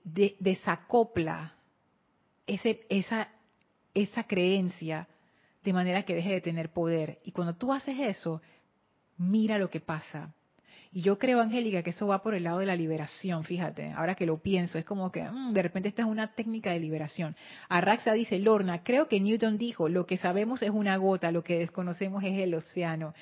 desacopla 0.04 1.54
ese, 2.46 2.84
esa, 2.88 3.28
esa 3.94 4.24
creencia 4.24 5.08
de 5.64 5.72
manera 5.72 6.04
que 6.04 6.14
deje 6.14 6.32
de 6.32 6.40
tener 6.40 6.70
poder. 6.70 7.18
Y 7.24 7.32
cuando 7.32 7.54
tú 7.54 7.72
haces 7.72 7.98
eso, 7.98 8.42
mira 9.16 9.58
lo 9.58 9.70
que 9.70 9.80
pasa. 9.80 10.34
Y 10.94 11.00
yo 11.00 11.18
creo, 11.18 11.40
Angélica, 11.40 11.82
que 11.82 11.90
eso 11.90 12.06
va 12.06 12.22
por 12.22 12.34
el 12.34 12.44
lado 12.44 12.58
de 12.58 12.66
la 12.66 12.76
liberación, 12.76 13.44
fíjate, 13.44 13.92
ahora 13.92 14.14
que 14.14 14.26
lo 14.26 14.42
pienso, 14.42 14.78
es 14.78 14.84
como 14.84 15.10
que 15.10 15.22
mm, 15.22 15.54
de 15.54 15.62
repente 15.62 15.88
esta 15.88 16.02
es 16.02 16.08
una 16.08 16.34
técnica 16.34 16.70
de 16.72 16.80
liberación. 16.80 17.34
Arraxa 17.70 18.12
dice, 18.12 18.38
Lorna, 18.38 18.82
creo 18.82 19.08
que 19.08 19.18
Newton 19.18 19.56
dijo, 19.56 19.88
lo 19.88 20.04
que 20.04 20.18
sabemos 20.18 20.60
es 20.60 20.70
una 20.70 20.96
gota, 20.98 21.32
lo 21.32 21.42
que 21.42 21.60
desconocemos 21.60 22.22
es 22.24 22.38
el 22.38 22.54
océano. 22.54 23.14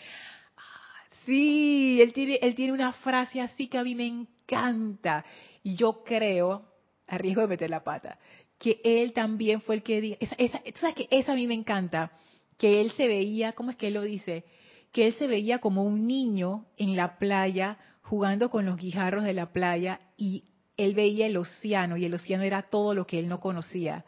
Ah, 0.57 1.05
sí, 1.25 2.01
él 2.03 2.13
tiene, 2.13 2.41
él 2.43 2.57
tiene 2.57 2.73
una 2.73 2.93
frase 2.93 3.41
así 3.41 3.69
que 3.69 3.79
a 3.79 3.85
mí 3.85 3.95
me 3.95 4.07
encanta. 4.07 5.25
Y 5.63 5.77
yo 5.77 6.03
creo, 6.03 6.65
a 7.07 7.19
riesgo 7.19 7.43
de 7.43 7.49
meter 7.49 7.71
la 7.71 7.85
pata, 7.85 8.19
que 8.61 8.81
él 8.85 9.13
también 9.13 9.61
fue 9.61 9.75
el 9.75 9.83
que 9.83 10.01
dijo, 10.01 10.17
esa, 10.21 10.61
tú 10.63 10.79
sabes 10.81 10.95
que 10.95 11.09
esa 11.11 11.33
a 11.33 11.35
mí 11.35 11.49
me 11.49 11.55
encanta, 11.55 12.13
que 12.57 12.81
él 12.81 12.93
se 12.93 13.09
veía, 13.09 13.55
¿cómo 13.55 13.71
es 13.71 13.77
que 13.77 13.89
él 13.89 13.95
lo 13.95 14.03
dice? 14.03 14.45
que 14.93 15.07
él 15.07 15.15
se 15.15 15.27
veía 15.27 15.59
como 15.59 15.85
un 15.85 16.07
niño 16.07 16.67
en 16.77 16.97
la 16.97 17.19
playa 17.19 17.79
jugando 18.03 18.51
con 18.51 18.67
los 18.67 18.77
guijarros 18.77 19.25
de 19.25 19.35
la 19.35 19.53
playa 19.53 20.01
y 20.17 20.45
él 20.77 20.95
veía 20.95 21.27
el 21.27 21.37
océano 21.37 21.97
y 21.97 22.05
el 22.05 22.15
océano 22.15 22.43
era 22.43 22.63
todo 22.63 22.95
lo 22.95 23.07
que 23.07 23.19
él 23.19 23.29
no 23.29 23.41
conocía. 23.41 24.05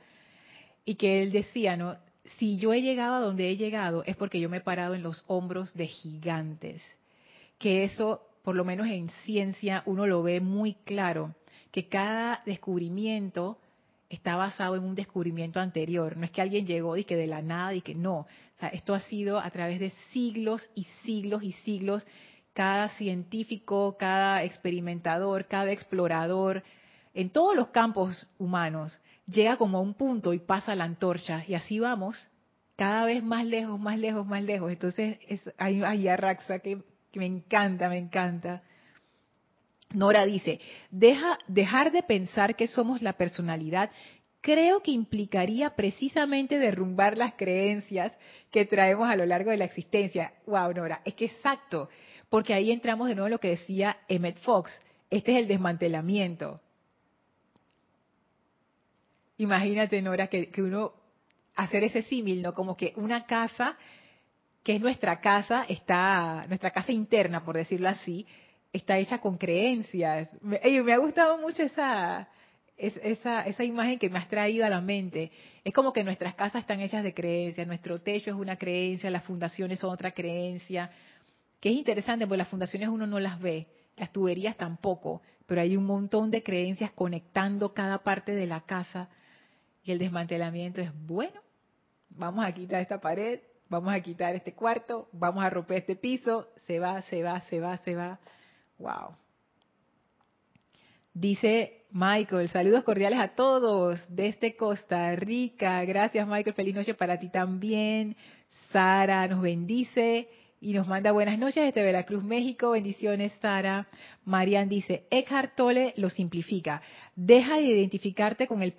Y 0.84 0.96
que 0.96 1.22
él 1.22 1.30
decía, 1.30 1.76
¿no? 1.76 1.96
Si 2.38 2.56
yo 2.56 2.72
he 2.72 2.82
llegado 2.82 3.14
a 3.14 3.20
donde 3.20 3.50
he 3.50 3.56
llegado 3.56 4.02
es 4.04 4.16
porque 4.16 4.40
yo 4.40 4.48
me 4.48 4.58
he 4.58 4.62
parado 4.62 4.94
en 4.94 5.02
los 5.02 5.24
hombros 5.28 5.72
de 5.74 5.86
gigantes. 5.86 6.82
Que 7.58 7.84
eso, 7.84 8.22
por 8.42 8.56
lo 8.56 8.64
menos 8.64 8.88
en 8.88 9.10
ciencia, 9.24 9.82
uno 9.86 10.06
lo 10.06 10.22
ve 10.22 10.40
muy 10.40 10.74
claro, 10.84 11.34
que 11.70 11.88
cada 11.88 12.42
descubrimiento 12.44 13.58
está 14.12 14.36
basado 14.36 14.76
en 14.76 14.84
un 14.84 14.94
descubrimiento 14.94 15.58
anterior. 15.58 16.18
No 16.18 16.26
es 16.26 16.30
que 16.30 16.42
alguien 16.42 16.66
llegó 16.66 16.98
y 16.98 17.04
que 17.04 17.16
de 17.16 17.26
la 17.26 17.40
nada 17.40 17.74
y 17.74 17.80
que 17.80 17.94
no. 17.94 18.26
esto 18.72 18.94
ha 18.94 19.00
sido 19.00 19.38
a 19.38 19.50
través 19.50 19.80
de 19.80 19.90
siglos 20.12 20.70
y 20.74 20.84
siglos 21.02 21.42
y 21.42 21.52
siglos. 21.52 22.06
Cada 22.52 22.90
científico, 22.90 23.96
cada 23.98 24.44
experimentador, 24.44 25.46
cada 25.46 25.72
explorador, 25.72 26.62
en 27.14 27.30
todos 27.30 27.56
los 27.56 27.68
campos 27.68 28.26
humanos, 28.38 29.00
llega 29.26 29.56
como 29.56 29.78
a 29.78 29.80
un 29.80 29.94
punto 29.94 30.34
y 30.34 30.38
pasa 30.38 30.74
la 30.74 30.84
antorcha. 30.84 31.44
Y 31.48 31.54
así 31.54 31.80
vamos, 31.80 32.28
cada 32.76 33.06
vez 33.06 33.24
más 33.24 33.46
lejos, 33.46 33.80
más 33.80 33.98
lejos, 33.98 34.26
más 34.26 34.42
lejos. 34.42 34.70
Entonces, 34.70 35.16
es, 35.26 35.40
hay, 35.56 35.82
hay 35.82 36.06
Arraxa 36.08 36.58
que, 36.58 36.82
que 37.10 37.18
me 37.18 37.26
encanta, 37.26 37.88
me 37.88 37.96
encanta. 37.96 38.62
Nora 39.94 40.24
dice, 40.24 40.60
Deja, 40.90 41.38
dejar 41.48 41.92
de 41.92 42.02
pensar 42.02 42.56
que 42.56 42.66
somos 42.66 43.02
la 43.02 43.14
personalidad 43.14 43.90
creo 44.42 44.82
que 44.82 44.90
implicaría 44.90 45.70
precisamente 45.70 46.58
derrumbar 46.58 47.16
las 47.16 47.34
creencias 47.34 48.12
que 48.50 48.66
traemos 48.66 49.08
a 49.08 49.16
lo 49.16 49.24
largo 49.24 49.50
de 49.50 49.56
la 49.56 49.64
existencia. 49.64 50.34
Wow, 50.46 50.74
Nora, 50.74 51.00
es 51.04 51.14
que 51.14 51.26
exacto, 51.26 51.88
porque 52.28 52.52
ahí 52.52 52.70
entramos 52.70 53.08
de 53.08 53.14
nuevo 53.14 53.28
en 53.28 53.32
lo 53.32 53.38
que 53.38 53.50
decía 53.50 53.98
Emmett 54.08 54.38
Fox, 54.40 54.82
este 55.08 55.32
es 55.32 55.38
el 55.38 55.48
desmantelamiento. 55.48 56.60
Imagínate, 59.38 60.02
Nora, 60.02 60.26
que, 60.26 60.50
que 60.50 60.62
uno 60.62 60.92
hacer 61.54 61.84
ese 61.84 62.02
símil, 62.02 62.42
¿no? 62.42 62.52
Como 62.52 62.76
que 62.76 62.92
una 62.96 63.26
casa, 63.26 63.76
que 64.64 64.74
es 64.74 64.80
nuestra 64.80 65.20
casa, 65.20 65.64
está, 65.68 66.46
nuestra 66.48 66.70
casa 66.72 66.92
interna, 66.92 67.44
por 67.44 67.56
decirlo 67.56 67.88
así, 67.88 68.26
está 68.72 68.98
hecha 68.98 69.18
con 69.18 69.36
creencias. 69.36 70.28
Me, 70.40 70.60
ha 70.92 70.98
gustado 70.98 71.38
mucho 71.38 71.62
esa, 71.62 72.28
esa, 72.76 73.42
esa 73.42 73.64
imagen 73.64 73.98
que 73.98 74.08
me 74.08 74.18
has 74.18 74.28
traído 74.28 74.64
a 74.64 74.70
la 74.70 74.80
mente. 74.80 75.30
Es 75.64 75.72
como 75.72 75.92
que 75.92 76.04
nuestras 76.04 76.34
casas 76.34 76.62
están 76.62 76.80
hechas 76.80 77.04
de 77.04 77.14
creencias, 77.14 77.66
nuestro 77.66 78.00
techo 78.00 78.30
es 78.30 78.36
una 78.36 78.56
creencia, 78.56 79.10
las 79.10 79.24
fundaciones 79.24 79.78
son 79.78 79.90
otra 79.90 80.12
creencia. 80.12 80.90
Que 81.60 81.70
es 81.70 81.76
interesante, 81.76 82.26
porque 82.26 82.38
las 82.38 82.48
fundaciones 82.48 82.88
uno 82.88 83.06
no 83.06 83.20
las 83.20 83.40
ve, 83.40 83.68
las 83.96 84.10
tuberías 84.10 84.56
tampoco, 84.56 85.22
pero 85.46 85.60
hay 85.60 85.76
un 85.76 85.84
montón 85.84 86.30
de 86.30 86.42
creencias 86.42 86.90
conectando 86.92 87.72
cada 87.72 87.98
parte 87.98 88.32
de 88.34 88.46
la 88.46 88.62
casa 88.62 89.08
y 89.84 89.92
el 89.92 89.98
desmantelamiento 89.98 90.80
es 90.80 90.90
bueno. 91.06 91.40
Vamos 92.10 92.44
a 92.44 92.52
quitar 92.52 92.80
esta 92.80 93.00
pared, 93.00 93.40
vamos 93.68 93.92
a 93.94 94.00
quitar 94.00 94.34
este 94.34 94.54
cuarto, 94.54 95.08
vamos 95.12 95.44
a 95.44 95.50
romper 95.50 95.78
este 95.78 95.96
piso, 95.96 96.48
se 96.66 96.78
va, 96.78 97.00
se 97.02 97.22
va, 97.22 97.40
se 97.42 97.60
va, 97.60 97.76
se 97.78 97.94
va. 97.94 98.18
Wow. 98.82 99.14
Dice 101.14 101.84
Michael, 101.92 102.48
saludos 102.48 102.82
cordiales 102.82 103.20
a 103.20 103.28
todos 103.28 104.04
desde 104.08 104.56
Costa 104.56 105.14
Rica. 105.14 105.84
Gracias 105.84 106.26
Michael, 106.26 106.56
feliz 106.56 106.74
noche 106.74 106.94
para 106.94 107.16
ti 107.20 107.28
también. 107.28 108.16
Sara 108.72 109.28
nos 109.28 109.40
bendice 109.40 110.28
y 110.60 110.72
nos 110.72 110.88
manda 110.88 111.12
buenas 111.12 111.38
noches 111.38 111.64
desde 111.64 111.84
Veracruz, 111.84 112.24
México. 112.24 112.72
Bendiciones, 112.72 113.32
Sara. 113.40 113.86
Marian 114.24 114.68
dice, 114.68 115.06
Eckhart 115.10 115.54
Tolle 115.54 115.94
lo 115.96 116.10
simplifica. 116.10 116.82
Deja 117.14 117.58
de 117.58 117.62
identificarte 117.62 118.48
con, 118.48 118.62
el 118.62 118.74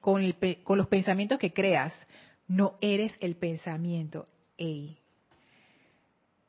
con, 0.00 0.22
el, 0.22 0.62
con 0.62 0.78
los 0.78 0.86
pensamientos 0.86 1.38
que 1.38 1.52
creas. 1.52 1.94
No 2.48 2.78
eres 2.80 3.14
el 3.20 3.36
pensamiento. 3.36 4.24
Ey. 4.56 4.96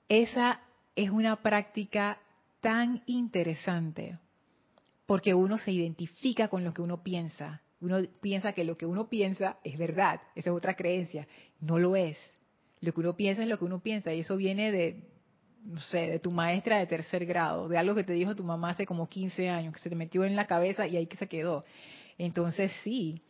Esa 0.08 0.62
es 0.96 1.10
una 1.10 1.36
práctica 1.38 2.20
tan 2.62 3.04
interesante, 3.06 4.18
porque 5.06 5.34
uno 5.34 5.58
se 5.58 5.72
identifica 5.72 6.48
con 6.48 6.64
lo 6.64 6.74
que 6.74 6.82
uno 6.82 7.04
piensa. 7.04 7.62
Uno 7.80 8.00
piensa 8.22 8.54
que 8.54 8.64
lo 8.64 8.76
que 8.76 8.86
uno 8.86 9.08
piensa 9.08 9.58
es 9.64 9.78
verdad, 9.78 10.22
esa 10.36 10.50
es 10.50 10.56
otra 10.56 10.76
creencia. 10.76 11.28
No 11.60 11.78
lo 11.80 11.96
es. 11.96 12.18
Lo 12.82 12.94
que 12.94 13.00
uno 13.00 13.16
piensa 13.16 13.44
es 13.44 13.50
lo 13.50 13.58
que 13.58 13.66
uno 13.66 13.80
piensa 13.80 14.14
y 14.14 14.22
eso 14.22 14.38
viene 14.38 14.72
de, 14.72 15.08
no 15.64 15.80
sé, 15.80 16.08
de 16.08 16.20
tu 16.20 16.32
maestra 16.32 16.80
de 16.80 16.88
tercer 16.88 17.26
grado, 17.26 17.68
de 17.68 17.78
algo 17.78 17.96
que 17.96 18.04
te 18.04 18.14
dijo 18.14 18.36
tu 18.36 18.44
mamá 18.44 18.72
hace 18.72 18.86
como 18.86 19.08
15 19.08 19.50
años, 19.50 19.74
que 19.74 19.80
se 19.80 19.90
te 19.90 19.96
metió 19.96 20.24
en 20.26 20.36
la 20.36 20.48
cabeza 20.48 20.88
y 20.88 20.98
ahí 20.98 21.08
que 21.08 21.18
se 21.18 21.28
quedó. 21.28 21.64
Entonces 22.18 22.72
sí, 22.84 23.22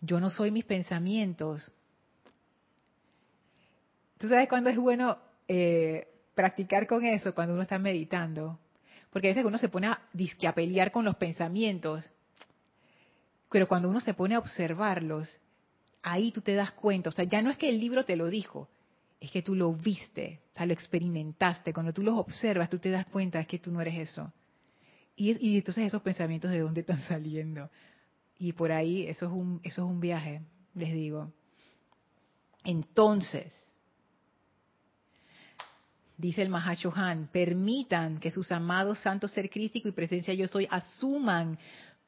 yo 0.00 0.20
no 0.20 0.30
soy 0.30 0.50
mis 0.50 0.64
pensamientos. 0.64 1.74
¿Tú 4.18 4.28
sabes 4.28 4.48
cuándo 4.48 4.70
es 4.70 4.76
bueno 4.76 5.18
eh, 5.46 6.08
practicar 6.38 6.86
con 6.86 7.04
eso 7.04 7.34
cuando 7.34 7.54
uno 7.54 7.62
está 7.62 7.80
meditando. 7.80 8.60
Porque 9.10 9.26
a 9.26 9.30
veces 9.30 9.44
uno 9.44 9.58
se 9.58 9.68
pone 9.68 9.88
a, 9.88 10.00
a 10.46 10.52
pelear 10.52 10.92
con 10.92 11.04
los 11.04 11.16
pensamientos, 11.16 12.08
pero 13.50 13.66
cuando 13.66 13.88
uno 13.88 14.00
se 14.00 14.14
pone 14.14 14.36
a 14.36 14.38
observarlos, 14.38 15.36
ahí 16.00 16.30
tú 16.30 16.40
te 16.40 16.54
das 16.54 16.70
cuenta. 16.70 17.08
O 17.08 17.12
sea, 17.12 17.24
ya 17.24 17.42
no 17.42 17.50
es 17.50 17.56
que 17.56 17.68
el 17.68 17.80
libro 17.80 18.04
te 18.04 18.14
lo 18.14 18.28
dijo, 18.28 18.68
es 19.18 19.32
que 19.32 19.42
tú 19.42 19.56
lo 19.56 19.72
viste, 19.72 20.38
o 20.52 20.58
sea, 20.58 20.66
lo 20.66 20.74
experimentaste. 20.74 21.72
Cuando 21.72 21.92
tú 21.92 22.04
los 22.04 22.16
observas, 22.16 22.70
tú 22.70 22.78
te 22.78 22.90
das 22.90 23.06
cuenta 23.06 23.44
que 23.44 23.58
tú 23.58 23.72
no 23.72 23.80
eres 23.80 23.98
eso. 23.98 24.32
Y, 25.16 25.44
y 25.44 25.56
entonces 25.56 25.86
esos 25.86 26.02
pensamientos 26.02 26.52
de 26.52 26.60
dónde 26.60 26.82
están 26.82 27.00
saliendo. 27.08 27.68
Y 28.38 28.52
por 28.52 28.70
ahí 28.70 29.08
eso 29.08 29.26
es 29.26 29.32
un, 29.32 29.60
eso 29.64 29.84
es 29.84 29.90
un 29.90 29.98
viaje, 29.98 30.42
les 30.76 30.92
digo. 30.92 31.32
Entonces, 32.62 33.52
dice 36.18 36.42
el 36.42 36.50
Mahashohan, 36.50 37.28
permitan 37.32 38.18
que 38.18 38.30
sus 38.30 38.52
amados 38.52 38.98
santos 38.98 39.30
ser 39.30 39.48
crítico 39.48 39.88
y 39.88 39.92
presencia 39.92 40.34
yo 40.34 40.48
soy 40.48 40.66
asuman 40.70 41.58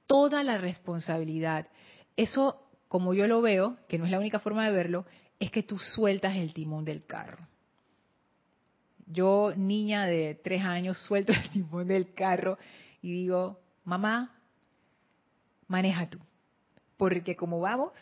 toda 0.06 0.42
la 0.42 0.58
responsabilidad. 0.58 1.68
Eso, 2.16 2.60
como 2.88 3.14
yo 3.14 3.26
lo 3.28 3.40
veo, 3.40 3.78
que 3.88 3.96
no 3.96 4.04
es 4.04 4.10
la 4.10 4.18
única 4.18 4.40
forma 4.40 4.66
de 4.66 4.72
verlo, 4.72 5.06
es 5.38 5.50
que 5.50 5.62
tú 5.62 5.78
sueltas 5.78 6.36
el 6.36 6.52
timón 6.52 6.84
del 6.84 7.06
carro. 7.06 7.46
Yo, 9.06 9.52
niña 9.56 10.06
de 10.06 10.34
tres 10.34 10.62
años, 10.62 10.98
suelto 10.98 11.32
el 11.32 11.48
timón 11.50 11.86
del 11.86 12.12
carro 12.12 12.58
y 13.00 13.12
digo, 13.12 13.60
mamá, 13.84 14.36
maneja 15.68 16.10
tú, 16.10 16.18
porque 16.96 17.36
como 17.36 17.60
vamos, 17.60 17.92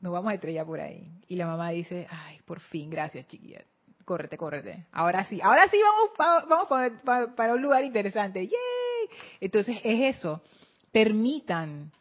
nos 0.00 0.12
vamos 0.12 0.30
a 0.32 0.34
estrellar 0.34 0.64
por 0.64 0.80
ahí. 0.80 1.12
Y 1.28 1.36
la 1.36 1.46
mamá 1.46 1.68
dice, 1.70 2.06
ay, 2.10 2.40
por 2.46 2.60
fin, 2.60 2.88
gracias 2.88 3.26
chiquilla, 3.28 3.62
córrete, 4.10 4.36
córrete. 4.36 4.86
Ahora 4.90 5.22
sí, 5.22 5.40
ahora 5.40 5.68
sí 5.68 5.76
vamos, 6.48 6.66
para, 7.36 7.54
un 7.54 7.62
lugar 7.62 7.84
interesante. 7.84 8.44
¡Yay! 8.44 9.18
Entonces 9.40 9.78
es 9.84 10.16
eso. 10.16 10.42
Permitan 10.90 11.92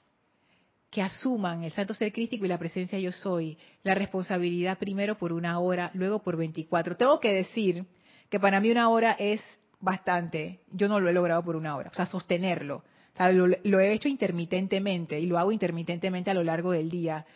que 0.89 1.03
asuman 1.03 1.63
el 1.63 1.71
santo 1.71 1.93
ser 1.93 2.11
crístico 2.11 2.45
y 2.45 2.47
la 2.47 2.57
presencia 2.57 2.97
yo 2.97 3.11
soy, 3.11 3.59
la 3.83 3.93
responsabilidad 3.93 4.79
primero 4.79 5.19
por 5.19 5.31
una 5.31 5.59
hora, 5.59 5.91
luego 5.93 6.23
por 6.23 6.35
24. 6.35 6.97
Tengo 6.97 7.19
que 7.19 7.31
decir 7.31 7.85
que 8.27 8.39
para 8.39 8.59
mí 8.59 8.71
una 8.71 8.89
hora 8.89 9.11
es 9.19 9.39
bastante. 9.79 10.61
Yo 10.71 10.87
no 10.87 10.99
lo 10.99 11.11
he 11.11 11.13
logrado 11.13 11.43
por 11.43 11.55
una 11.55 11.75
hora, 11.75 11.91
o 11.91 11.93
sea, 11.93 12.07
sostenerlo. 12.07 12.83
lo, 13.19 13.45
lo, 13.45 13.79
he 13.79 13.93
hecho 13.93 14.07
intermitentemente 14.07 15.19
y 15.19 15.27
lo 15.27 15.37
hago 15.37 15.51
intermitentemente 15.51 16.31
a 16.31 16.33
lo 16.33 16.43
largo 16.43 16.71
del 16.71 16.89
día, 16.89 17.27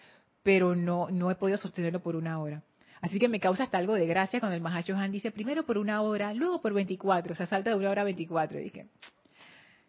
pero 0.42 0.74
no, 0.74 1.12
no 1.12 1.30
he 1.30 1.36
podido 1.36 1.60
sostenerlo 1.60 2.00
por 2.00 2.16
una 2.16 2.42
hora. 2.42 2.64
Así 3.04 3.20
que 3.20 3.28
me 3.28 3.41
causa 3.41 3.64
hasta 3.64 3.78
algo 3.78 3.95
de 3.95 4.08
gracia 4.08 4.39
cuando 4.39 4.56
el 4.56 4.62
Mahacho 4.62 4.95
Han 4.95 5.12
dice 5.12 5.30
primero 5.30 5.66
por 5.66 5.78
una 5.78 6.01
hora, 6.01 6.34
luego 6.34 6.62
por 6.62 6.74
24, 6.74 7.34
o 7.34 7.36
sea, 7.36 7.45
salta 7.45 7.72
de 7.72 7.76
una 7.76 7.89
hora 7.89 8.04
a 8.04 8.06
24. 8.06 8.58
Y 8.58 8.64
dije, 8.64 8.88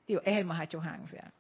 digo, 0.09 0.21
es 0.25 0.37
el 0.37 0.45
Mahacho 0.45 0.81
Han, 0.81 1.03
o 1.03 1.07
sea, 1.07 1.33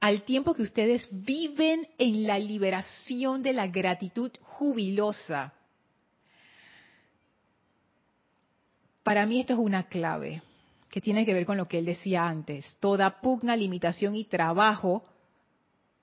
al 0.00 0.22
tiempo 0.22 0.54
que 0.54 0.62
ustedes 0.62 1.08
viven 1.12 1.86
en 1.98 2.26
la 2.26 2.36
liberación 2.36 3.44
de 3.44 3.52
la 3.52 3.68
gratitud 3.68 4.32
jubilosa. 4.40 5.52
Para 9.04 9.24
mí 9.24 9.38
esto 9.38 9.52
es 9.52 9.60
una 9.60 9.84
clave 9.84 10.42
que 10.90 11.00
tiene 11.00 11.24
que 11.24 11.32
ver 11.32 11.46
con 11.46 11.56
lo 11.56 11.68
que 11.68 11.78
él 11.78 11.84
decía 11.84 12.26
antes. 12.26 12.76
Toda 12.80 13.20
pugna, 13.20 13.54
limitación 13.54 14.16
y 14.16 14.24
trabajo 14.24 15.04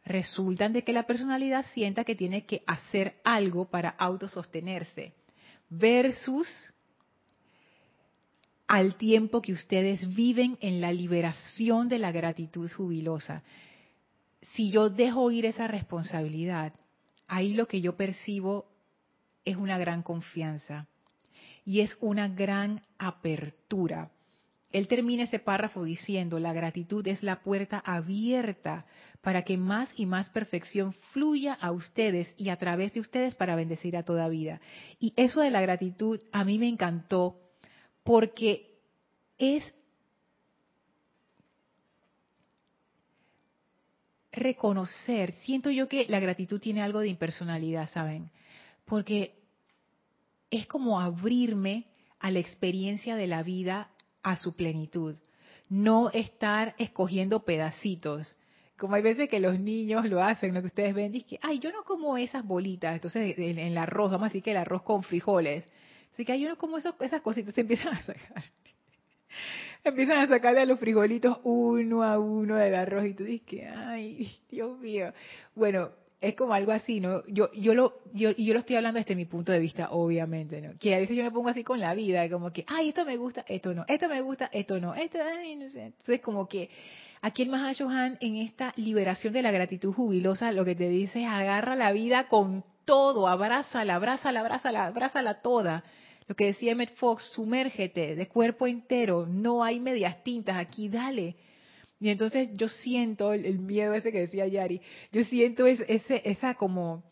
resultan 0.10 0.74
de 0.74 0.84
que 0.84 0.92
la 0.92 1.08
personalidad 1.08 1.66
sienta 1.74 2.04
que 2.04 2.16
tiene 2.16 2.46
que 2.46 2.64
hacer 2.68 3.16
algo 3.24 3.70
para 3.70 3.90
autosostenerse, 3.92 5.14
versus 5.70 6.48
al 8.68 8.96
tiempo 8.96 9.42
que 9.42 9.54
ustedes 9.54 10.14
viven 10.14 10.58
en 10.60 10.82
la 10.82 10.92
liberación 10.92 11.88
de 11.88 12.00
la 12.00 12.12
gratitud 12.12 12.70
jubilosa 12.70 13.44
si 14.42 14.72
yo 14.72 14.90
dejo 14.90 15.32
ir 15.32 15.46
esa 15.46 15.68
responsabilidad, 15.68 16.74
ahí 17.28 17.54
lo 17.54 17.68
que 17.68 17.82
yo 17.82 17.96
percibo 17.96 18.68
es 19.46 19.58
una 19.58 19.78
gran 19.78 20.02
confianza 20.02 20.88
y 21.66 21.82
es 21.82 21.98
una 22.02 22.28
gran 22.28 22.82
apertura. 22.98 24.12
Él 24.72 24.88
termina 24.88 25.24
ese 25.24 25.40
párrafo 25.40 25.84
diciendo, 25.84 26.40
la 26.40 26.54
gratitud 26.54 27.08
es 27.08 27.24
la 27.24 27.42
puerta 27.42 27.80
abierta 27.80 28.86
para 29.22 29.44
que 29.44 29.58
más 29.58 29.92
y 29.96 30.06
más 30.06 30.30
perfección 30.30 30.94
fluya 31.12 31.54
a 31.54 31.72
ustedes 31.72 32.34
y 32.38 32.50
a 32.50 32.58
través 32.58 32.94
de 32.94 33.00
ustedes 33.00 33.36
para 33.36 33.56
bendecir 33.56 33.98
a 33.98 34.04
toda 34.04 34.30
vida. 34.30 34.62
Y 35.00 35.14
eso 35.16 35.42
de 35.42 35.50
la 35.50 35.62
gratitud 35.62 36.22
a 36.32 36.44
mí 36.44 36.60
me 36.60 36.68
encantó 36.68 37.40
porque 38.04 38.78
es 39.38 39.74
reconocer, 44.32 45.34
siento 45.44 45.70
yo 45.72 45.88
que 45.88 46.06
la 46.08 46.20
gratitud 46.20 46.62
tiene 46.62 46.82
algo 46.82 47.00
de 47.00 47.08
impersonalidad, 47.08 47.90
¿saben? 47.90 48.30
Porque 48.86 49.36
es 50.52 50.68
como 50.68 51.02
abrirme 51.02 51.86
a 52.20 52.32
la 52.32 52.40
experiencia 52.40 53.16
de 53.16 53.28
la 53.28 53.44
vida 53.44 53.90
a 54.24 54.36
su 54.38 54.56
plenitud, 54.56 55.16
no 55.70 56.10
estar 56.12 56.76
escogiendo 56.78 57.44
pedacitos. 57.44 58.38
Como 58.78 58.96
hay 58.96 59.02
veces 59.02 59.30
que 59.30 59.40
los 59.40 59.60
niños 59.60 60.06
lo 60.06 60.24
hacen, 60.24 60.54
lo 60.54 60.62
que 60.62 60.68
ustedes 60.68 60.96
ven, 60.96 61.12
dicen, 61.12 61.40
ay, 61.42 61.60
yo 61.60 61.72
no 61.72 61.84
como 61.84 62.18
esas 62.18 62.46
bolitas, 62.46 62.96
entonces 62.96 63.38
en 63.38 63.60
el 63.60 63.78
arroz, 63.78 64.12
vamos 64.12 64.26
a 64.26 64.30
decir 64.30 64.44
que 64.44 64.52
el 64.52 64.58
arroz 64.58 64.84
con 64.84 65.04
frijoles. 65.04 65.66
Así 66.14 66.26
que 66.26 66.32
ay, 66.34 66.42
yo 66.42 66.50
no 66.50 66.58
como 66.58 66.78
esas 66.78 67.22
cositas, 67.22 67.54
se 67.54 67.62
empiezan 67.62 67.94
a 67.94 68.04
sacar 68.04 68.44
empiezan 69.84 70.20
a 70.20 70.28
sacarle 70.28 70.62
a 70.62 70.66
los 70.66 70.80
frijolitos 70.80 71.38
uno 71.44 72.04
a 72.04 72.20
uno 72.20 72.56
del 72.56 72.76
arroz 72.76 73.06
y 73.06 73.14
tú 73.14 73.24
dices 73.24 73.48
que, 73.48 73.66
ay, 73.66 74.32
Dios 74.50 74.78
mío. 74.80 75.14
Bueno, 75.56 75.92
es 76.22 76.36
como 76.36 76.54
algo 76.54 76.72
así, 76.72 77.00
¿no? 77.00 77.26
Yo, 77.28 77.52
yo 77.54 77.74
lo, 77.74 78.02
yo, 78.14 78.32
yo 78.32 78.54
lo 78.54 78.60
estoy 78.60 78.76
hablando 78.76 79.00
desde 79.00 79.16
mi 79.16 79.26
punto 79.26 79.52
de 79.52 79.60
vista, 79.60 79.92
obviamente, 79.92 80.62
¿no? 80.62 80.78
Que 80.78 80.96
a 80.96 81.00
veces 81.00 81.16
yo 81.16 81.24
me 81.24 81.32
pongo 81.32 81.50
así 81.50 81.64
con 81.64 81.80
la 81.80 81.94
vida, 81.94 82.30
como 82.30 82.52
que, 82.52 82.66
ay, 82.68 82.90
esto 82.90 83.06
me 83.06 83.18
gusta, 83.18 83.46
esto 83.48 83.74
no, 83.74 83.86
esto 83.88 84.10
me 84.10 84.22
gusta, 84.22 84.50
esto 84.52 84.80
no, 84.80 84.96
esto, 84.96 85.18
ay, 85.24 85.56
no 85.56 85.70
sé. 85.70 85.86
Entonces, 85.86 86.20
como 86.22 86.48
que 86.48 86.70
aquí 87.22 87.44
el 87.44 87.50
Mahashohan, 87.50 88.18
en 88.20 88.36
esta 88.36 88.74
liberación 88.76 89.34
de 89.34 89.42
la 89.42 89.52
gratitud 89.52 89.94
jubilosa, 89.94 90.52
lo 90.52 90.66
que 90.66 90.76
te 90.76 90.90
dice 90.90 91.22
es 91.22 91.28
agarra 91.28 91.76
la 91.76 91.92
vida 91.94 92.28
con 92.28 92.66
todo, 92.84 93.28
abrázala, 93.28 93.96
abrázala, 93.96 94.42
abrázala, 94.42 94.86
abrázala 94.88 95.42
toda 95.42 95.84
lo 96.30 96.36
que 96.36 96.46
decía 96.46 96.74
Emmett 96.74 96.96
Fox, 96.96 97.24
sumérgete 97.34 98.16
de 98.16 98.28
cuerpo 98.28 98.68
entero, 98.68 99.26
no 99.26 99.64
hay 99.64 99.80
medias 99.80 100.24
tintas 100.24 100.58
aquí, 100.58 100.88
dale. 100.88 101.36
Y 102.00 102.10
entonces 102.10 102.50
yo 102.54 102.68
siento 102.68 103.34
el, 103.34 103.60
miedo 103.60 103.94
ese 103.94 104.12
que 104.12 104.22
decía 104.22 104.48
Yari, 104.48 104.82
yo 105.12 105.24
siento 105.26 105.66
ese, 105.66 106.22
esa 106.24 106.56
como, 106.56 107.04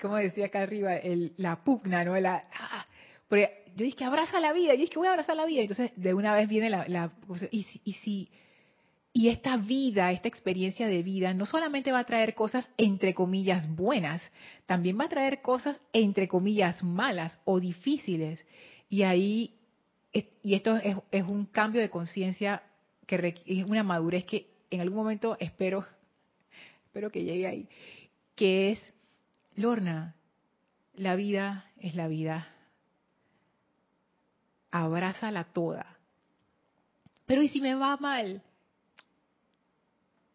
como 0.00 0.16
decía 0.16 0.46
acá 0.46 0.62
arriba, 0.62 0.96
el, 0.96 1.34
la 1.36 1.62
pugna, 1.62 2.04
¿no? 2.04 2.18
La, 2.18 2.48
ah, 2.52 2.84
yo 3.30 3.84
dije 3.84 3.96
que 3.96 4.04
abraza 4.04 4.40
la 4.40 4.52
vida, 4.52 4.74
yo 4.74 4.80
dije 4.80 4.92
que 4.92 4.98
voy 4.98 5.08
a 5.08 5.10
abrazar 5.10 5.36
la 5.36 5.46
vida, 5.46 5.62
entonces 5.62 5.90
de 5.96 6.14
una 6.14 6.34
vez 6.34 6.48
viene 6.48 6.70
la, 6.70 6.86
la 6.88 7.12
y, 7.50 7.66
y 7.84 7.92
si 7.94 8.30
y 9.16 9.28
esta 9.28 9.56
vida, 9.56 10.10
esta 10.10 10.26
experiencia 10.26 10.88
de 10.88 11.04
vida, 11.04 11.32
no 11.34 11.46
solamente 11.46 11.92
va 11.92 12.00
a 12.00 12.04
traer 12.04 12.34
cosas 12.34 12.68
entre 12.76 13.14
comillas 13.14 13.72
buenas, 13.72 14.20
también 14.66 14.98
va 14.98 15.04
a 15.04 15.08
traer 15.08 15.40
cosas 15.40 15.80
entre 15.92 16.26
comillas 16.26 16.82
malas 16.82 17.40
o 17.44 17.60
difíciles. 17.60 18.44
Y 18.88 19.04
ahí, 19.04 19.54
y 20.42 20.54
esto 20.54 20.76
es, 20.78 21.22
un 21.22 21.46
cambio 21.46 21.80
de 21.80 21.90
conciencia 21.90 22.64
que 23.06 23.34
es 23.46 23.64
una 23.64 23.82
madurez 23.82 24.24
que 24.24 24.50
en 24.70 24.80
algún 24.80 24.98
momento 24.98 25.36
espero, 25.40 25.86
espero 26.86 27.10
que 27.10 27.24
llegue 27.24 27.46
ahí, 27.46 27.68
que 28.34 28.72
es, 28.72 28.94
Lorna, 29.54 30.16
la 30.94 31.16
vida 31.16 31.70
es 31.78 31.94
la 31.94 32.08
vida. 32.08 32.48
Abrázala 34.70 35.44
toda. 35.44 35.98
Pero 37.26 37.42
¿y 37.42 37.48
si 37.48 37.60
me 37.60 37.74
va 37.74 37.96
mal? 37.96 38.42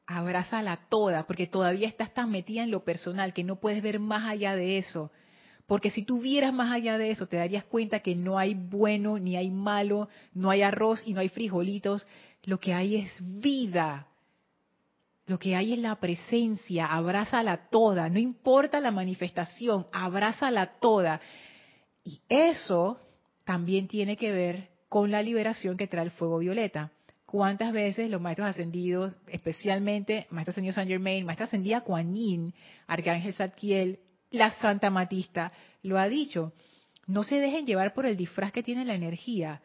abrázala 0.10 0.80
toda, 0.90 1.28
porque 1.28 1.46
todavía 1.46 1.88
estás 1.88 2.12
tan 2.14 2.32
metida 2.32 2.64
en 2.64 2.72
lo 2.72 2.84
personal 2.84 3.32
que 3.32 3.44
no 3.44 3.58
puedes 3.58 3.84
ver 3.84 4.00
más 4.00 4.26
allá 4.26 4.56
de 4.56 4.80
eso. 4.80 5.12
Porque 5.70 5.92
si 5.92 6.02
tú 6.02 6.20
vieras 6.20 6.52
más 6.52 6.72
allá 6.72 6.98
de 6.98 7.12
eso, 7.12 7.28
te 7.28 7.38
darías 7.38 7.64
cuenta 7.64 8.00
que 8.00 8.16
no 8.16 8.40
hay 8.40 8.56
bueno 8.56 9.20
ni 9.20 9.38
hay 9.38 9.52
malo, 9.52 10.10
no 10.34 10.50
hay 10.50 10.64
arroz 10.64 11.04
y 11.06 11.14
no 11.14 11.20
hay 11.20 11.30
frijolitos. 11.30 12.08
Lo 12.44 12.60
que 12.60 12.74
hay 12.74 12.96
es 12.96 13.12
vida. 13.22 14.08
Lo 15.28 15.38
que 15.38 15.56
hay 15.56 15.74
es 15.74 15.78
la 15.78 15.94
presencia. 15.98 16.88
Abrázala 16.88 17.70
toda. 17.70 18.10
No 18.10 18.18
importa 18.18 18.80
la 18.80 18.90
manifestación, 18.90 19.86
abrázala 19.92 20.80
toda. 20.80 21.22
Y 22.04 22.20
eso 22.30 23.00
también 23.44 23.88
tiene 23.88 24.18
que 24.18 24.32
ver 24.32 24.70
con 24.90 25.12
la 25.12 25.22
liberación 25.22 25.78
que 25.78 25.86
trae 25.86 26.06
el 26.06 26.10
fuego 26.10 26.40
violeta 26.40 26.92
cuántas 27.28 27.72
veces 27.74 28.10
los 28.10 28.20
maestros 28.20 28.50
ascendidos, 28.50 29.14
especialmente 29.28 30.26
Maestro 30.32 30.52
Señor 30.52 30.74
Saint 30.74 30.90
Germain, 30.90 31.24
Maestra 31.28 31.46
Ascendida 31.46 31.82
Kuan 31.82 32.12
Arcángel 32.88 33.34
Zadkiel, 33.36 34.00
la 34.32 34.52
Santa 34.60 34.90
Matista, 34.90 35.52
lo 35.84 35.98
ha 35.98 36.08
dicho. 36.08 36.54
No 37.08 37.24
se 37.24 37.40
dejen 37.40 37.66
llevar 37.66 37.94
por 37.94 38.06
el 38.06 38.18
disfraz 38.18 38.52
que 38.52 38.64
tiene 38.64 38.86
la 38.86 38.96
energía. 38.96 39.62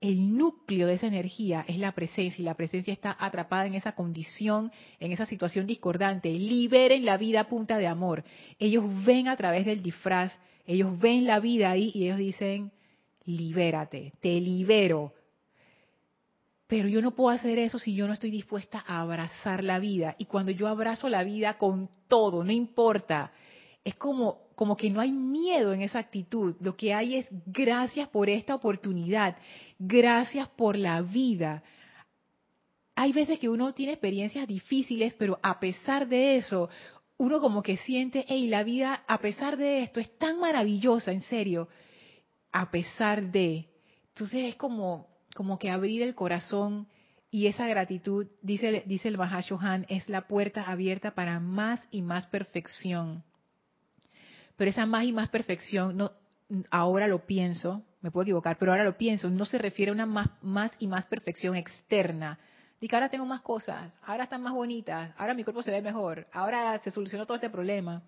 El 0.00 0.36
núcleo 0.36 0.86
de 0.86 0.94
esa 0.94 1.06
energía 1.06 1.64
es 1.66 1.78
la 1.78 1.92
presencia 1.92 2.40
y 2.40 2.44
la 2.44 2.54
presencia 2.54 2.92
está 2.92 3.16
atrapada 3.18 3.66
en 3.66 3.74
esa 3.74 3.92
condición, 3.92 4.70
en 5.00 5.12
esa 5.12 5.26
situación 5.26 5.66
discordante. 5.66 6.30
Liberen 6.30 7.04
la 7.04 7.16
vida 7.16 7.40
a 7.40 7.48
punta 7.48 7.78
de 7.78 7.86
amor. 7.86 8.22
Ellos 8.58 8.84
ven 9.04 9.28
a 9.28 9.36
través 9.36 9.64
del 9.64 9.82
disfraz, 9.82 10.38
ellos 10.66 10.98
ven 10.98 11.26
la 11.26 11.40
vida 11.40 11.70
ahí 11.70 11.90
y 11.94 12.04
ellos 12.04 12.18
dicen, 12.18 12.72
libérate, 13.24 14.12
te 14.20 14.40
libero, 14.40 15.12
pero 16.66 16.88
yo 16.88 17.00
no 17.00 17.12
puedo 17.12 17.30
hacer 17.30 17.58
eso 17.58 17.78
si 17.78 17.94
yo 17.94 18.06
no 18.06 18.12
estoy 18.12 18.30
dispuesta 18.30 18.82
a 18.86 19.00
abrazar 19.00 19.62
la 19.62 19.78
vida. 19.78 20.16
Y 20.18 20.24
cuando 20.24 20.50
yo 20.50 20.66
abrazo 20.66 21.08
la 21.08 21.22
vida 21.22 21.58
con 21.58 21.88
todo, 22.08 22.42
no 22.42 22.50
importa, 22.50 23.32
es 23.86 23.94
como, 23.94 24.48
como 24.56 24.76
que 24.76 24.90
no 24.90 25.00
hay 25.00 25.12
miedo 25.12 25.72
en 25.72 25.80
esa 25.80 26.00
actitud. 26.00 26.56
Lo 26.58 26.76
que 26.76 26.92
hay 26.92 27.14
es 27.14 27.28
gracias 27.46 28.08
por 28.08 28.28
esta 28.28 28.56
oportunidad, 28.56 29.36
gracias 29.78 30.48
por 30.48 30.76
la 30.76 31.02
vida. 31.02 31.62
Hay 32.96 33.12
veces 33.12 33.38
que 33.38 33.48
uno 33.48 33.74
tiene 33.74 33.92
experiencias 33.92 34.48
difíciles, 34.48 35.14
pero 35.14 35.38
a 35.40 35.60
pesar 35.60 36.08
de 36.08 36.36
eso, 36.36 36.68
uno 37.16 37.40
como 37.40 37.62
que 37.62 37.76
siente, 37.76 38.24
hey, 38.26 38.48
la 38.48 38.64
vida 38.64 39.04
a 39.06 39.18
pesar 39.18 39.56
de 39.56 39.84
esto 39.84 40.00
es 40.00 40.18
tan 40.18 40.40
maravillosa, 40.40 41.12
en 41.12 41.22
serio, 41.22 41.68
a 42.50 42.72
pesar 42.72 43.30
de. 43.30 43.68
Entonces 44.08 44.46
es 44.46 44.56
como, 44.56 45.06
como 45.36 45.60
que 45.60 45.70
abrir 45.70 46.02
el 46.02 46.16
corazón 46.16 46.88
y 47.30 47.46
esa 47.46 47.68
gratitud, 47.68 48.26
dice, 48.42 48.82
dice 48.84 49.06
el 49.06 49.16
Mahashohan, 49.16 49.86
es 49.88 50.08
la 50.08 50.26
puerta 50.26 50.64
abierta 50.64 51.14
para 51.14 51.38
más 51.38 51.80
y 51.92 52.02
más 52.02 52.26
perfección. 52.26 53.22
Pero 54.56 54.70
esa 54.70 54.86
más 54.86 55.04
y 55.04 55.12
más 55.12 55.28
perfección, 55.28 56.10
ahora 56.70 57.08
lo 57.08 57.26
pienso, 57.26 57.82
me 58.00 58.10
puedo 58.10 58.24
equivocar, 58.24 58.56
pero 58.58 58.72
ahora 58.72 58.84
lo 58.84 58.96
pienso, 58.96 59.28
no 59.30 59.44
se 59.44 59.58
refiere 59.58 59.90
a 59.90 59.94
una 59.94 60.06
más, 60.06 60.28
más 60.42 60.72
y 60.78 60.86
más 60.86 61.06
perfección 61.06 61.56
externa. 61.56 62.38
Dice 62.80 62.94
ahora 62.94 63.08
tengo 63.08 63.26
más 63.26 63.40
cosas, 63.42 63.96
ahora 64.02 64.24
están 64.24 64.42
más 64.42 64.52
bonitas, 64.52 65.12
ahora 65.16 65.34
mi 65.34 65.44
cuerpo 65.44 65.62
se 65.62 65.70
ve 65.70 65.80
mejor, 65.80 66.26
ahora 66.32 66.78
se 66.78 66.90
solucionó 66.90 67.26
todo 67.26 67.36
este 67.36 67.50
problema 67.50 68.02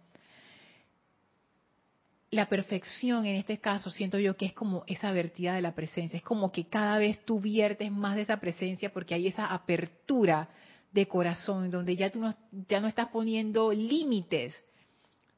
la 2.30 2.49
perfección 2.49 3.24
en 3.24 3.36
este 3.36 3.59
caso 3.59 3.90
siento 3.90 4.18
yo 4.18 4.36
que 4.36 4.46
es 4.46 4.53
como 4.53 4.84
esa 4.86 5.12
vertida 5.12 5.55
de 5.55 5.62
la 5.62 5.74
presencia, 5.74 6.18
es 6.18 6.22
como 6.22 6.53
que 6.53 6.66
cada 6.66 6.99
vez 6.99 7.24
tú 7.24 7.40
viertes 7.40 7.90
más 7.90 8.16
de 8.16 8.22
esa 8.22 8.38
presencia 8.38 8.92
porque 8.92 9.14
hay 9.14 9.28
esa 9.28 9.46
apertura 9.46 10.49
de 10.92 11.07
corazón 11.07 11.70
donde 11.70 11.96
ya 11.96 12.11
tú 12.11 12.20
no, 12.20 12.34
ya 12.68 12.80
no 12.80 12.88
estás 12.88 13.09
poniendo 13.09 13.72
límites. 13.72 14.55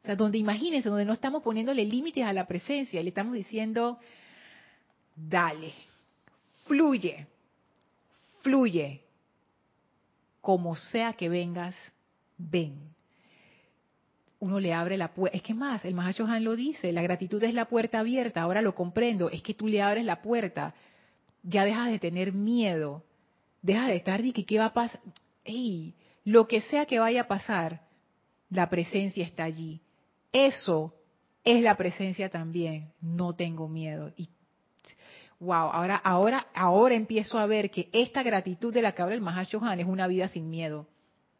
O 0.03 0.07
sea, 0.07 0.17
donde 0.17 0.39
imagínense, 0.39 0.89
donde 0.89 1.05
no 1.05 1.13
estamos 1.13 1.43
poniéndole 1.43 1.85
límites 1.85 2.25
a 2.25 2.33
la 2.33 2.47
presencia, 2.47 3.03
le 3.03 3.11
estamos 3.11 3.35
diciendo, 3.35 3.99
dale, 5.15 5.73
fluye, 6.67 7.27
fluye. 8.41 9.03
Como 10.41 10.75
sea 10.75 11.13
que 11.13 11.29
vengas, 11.29 11.77
ven. 12.39 12.79
Uno 14.39 14.59
le 14.59 14.73
abre 14.73 14.97
la 14.97 15.13
puerta. 15.13 15.37
Es 15.37 15.43
que 15.43 15.53
más, 15.53 15.85
el 15.85 15.93
Mahacho 15.93 16.25
Han 16.25 16.45
lo 16.45 16.57
dice, 16.57 16.93
la 16.93 17.03
gratitud 17.03 17.43
es 17.45 17.53
la 17.53 17.67
puerta 17.67 17.99
abierta, 17.99 18.41
ahora 18.41 18.63
lo 18.63 18.75
comprendo, 18.75 19.29
es 19.29 19.43
que 19.43 19.53
tú 19.53 19.69
le 19.69 19.83
abres 19.83 20.07
la 20.07 20.23
puerta, 20.23 20.75
ya 21.43 21.67
dejas 21.67 21.91
de 21.91 21.99
tener 21.99 22.33
miedo, 22.33 23.05
dejas 23.61 23.89
de 23.89 23.97
estar 23.97 24.25
y 24.25 24.33
que 24.33 24.47
qué 24.47 24.59
va 24.59 24.67
a 24.67 24.73
pasar. 24.73 25.01
Ey, 25.45 25.95
lo 26.25 26.49
que 26.49 26.63
sea 26.63 26.87
que 26.87 26.99
vaya 26.99 27.23
a 27.23 27.29
pasar, 27.29 27.83
la 28.49 28.71
presencia 28.71 29.27
está 29.27 29.45
allí. 29.45 29.83
Eso 30.33 30.95
es 31.45 31.63
la 31.63 31.77
presencia 31.77 32.29
también. 32.29 32.93
No 33.01 33.35
tengo 33.35 33.69
miedo. 33.69 34.13
Y 34.17 34.29
wow, 35.41 35.71
ahora, 35.73 35.97
ahora, 35.97 36.47
ahora 36.55 36.95
empiezo 36.95 37.39
a 37.39 37.47
ver 37.47 37.71
que 37.71 37.89
esta 37.93 38.23
gratitud 38.23 38.73
de 38.73 38.83
la 38.83 38.93
que 38.93 39.03
habla 39.03 39.15
el 39.15 39.21
Mahashohan 39.21 39.81
es 39.81 39.87
una 39.87 40.07
vida 40.07 40.29
sin 40.29 40.51
miedo, 40.51 40.87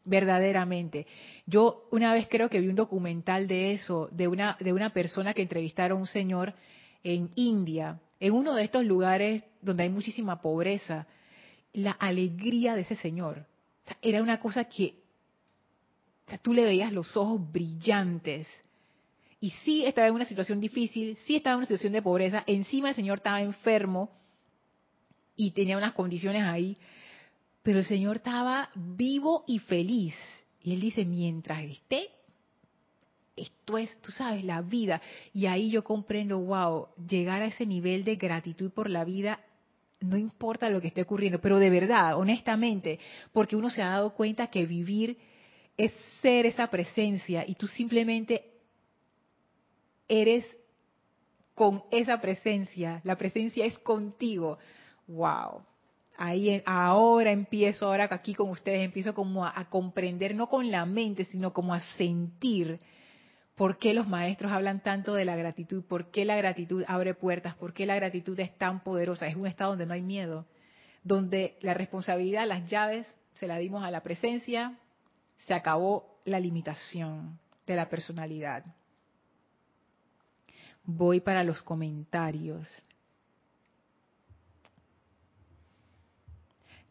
verdaderamente. 0.03 1.05
Yo 1.45 1.87
una 1.91 2.13
vez 2.13 2.27
creo 2.29 2.49
que 2.49 2.59
vi 2.59 2.67
un 2.67 2.75
documental 2.75 3.47
de 3.47 3.73
eso, 3.73 4.09
de 4.11 4.27
una, 4.27 4.57
de 4.59 4.73
una 4.73 4.91
persona 4.91 5.33
que 5.33 5.43
entrevistaron 5.43 5.99
a 5.99 6.01
un 6.01 6.07
señor 6.07 6.53
en 7.03 7.31
India, 7.35 7.99
en 8.19 8.33
uno 8.33 8.55
de 8.55 8.63
estos 8.63 8.85
lugares 8.85 9.43
donde 9.61 9.83
hay 9.83 9.89
muchísima 9.89 10.41
pobreza, 10.41 11.07
la 11.73 11.91
alegría 11.91 12.75
de 12.75 12.81
ese 12.81 12.95
señor. 12.95 13.45
era 14.01 14.21
una 14.21 14.39
cosa 14.39 14.65
que 14.65 14.95
tú 16.41 16.53
le 16.53 16.63
veías 16.63 16.91
los 16.91 17.15
ojos 17.15 17.39
brillantes 17.51 18.47
y 19.41 19.49
sí 19.65 19.83
estaba 19.83 20.07
en 20.07 20.13
una 20.13 20.25
situación 20.25 20.61
difícil, 20.61 21.17
sí 21.25 21.35
estaba 21.35 21.55
en 21.55 21.57
una 21.57 21.65
situación 21.65 21.93
de 21.93 22.03
pobreza, 22.03 22.43
encima 22.45 22.89
el 22.89 22.95
Señor 22.95 23.17
estaba 23.17 23.41
enfermo 23.41 24.11
y 25.35 25.49
tenía 25.51 25.77
unas 25.77 25.93
condiciones 25.93 26.43
ahí, 26.43 26.77
pero 27.63 27.79
el 27.79 27.85
Señor 27.85 28.17
estaba 28.17 28.69
vivo 28.75 29.43
y 29.47 29.57
feliz. 29.57 30.15
Y 30.61 30.73
él 30.73 30.81
dice, 30.81 31.05
mientras 31.05 31.63
esté, 31.63 32.09
esto 33.35 33.79
es, 33.79 33.99
tú 34.01 34.11
sabes, 34.11 34.45
la 34.45 34.61
vida. 34.61 35.01
Y 35.33 35.47
ahí 35.47 35.71
yo 35.71 35.83
comprendo, 35.83 36.37
wow, 36.37 36.89
llegar 37.09 37.41
a 37.41 37.47
ese 37.47 37.65
nivel 37.65 38.03
de 38.03 38.17
gratitud 38.17 38.69
por 38.71 38.91
la 38.91 39.03
vida, 39.03 39.39
no 40.01 40.17
importa 40.17 40.69
lo 40.69 40.81
que 40.81 40.89
esté 40.89 41.01
ocurriendo, 41.01 41.41
pero 41.41 41.57
de 41.57 41.71
verdad, 41.71 42.15
honestamente, 42.15 42.99
porque 43.33 43.55
uno 43.55 43.71
se 43.71 43.81
ha 43.81 43.89
dado 43.89 44.13
cuenta 44.13 44.47
que 44.47 44.67
vivir 44.67 45.17
es 45.77 45.91
ser 46.21 46.45
esa 46.45 46.69
presencia 46.69 47.43
y 47.47 47.55
tú 47.55 47.65
simplemente 47.65 48.50
eres 50.11 50.45
con 51.55 51.83
esa 51.89 52.19
presencia, 52.19 52.99
la 53.05 53.15
presencia 53.17 53.65
es 53.65 53.79
contigo. 53.79 54.57
Wow. 55.07 55.63
Ahí 56.17 56.61
ahora 56.65 57.31
empiezo, 57.31 57.87
ahora 57.87 58.09
aquí 58.11 58.35
con 58.35 58.49
ustedes 58.49 58.83
empiezo 58.83 59.15
como 59.15 59.45
a, 59.45 59.69
comprender, 59.69 60.35
no 60.35 60.47
con 60.47 60.69
la 60.69 60.85
mente, 60.85 61.23
sino 61.25 61.53
como 61.53 61.73
a 61.73 61.79
sentir 61.97 62.79
por 63.55 63.77
qué 63.77 63.93
los 63.93 64.07
maestros 64.07 64.51
hablan 64.51 64.83
tanto 64.83 65.13
de 65.13 65.23
la 65.23 65.35
gratitud, 65.37 65.83
por 65.85 66.11
qué 66.11 66.25
la 66.25 66.35
gratitud 66.35 66.83
abre 66.87 67.13
puertas, 67.13 67.55
por 67.55 67.73
qué 67.73 67.85
la 67.85 67.95
gratitud 67.95 68.37
es 68.39 68.55
tan 68.57 68.83
poderosa. 68.83 69.27
Es 69.27 69.35
un 69.35 69.47
estado 69.47 69.71
donde 69.71 69.85
no 69.85 69.93
hay 69.93 70.01
miedo, 70.01 70.45
donde 71.03 71.57
la 71.61 71.73
responsabilidad, 71.73 72.45
las 72.47 72.69
llaves, 72.69 73.15
se 73.33 73.47
la 73.47 73.57
dimos 73.57 73.83
a 73.83 73.91
la 73.91 74.03
presencia, 74.03 74.77
se 75.47 75.53
acabó 75.53 76.19
la 76.25 76.39
limitación 76.39 77.39
de 77.65 77.75
la 77.75 77.87
personalidad 77.89 78.65
voy 80.83 81.21
para 81.21 81.43
los 81.43 81.61
comentarios. 81.63 82.67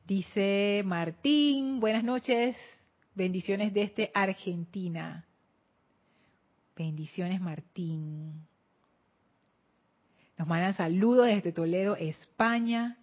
Dice 0.06 0.82
Martín, 0.84 1.78
buenas 1.78 2.02
noches, 2.02 2.56
bendiciones 3.14 3.72
desde 3.72 4.10
Argentina. 4.12 5.24
Bendiciones 6.76 7.40
Martín. 7.40 8.46
Nos 10.36 10.48
mandan 10.48 10.74
saludos 10.74 11.26
desde 11.26 11.52
Toledo, 11.52 11.96
España. 11.96 12.96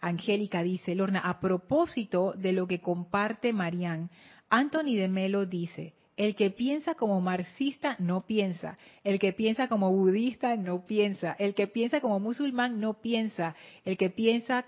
Angélica 0.00 0.62
dice, 0.62 0.94
Lorna, 0.94 1.20
a 1.20 1.40
propósito 1.40 2.32
de 2.32 2.52
lo 2.52 2.66
que 2.66 2.80
comparte 2.80 3.52
Marían, 3.52 4.10
Anthony 4.48 4.96
de 4.96 5.08
Melo 5.08 5.44
dice, 5.44 5.94
el 6.20 6.34
que 6.34 6.50
piensa 6.50 6.96
como 6.96 7.18
marxista 7.22 7.96
no 7.98 8.26
piensa. 8.26 8.76
El 9.04 9.18
que 9.18 9.32
piensa 9.32 9.68
como 9.68 9.90
budista 9.90 10.54
no 10.54 10.84
piensa. 10.84 11.34
El 11.38 11.54
que 11.54 11.66
piensa 11.66 12.02
como 12.02 12.20
musulmán 12.20 12.78
no 12.78 13.00
piensa. 13.00 13.56
El 13.86 13.96
que 13.96 14.10
piensa, 14.10 14.66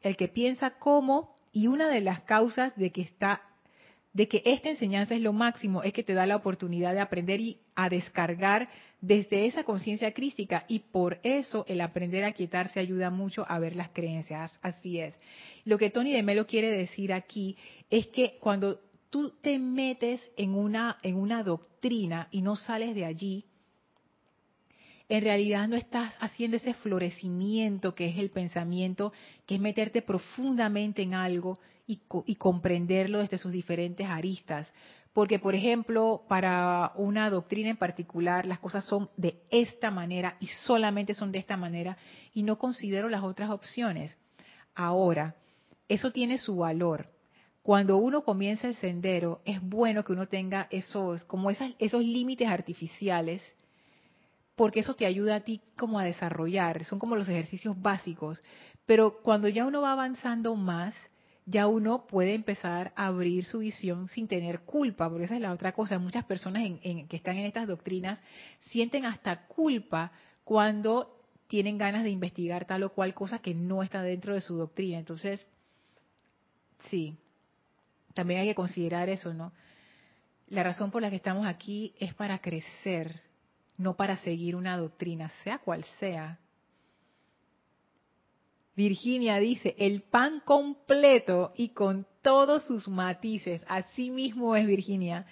el 0.00 0.16
que 0.16 0.28
piensa 0.28 0.78
como, 0.78 1.34
y 1.52 1.66
una 1.66 1.88
de 1.88 2.02
las 2.02 2.20
causas 2.20 2.72
de 2.76 2.92
que 2.92 3.00
está, 3.02 3.42
de 4.12 4.28
que 4.28 4.44
esta 4.44 4.70
enseñanza 4.70 5.16
es 5.16 5.22
lo 5.22 5.32
máximo, 5.32 5.82
es 5.82 5.92
que 5.92 6.04
te 6.04 6.14
da 6.14 6.24
la 6.24 6.36
oportunidad 6.36 6.94
de 6.94 7.00
aprender 7.00 7.40
y 7.40 7.58
a 7.74 7.88
descargar 7.88 8.68
desde 9.00 9.46
esa 9.46 9.64
conciencia 9.64 10.14
crística 10.14 10.64
y 10.68 10.78
por 10.78 11.18
eso 11.24 11.64
el 11.66 11.80
aprender 11.80 12.24
a 12.24 12.30
quietarse 12.30 12.78
ayuda 12.78 13.10
mucho 13.10 13.44
a 13.48 13.58
ver 13.58 13.74
las 13.74 13.88
creencias. 13.88 14.56
Así 14.62 15.00
es. 15.00 15.18
Lo 15.64 15.78
que 15.78 15.90
Tony 15.90 16.12
de 16.12 16.22
Melo 16.22 16.46
quiere 16.46 16.70
decir 16.70 17.12
aquí 17.12 17.56
es 17.90 18.06
que 18.06 18.38
cuando 18.38 18.78
tú 19.12 19.30
te 19.42 19.58
metes 19.58 20.22
en 20.38 20.54
una, 20.54 20.96
en 21.02 21.16
una 21.16 21.42
doctrina 21.42 22.28
y 22.30 22.40
no 22.40 22.56
sales 22.56 22.94
de 22.94 23.04
allí, 23.04 23.44
en 25.06 25.22
realidad 25.22 25.68
no 25.68 25.76
estás 25.76 26.16
haciendo 26.18 26.56
ese 26.56 26.72
florecimiento 26.72 27.94
que 27.94 28.06
es 28.06 28.16
el 28.16 28.30
pensamiento, 28.30 29.12
que 29.44 29.56
es 29.56 29.60
meterte 29.60 30.00
profundamente 30.00 31.02
en 31.02 31.12
algo 31.12 31.58
y, 31.86 32.00
y, 32.24 32.36
comprenderlo 32.36 33.18
desde 33.18 33.36
sus 33.36 33.52
diferentes 33.52 34.08
aristas. 34.08 34.72
Porque, 35.12 35.38
por 35.38 35.54
ejemplo, 35.54 36.24
para 36.26 36.92
una 36.94 37.28
doctrina 37.28 37.68
en 37.68 37.76
particular, 37.76 38.46
las 38.46 38.60
cosas 38.60 38.86
son 38.86 39.10
de 39.18 39.42
esta 39.50 39.90
manera 39.90 40.38
y 40.40 40.46
solamente 40.46 41.12
son 41.12 41.32
de 41.32 41.38
esta 41.38 41.58
manera 41.58 41.98
y 42.32 42.44
no 42.44 42.56
considero 42.56 43.10
las 43.10 43.22
otras 43.22 43.50
opciones. 43.50 44.16
Ahora, 44.74 45.36
eso 45.86 46.12
tiene 46.12 46.38
su 46.38 46.56
valor 46.56 47.04
cuando 47.62 47.96
uno 47.96 48.24
comienza 48.24 48.66
el 48.66 48.74
sendero, 48.74 49.40
es 49.44 49.60
bueno 49.62 50.02
que 50.04 50.12
uno 50.12 50.26
tenga 50.26 50.66
esos, 50.70 51.24
como 51.24 51.50
esos 51.50 52.02
límites 52.02 52.48
artificiales, 52.48 53.40
porque 54.56 54.80
eso 54.80 54.94
te 54.94 55.06
ayuda 55.06 55.36
a 55.36 55.40
ti 55.40 55.60
como 55.78 55.98
a 55.98 56.04
desarrollar, 56.04 56.84
son 56.84 56.98
como 56.98 57.16
los 57.16 57.28
ejercicios 57.28 57.80
básicos. 57.80 58.42
Pero 58.84 59.22
cuando 59.22 59.48
ya 59.48 59.64
uno 59.64 59.80
va 59.80 59.92
avanzando 59.92 60.56
más, 60.56 60.94
ya 61.46 61.68
uno 61.68 62.06
puede 62.06 62.34
empezar 62.34 62.92
a 62.96 63.06
abrir 63.06 63.44
su 63.44 63.60
visión 63.60 64.08
sin 64.08 64.26
tener 64.26 64.60
culpa, 64.60 65.08
porque 65.08 65.24
esa 65.24 65.36
es 65.36 65.40
la 65.40 65.52
otra 65.52 65.72
cosa. 65.72 65.98
Muchas 65.98 66.24
personas 66.24 66.64
que 66.82 67.16
están 67.16 67.38
en 67.38 67.46
estas 67.46 67.68
doctrinas 67.68 68.20
sienten 68.60 69.06
hasta 69.06 69.46
culpa 69.46 70.12
cuando 70.44 71.16
tienen 71.46 71.78
ganas 71.78 72.02
de 72.02 72.10
investigar 72.10 72.64
tal 72.64 72.82
o 72.82 72.92
cual 72.92 73.14
cosa 73.14 73.38
que 73.38 73.54
no 73.54 73.82
está 73.82 74.02
dentro 74.02 74.34
de 74.34 74.40
su 74.40 74.56
doctrina. 74.56 74.98
Entonces, 74.98 75.46
sí, 76.90 77.16
también 78.14 78.40
hay 78.40 78.48
que 78.48 78.54
considerar 78.54 79.08
eso, 79.08 79.32
¿no? 79.34 79.52
La 80.48 80.62
razón 80.62 80.90
por 80.90 81.02
la 81.02 81.10
que 81.10 81.16
estamos 81.16 81.46
aquí 81.46 81.94
es 81.98 82.14
para 82.14 82.38
crecer, 82.38 83.22
no 83.78 83.94
para 83.94 84.16
seguir 84.16 84.54
una 84.54 84.76
doctrina, 84.76 85.30
sea 85.42 85.58
cual 85.58 85.84
sea. 85.98 86.38
Virginia 88.76 89.38
dice, 89.38 89.74
el 89.78 90.02
pan 90.02 90.40
completo 90.44 91.52
y 91.56 91.70
con 91.70 92.06
todos 92.22 92.64
sus 92.64 92.88
matices, 92.88 93.62
así 93.68 94.10
mismo 94.10 94.56
es 94.56 94.66
Virginia, 94.66 95.26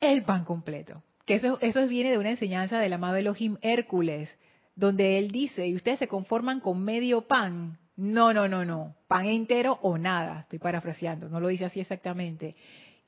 el 0.00 0.22
pan 0.22 0.44
completo. 0.44 1.02
Que 1.24 1.34
eso, 1.34 1.58
eso 1.60 1.86
viene 1.86 2.10
de 2.10 2.18
una 2.18 2.30
enseñanza 2.30 2.78
del 2.78 2.92
amado 2.92 3.16
Elohim 3.16 3.58
Hércules, 3.60 4.38
donde 4.74 5.18
él 5.18 5.30
dice, 5.30 5.66
y 5.66 5.74
ustedes 5.74 5.98
se 5.98 6.08
conforman 6.08 6.60
con 6.60 6.82
medio 6.82 7.22
pan, 7.22 7.78
no, 7.96 8.32
no, 8.32 8.46
no, 8.46 8.64
no. 8.64 8.94
Pan 9.08 9.26
entero 9.26 9.78
o 9.82 9.96
nada. 9.96 10.40
Estoy 10.40 10.58
parafraseando, 10.58 11.28
no 11.28 11.40
lo 11.40 11.48
dice 11.48 11.64
así 11.64 11.80
exactamente. 11.80 12.54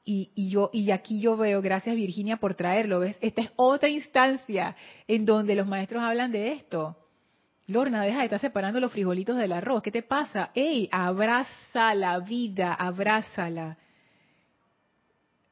Y, 0.05 0.31
y, 0.35 0.49
yo 0.49 0.71
y 0.73 0.91
aquí 0.91 1.21
yo 1.21 1.37
veo, 1.37 1.61
gracias 1.61 1.95
Virginia 1.95 2.39
por 2.39 2.55
traerlo, 2.55 3.01
¿ves? 3.01 3.19
Esta 3.21 3.43
es 3.43 3.51
otra 3.57 3.91
instancia 3.91 4.75
en 5.07 5.27
donde 5.27 5.55
los 5.55 5.67
maestros 5.67 6.03
hablan 6.03 6.33
de 6.33 6.53
esto. 6.53 6.97
Lorna, 7.67 8.03
deja 8.03 8.21
de 8.21 8.25
estar 8.25 8.41
separando 8.41 8.81
los 8.81 8.91
frijolitos 8.91 9.37
del 9.37 9.53
arroz. 9.53 9.83
¿Qué 9.83 9.91
te 9.91 10.03
pasa? 10.03 10.51
¡Ey! 10.55 10.89
Abraza 10.91 11.95
la 11.95 12.19
vida, 12.21 12.73
abrázala. 12.73 13.77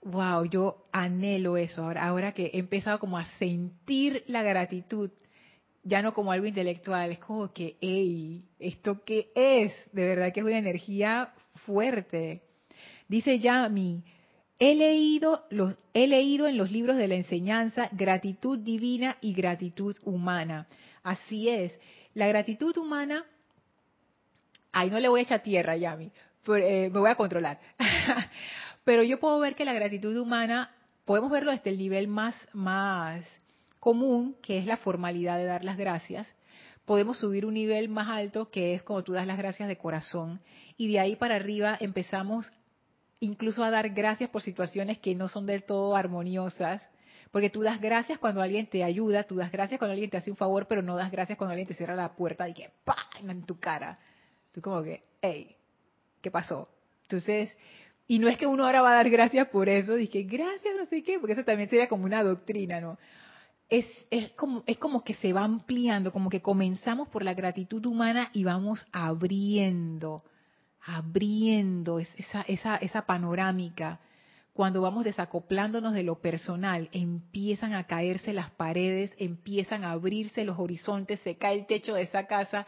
Wow, 0.00 0.46
yo 0.46 0.86
anhelo 0.92 1.58
eso 1.58 1.82
ahora, 1.82 2.06
ahora 2.06 2.32
que 2.32 2.46
he 2.54 2.58
empezado 2.58 2.98
como 2.98 3.18
a 3.18 3.24
sentir 3.38 4.24
la 4.28 4.42
gratitud 4.42 5.10
ya 5.86 6.02
no 6.02 6.12
como 6.12 6.32
algo 6.32 6.46
intelectual, 6.46 7.12
es 7.12 7.18
como 7.18 7.52
que, 7.52 7.76
hey, 7.80 8.44
¿esto 8.58 9.02
qué 9.04 9.30
es? 9.34 9.72
De 9.92 10.06
verdad 10.06 10.32
que 10.32 10.40
es 10.40 10.46
una 10.46 10.58
energía 10.58 11.32
fuerte. 11.64 12.42
Dice 13.08 13.38
Yami, 13.38 14.02
he 14.58 14.74
leído, 14.74 15.46
los, 15.50 15.74
he 15.94 16.06
leído 16.06 16.48
en 16.48 16.56
los 16.56 16.72
libros 16.72 16.96
de 16.96 17.08
la 17.08 17.14
enseñanza 17.14 17.88
gratitud 17.92 18.58
divina 18.58 19.16
y 19.20 19.32
gratitud 19.32 19.96
humana. 20.02 20.66
Así 21.02 21.48
es, 21.48 21.78
la 22.14 22.26
gratitud 22.26 22.76
humana 22.76 23.24
Ahí 24.76 24.90
no 24.90 25.00
le 25.00 25.08
voy 25.08 25.20
a 25.20 25.22
echar 25.22 25.42
tierra, 25.42 25.74
Yami. 25.74 26.12
Eh, 26.48 26.90
me 26.92 27.00
voy 27.00 27.08
a 27.08 27.14
controlar. 27.14 27.58
Pero 28.84 29.02
yo 29.02 29.18
puedo 29.18 29.38
ver 29.38 29.54
que 29.54 29.64
la 29.64 29.72
gratitud 29.72 30.14
humana, 30.14 30.70
podemos 31.06 31.30
verlo 31.30 31.50
desde 31.50 31.70
el 31.70 31.78
nivel 31.78 32.08
más, 32.08 32.34
más 32.52 33.24
común, 33.86 34.34
que 34.42 34.58
es 34.58 34.66
la 34.66 34.78
formalidad 34.78 35.38
de 35.38 35.44
dar 35.44 35.62
las 35.62 35.76
gracias. 35.76 36.26
Podemos 36.86 37.20
subir 37.20 37.46
un 37.46 37.54
nivel 37.54 37.88
más 37.88 38.08
alto, 38.08 38.50
que 38.50 38.74
es 38.74 38.82
como 38.82 39.04
tú 39.04 39.12
das 39.12 39.28
las 39.28 39.38
gracias 39.38 39.68
de 39.68 39.78
corazón. 39.78 40.40
Y 40.76 40.88
de 40.88 40.98
ahí 40.98 41.14
para 41.14 41.36
arriba 41.36 41.76
empezamos 41.78 42.50
incluso 43.20 43.62
a 43.62 43.70
dar 43.70 43.90
gracias 43.90 44.28
por 44.28 44.42
situaciones 44.42 44.98
que 44.98 45.14
no 45.14 45.28
son 45.28 45.46
del 45.46 45.62
todo 45.62 45.94
armoniosas. 45.94 46.90
Porque 47.30 47.48
tú 47.48 47.62
das 47.62 47.80
gracias 47.80 48.18
cuando 48.18 48.42
alguien 48.42 48.66
te 48.66 48.82
ayuda, 48.82 49.22
tú 49.22 49.36
das 49.36 49.52
gracias 49.52 49.78
cuando 49.78 49.92
alguien 49.92 50.10
te 50.10 50.16
hace 50.16 50.32
un 50.32 50.36
favor, 50.36 50.66
pero 50.66 50.82
no 50.82 50.96
das 50.96 51.12
gracias 51.12 51.38
cuando 51.38 51.52
alguien 51.52 51.68
te 51.68 51.74
cierra 51.74 51.94
la 51.94 52.16
puerta 52.16 52.48
y 52.48 52.54
que 52.54 52.72
¡pam! 52.82 53.30
en 53.30 53.44
tu 53.44 53.60
cara. 53.60 54.00
Tú 54.50 54.60
como 54.60 54.82
que, 54.82 55.04
hey, 55.22 55.54
¿qué 56.20 56.32
pasó? 56.32 56.68
Entonces, 57.02 57.56
y 58.08 58.18
no 58.18 58.26
es 58.26 58.36
que 58.36 58.48
uno 58.48 58.64
ahora 58.64 58.82
va 58.82 58.90
a 58.90 58.96
dar 58.96 59.10
gracias 59.10 59.46
por 59.46 59.68
eso, 59.68 59.94
dije, 59.94 60.24
gracias, 60.24 60.74
no 60.76 60.86
sé 60.86 61.04
qué, 61.04 61.20
porque 61.20 61.34
eso 61.34 61.44
también 61.44 61.70
sería 61.70 61.88
como 61.88 62.04
una 62.04 62.24
doctrina, 62.24 62.80
¿no? 62.80 62.98
Es, 63.68 63.86
es, 64.10 64.30
como, 64.32 64.62
es 64.66 64.78
como 64.78 65.02
que 65.02 65.14
se 65.14 65.32
va 65.32 65.42
ampliando, 65.42 66.12
como 66.12 66.30
que 66.30 66.40
comenzamos 66.40 67.08
por 67.08 67.24
la 67.24 67.34
gratitud 67.34 67.84
humana 67.84 68.30
y 68.32 68.44
vamos 68.44 68.86
abriendo, 68.92 70.22
abriendo 70.84 71.98
esa, 71.98 72.42
esa, 72.42 72.76
esa 72.76 73.06
panorámica. 73.06 74.00
Cuando 74.52 74.80
vamos 74.80 75.04
desacoplándonos 75.04 75.92
de 75.94 76.04
lo 76.04 76.20
personal, 76.20 76.88
empiezan 76.92 77.74
a 77.74 77.84
caerse 77.84 78.32
las 78.32 78.50
paredes, 78.52 79.12
empiezan 79.18 79.84
a 79.84 79.90
abrirse 79.90 80.44
los 80.44 80.58
horizontes, 80.58 81.20
se 81.20 81.36
cae 81.36 81.58
el 81.58 81.66
techo 81.66 81.94
de 81.94 82.02
esa 82.02 82.26
casa, 82.26 82.66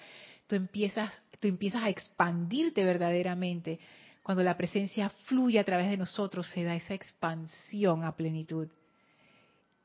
tú 0.49 0.57
empiezas 0.57 1.13
tú 1.41 1.49
empiezas 1.49 1.83
a 1.83 1.89
expandirte 1.89 2.85
verdaderamente. 2.85 3.81
Cuando 4.23 4.43
la 4.43 4.57
presencia 4.57 5.09
fluye 5.27 5.59
a 5.59 5.65
través 5.65 5.89
de 5.89 5.97
nosotros, 5.97 6.47
se 6.49 6.63
da 6.65 6.75
esa 6.75 6.95
expansión 6.95 8.05
a 8.05 8.15
plenitud. 8.15 8.69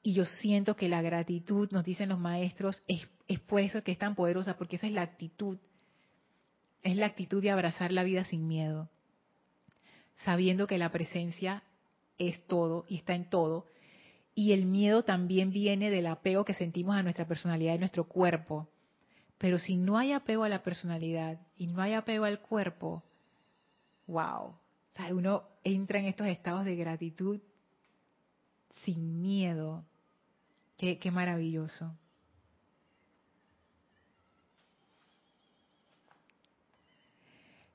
Y 0.05 0.13
yo 0.13 0.25
siento 0.25 0.75
que 0.75 0.89
la 0.89 1.01
gratitud, 1.01 1.71
nos 1.71 1.85
dicen 1.85 2.09
los 2.09 2.19
maestros, 2.19 2.83
es, 2.87 3.07
por 3.47 3.61
eso 3.61 3.83
que 3.83 3.93
es 3.93 3.97
tan 3.97 4.15
poderosa, 4.15 4.57
porque 4.57 4.75
esa 4.75 4.85
es 4.85 4.91
la 4.91 5.01
actitud. 5.01 5.57
Es 6.81 6.97
la 6.97 7.05
actitud 7.05 7.41
de 7.41 7.51
abrazar 7.51 7.93
la 7.93 8.03
vida 8.03 8.25
sin 8.25 8.45
miedo, 8.45 8.89
sabiendo 10.17 10.67
que 10.67 10.77
la 10.77 10.91
presencia 10.91 11.63
es 12.17 12.45
todo 12.47 12.83
y 12.89 12.97
está 12.97 13.15
en 13.15 13.29
todo. 13.29 13.67
Y 14.35 14.51
el 14.51 14.65
miedo 14.65 15.03
también 15.03 15.51
viene 15.51 15.89
del 15.89 16.07
apego 16.07 16.43
que 16.43 16.53
sentimos 16.53 16.97
a 16.97 17.03
nuestra 17.03 17.25
personalidad 17.25 17.75
y 17.75 17.79
nuestro 17.79 18.03
cuerpo. 18.03 18.67
Pero 19.37 19.57
si 19.57 19.77
no 19.77 19.97
hay 19.97 20.11
apego 20.11 20.43
a 20.43 20.49
la 20.49 20.63
personalidad 20.63 21.39
y 21.55 21.67
no 21.67 21.81
hay 21.81 21.93
apego 21.93 22.25
al 22.25 22.41
cuerpo, 22.41 23.03
wow. 24.07 24.55
uno 25.11 25.43
entra 25.63 25.99
en 25.99 26.05
estos 26.05 26.27
estados 26.27 26.65
de 26.65 26.75
gratitud 26.75 27.39
sin 28.83 29.21
miedo. 29.21 29.85
Qué, 30.77 31.11
maravilloso. 31.11 31.95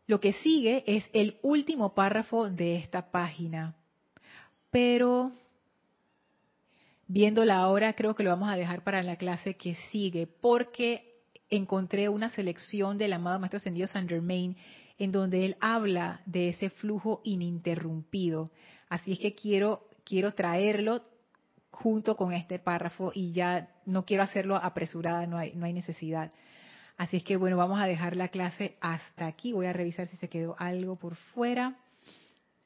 Lo 0.07 0.21
que 0.21 0.33
sigue 0.33 0.85
es 0.87 1.05
el 1.13 1.39
último 1.43 1.95
párrafo 1.95 2.49
de 2.49 2.77
esta 2.77 3.11
página. 3.11 3.77
Pero 4.71 5.33
viéndola 7.07 7.57
ahora, 7.57 7.95
creo 7.95 8.15
que 8.15 8.23
lo 8.23 8.31
vamos 8.31 8.51
a 8.51 8.57
dejar 8.57 8.83
para 8.85 9.03
la 9.03 9.17
clase 9.17 9.55
que 9.55 9.75
sigue, 9.91 10.27
porque 10.27 11.23
encontré 11.51 12.09
una 12.09 12.29
selección 12.31 12.99
del 12.99 13.13
amado 13.15 13.39
Maestro 13.39 13.59
Ascendido 13.59 13.87
Saint 13.87 14.09
Germain 14.09 14.57
en 14.99 15.13
donde 15.13 15.47
él 15.47 15.57
habla 15.61 16.21
de 16.27 16.51
ese 16.51 16.71
flujo 16.71 17.21
ininterrumpido. 17.25 18.51
Así 18.89 19.13
es 19.13 19.19
que 19.19 19.35
quiero, 19.35 19.89
quiero 20.05 20.35
traerlo 20.35 21.03
junto 21.71 22.17
con 22.17 22.33
este 22.33 22.59
párrafo 22.59 23.13
y 23.15 23.33
ya 23.33 23.69
no 23.87 24.05
quiero 24.05 24.23
hacerlo 24.23 24.57
apresurada, 24.57 25.27
no 25.27 25.39
hay, 25.39 25.53
no 25.55 25.67
hay 25.67 25.73
necesidad. 25.73 26.31
Así 26.97 27.19
es 27.19 27.25
que 27.25 27.37
bueno, 27.37 27.57
vamos 27.57 27.81
a 27.81 27.87
dejar 27.87 28.17
la 28.17 28.29
clase 28.29 28.77
hasta 28.81 29.27
aquí. 29.27 29.53
Voy 29.53 29.67
a 29.67 29.73
revisar 29.73 30.07
si 30.09 30.17
se 30.17 30.29
quedó 30.29 30.57
algo 30.59 30.97
por 30.97 31.15
fuera. 31.15 31.77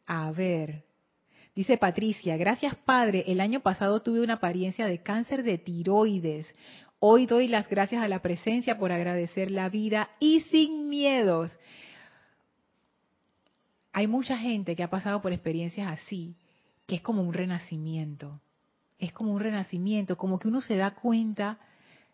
A 0.07 0.31
ver. 0.33 0.85
Dice 1.55 1.77
Patricia, 1.77 2.39
gracias 2.39 2.75
Padre, 2.77 3.25
el 3.27 3.39
año 3.39 3.61
pasado 3.61 4.01
tuve 4.01 4.23
una 4.23 4.35
apariencia 4.35 4.87
de 4.87 5.03
cáncer 5.03 5.43
de 5.43 5.59
tiroides. 5.59 6.55
Hoy 6.99 7.27
doy 7.27 7.47
las 7.47 7.69
gracias 7.69 8.03
a 8.03 8.09
la 8.09 8.23
presencia 8.23 8.79
por 8.79 8.91
agradecer 8.91 9.51
la 9.51 9.69
vida 9.69 10.09
y 10.19 10.41
sin 10.43 10.89
miedos. 10.89 11.59
Hay 13.93 14.07
mucha 14.07 14.39
gente 14.39 14.75
que 14.75 14.83
ha 14.83 14.89
pasado 14.89 15.21
por 15.21 15.33
experiencias 15.33 15.89
así, 15.91 16.37
que 16.87 16.95
es 16.95 17.03
como 17.03 17.21
un 17.21 17.35
renacimiento. 17.35 18.41
Es 19.03 19.11
como 19.13 19.33
un 19.33 19.41
renacimiento, 19.41 20.17
como 20.17 20.39
que 20.39 20.47
uno 20.47 20.61
se 20.61 20.77
da 20.77 20.93
cuenta 20.93 21.59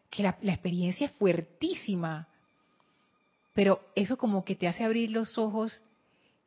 que 0.08 0.22
la, 0.22 0.30
experiencia 0.30 1.08
es 1.08 1.12
fuertísima, 1.12 2.26
pero 3.52 3.82
eso 3.94 4.16
como 4.16 4.42
que 4.42 4.56
te 4.56 4.66
hace 4.66 4.84
abrir 4.84 5.10
los 5.10 5.36
ojos 5.36 5.82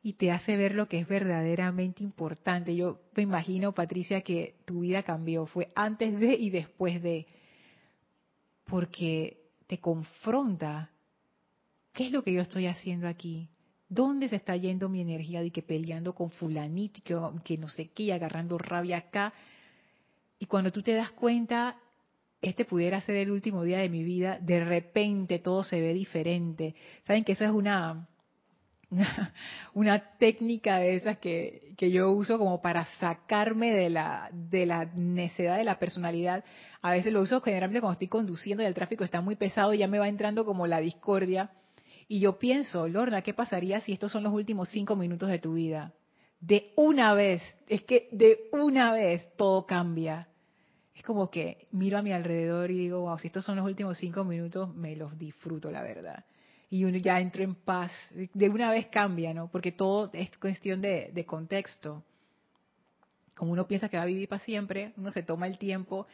y 0.02 0.14
te 0.14 0.32
hace 0.32 0.56
ver 0.56 0.74
lo 0.74 0.88
que 0.88 0.98
es 0.98 1.06
verdaderamente 1.06 2.02
importante. 2.02 2.74
Yo 2.74 2.98
me 3.14 3.22
imagino, 3.22 3.70
Patricia, 3.70 4.22
que 4.22 4.56
tu 4.64 4.80
vida 4.80 5.04
cambió, 5.04 5.46
fue 5.46 5.68
antes 5.76 6.18
de 6.18 6.34
y 6.34 6.50
después 6.50 7.00
de 7.00 7.24
porque 8.64 9.38
te 9.68 9.78
confronta. 9.78 10.90
¿Qué 11.92 12.06
es 12.06 12.10
lo 12.10 12.24
que 12.24 12.32
yo 12.32 12.40
estoy 12.40 12.66
haciendo 12.66 13.06
aquí? 13.06 13.48
¿Dónde 13.88 14.28
se 14.28 14.34
está 14.34 14.56
yendo 14.56 14.88
mi 14.88 15.02
energía 15.02 15.40
de 15.40 15.52
que 15.52 15.62
peleando 15.62 16.16
con 16.16 16.32
fulanito, 16.32 17.00
que, 17.44 17.58
no 17.58 17.68
sé 17.68 17.90
qué, 17.90 18.12
agarrando 18.12 18.58
rabia 18.58 18.96
acá? 18.96 19.32
Y 20.42 20.46
cuando 20.46 20.72
tú 20.72 20.82
te 20.82 20.92
das 20.92 21.12
cuenta, 21.12 21.76
este 22.40 22.64
pudiera 22.64 23.00
ser 23.00 23.14
el 23.14 23.30
último 23.30 23.62
día 23.62 23.78
de 23.78 23.88
mi 23.88 24.02
vida, 24.02 24.40
de 24.40 24.64
repente 24.64 25.38
todo 25.38 25.62
se 25.62 25.80
ve 25.80 25.94
diferente. 25.94 26.74
Saben 27.06 27.22
que 27.22 27.30
esa 27.30 27.44
es 27.44 27.52
una, 27.52 28.08
una, 29.74 30.00
técnica 30.18 30.78
de 30.78 30.96
esas 30.96 31.18
que, 31.18 31.74
que, 31.78 31.92
yo 31.92 32.10
uso 32.10 32.38
como 32.38 32.60
para 32.60 32.86
sacarme 32.98 33.72
de 33.72 33.88
la, 33.88 34.30
de 34.32 34.66
la 34.66 34.86
necedad 34.86 35.56
de 35.56 35.62
la 35.62 35.78
personalidad. 35.78 36.44
A 36.80 36.90
veces 36.90 37.12
lo 37.12 37.20
uso 37.20 37.40
generalmente 37.40 37.80
cuando 37.80 37.92
estoy 37.92 38.08
conduciendo 38.08 38.64
y 38.64 38.66
el 38.66 38.74
tráfico 38.74 39.04
está 39.04 39.20
muy 39.20 39.36
pesado 39.36 39.72
y 39.74 39.78
ya 39.78 39.86
me 39.86 40.00
va 40.00 40.08
entrando 40.08 40.44
como 40.44 40.66
la 40.66 40.80
discordia. 40.80 41.52
Y 42.08 42.18
yo 42.18 42.40
pienso, 42.40 42.88
Lorna, 42.88 43.22
¿qué 43.22 43.32
pasaría 43.32 43.78
si 43.78 43.92
estos 43.92 44.10
son 44.10 44.24
los 44.24 44.32
últimos 44.32 44.70
cinco 44.70 44.96
minutos 44.96 45.28
de 45.28 45.38
tu 45.38 45.54
vida? 45.54 45.92
De 46.40 46.72
una 46.74 47.14
vez, 47.14 47.40
es 47.68 47.82
que 47.82 48.08
de 48.10 48.48
una 48.50 48.90
vez 48.90 49.28
todo 49.36 49.66
cambia. 49.66 50.26
Es 51.02 51.06
como 51.06 51.28
que 51.32 51.66
miro 51.72 51.98
a 51.98 52.02
mi 52.02 52.12
alrededor 52.12 52.70
y 52.70 52.78
digo, 52.78 53.00
wow, 53.00 53.18
si 53.18 53.26
estos 53.26 53.44
son 53.44 53.56
los 53.56 53.66
últimos 53.66 53.98
cinco 53.98 54.22
minutos, 54.22 54.72
me 54.72 54.94
los 54.94 55.18
disfruto, 55.18 55.68
la 55.68 55.82
verdad 55.82 56.24
y 56.70 56.84
uno 56.84 56.96
ya 56.96 57.20
entra 57.20 57.42
en 57.42 57.56
paz. 57.56 57.92
De 58.32 58.48
una 58.48 58.70
vez 58.70 58.86
cambia, 58.86 59.34
¿no? 59.34 59.48
Porque 59.48 59.72
todo 59.72 60.08
es 60.14 60.34
cuestión 60.38 60.80
de, 60.80 61.24
contexto. 61.26 62.02
Como 63.34 63.52
uno 63.52 63.66
piensa 63.66 63.90
que 63.90 63.98
va 63.98 64.04
a 64.04 64.06
vivir 64.06 64.26
para 64.26 64.42
siempre, 64.42 64.94
uno 64.96 65.10
se 65.10 65.22
toma 65.22 65.48
el 65.48 65.58
tiempo, 65.58 66.06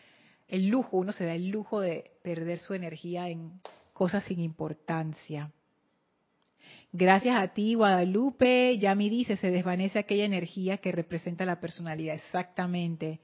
el 0.49 0.66
lujo, 0.66 0.97
uno 0.97 1.12
se 1.12 1.26
da 1.26 1.34
el 1.34 1.51
lujo 1.51 1.80
de 1.80 2.11
perder 2.24 2.59
su 2.59 2.74
energía 2.74 3.28
en 3.28 3.61
cosas 3.93 4.24
sin 4.24 4.41
importancia. 4.41 5.53
Gracias 6.91 7.36
a 7.36 7.47
ti, 7.55 7.74
Guadalupe. 7.74 8.78
Ya 8.78 8.97
me 8.97 9.09
dice, 9.09 9.36
se 9.36 9.53
desvanece 9.53 10.01
aquella 10.01 10.24
energía 10.24 10.78
que 10.78 10.91
representa 10.91 11.45
la 11.45 11.61
personalidad. 11.61 12.16
Exactamente. 12.16 13.20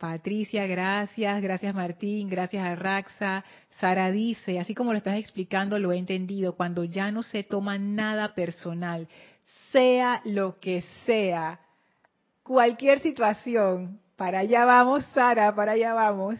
Patricia, 0.00 0.66
gracias, 0.66 1.42
gracias 1.42 1.74
Martín, 1.74 2.30
gracias 2.30 2.66
a 2.66 2.74
Raxa. 2.74 3.44
Sara 3.72 4.10
dice, 4.10 4.58
así 4.58 4.74
como 4.74 4.92
lo 4.92 4.98
estás 4.98 5.18
explicando, 5.18 5.78
lo 5.78 5.92
he 5.92 5.98
entendido, 5.98 6.56
cuando 6.56 6.84
ya 6.84 7.10
no 7.12 7.22
se 7.22 7.42
toma 7.44 7.76
nada 7.76 8.34
personal, 8.34 9.06
sea 9.72 10.22
lo 10.24 10.58
que 10.58 10.82
sea, 11.04 11.60
cualquier 12.42 13.00
situación, 13.00 14.00
para 14.16 14.38
allá 14.38 14.64
vamos, 14.64 15.04
Sara, 15.12 15.54
para 15.54 15.72
allá 15.72 15.92
vamos. 15.92 16.36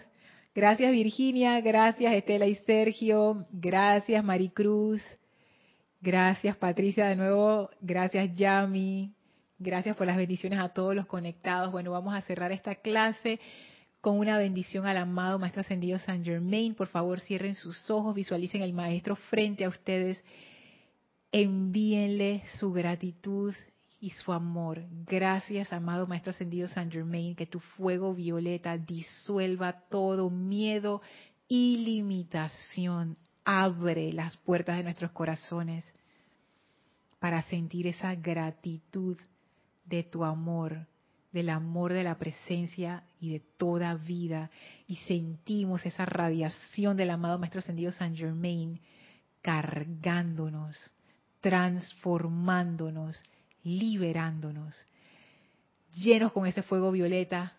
Gracias 0.55 0.91
Virginia, 0.91 1.61
gracias 1.61 2.15
Estela 2.15 2.47
y 2.47 2.55
Sergio, 2.55 3.47
gracias 3.53 4.25
Maricruz, 4.25 5.03
gracias 6.01 6.57
Patricia 6.57 7.09
de 7.09 7.17
nuevo, 7.17 7.69
gracias 7.83 8.35
Yami, 8.35 9.13
Gracias 9.63 9.95
por 9.95 10.07
las 10.07 10.17
bendiciones 10.17 10.59
a 10.59 10.71
todos 10.71 10.95
los 10.95 11.05
conectados. 11.05 11.71
Bueno, 11.71 11.91
vamos 11.91 12.15
a 12.15 12.23
cerrar 12.23 12.51
esta 12.51 12.77
clase 12.77 13.39
con 14.01 14.19
una 14.19 14.39
bendición 14.39 14.87
al 14.87 14.97
amado 14.97 15.39
Maestro 15.39 15.61
Ascendido 15.61 15.99
San 15.99 16.25
Germain. 16.25 16.75
Por 16.75 16.87
favor, 16.87 17.21
cierren 17.21 17.55
sus 17.55 17.91
ojos, 17.91 18.15
visualicen 18.15 18.63
al 18.63 18.73
Maestro 18.73 19.17
frente 19.17 19.67
a 19.67 19.69
ustedes. 19.69 20.25
Envíenle 21.31 22.43
su 22.55 22.73
gratitud 22.73 23.55
y 24.01 24.09
su 24.09 24.33
amor. 24.33 24.83
Gracias, 25.07 25.75
amado 25.75 26.07
Maestro 26.07 26.31
Ascendido 26.31 26.67
San 26.67 26.91
Germain, 26.91 27.37
que 27.37 27.45
tu 27.45 27.61
fuego 27.61 28.15
violeta 28.15 28.79
disuelva 28.79 29.75
todo 29.91 30.31
miedo 30.31 31.03
y 31.49 31.77
limitación. 31.77 33.19
Abre 33.45 34.11
las 34.15 34.39
puertas 34.39 34.79
de 34.79 34.85
nuestros 34.85 35.11
corazones 35.11 35.85
para 37.19 37.43
sentir 37.43 37.87
esa 37.87 38.15
gratitud 38.15 39.19
de 39.91 40.05
tu 40.05 40.25
amor, 40.25 40.87
del 41.33 41.51
amor 41.51 41.93
de 41.93 42.05
la 42.05 42.17
presencia 42.17 43.05
y 43.21 43.33
de 43.33 43.41
toda 43.59 43.95
vida. 43.97 44.51
Y 44.87 44.97
sentimos 44.97 45.85
esa 45.85 46.07
radiación 46.07 46.97
del 46.97 47.11
amado 47.11 47.39
Maestro 47.39 47.59
Ascendido 47.59 47.93
San 47.93 48.17
Germain 48.17 48.81
cargándonos, 49.43 50.77
transformándonos, 51.41 53.23
liberándonos. 53.65 54.75
Llenos 55.95 56.33
con 56.33 56.47
ese 56.47 56.63
fuego 56.63 56.93
violeta, 56.93 57.55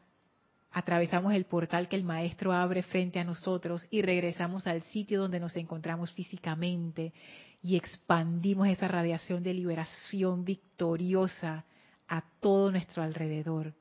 atravesamos 0.71 1.33
el 1.33 1.45
portal 1.45 1.89
que 1.89 1.97
el 1.97 2.03
Maestro 2.03 2.53
abre 2.53 2.81
frente 2.81 3.19
a 3.19 3.25
nosotros 3.25 3.85
y 3.91 4.01
regresamos 4.01 4.67
al 4.67 4.83
sitio 4.83 5.19
donde 5.19 5.39
nos 5.39 5.55
encontramos 5.57 6.13
físicamente 6.13 7.13
y 7.61 7.75
expandimos 7.75 8.67
esa 8.69 8.87
radiación 8.87 9.43
de 9.43 9.53
liberación 9.53 10.45
victoriosa 10.45 11.65
a 12.11 12.23
todo 12.41 12.69
nuestro 12.71 13.01
alrededor. 13.01 13.73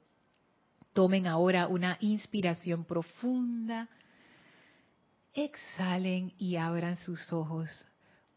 Tomen 0.92 1.26
ahora 1.26 1.66
una 1.66 1.98
inspiración 2.00 2.84
profunda, 2.84 3.88
exhalen 5.34 6.32
y 6.38 6.54
abran 6.54 6.96
sus 6.98 7.32
ojos. 7.32 7.86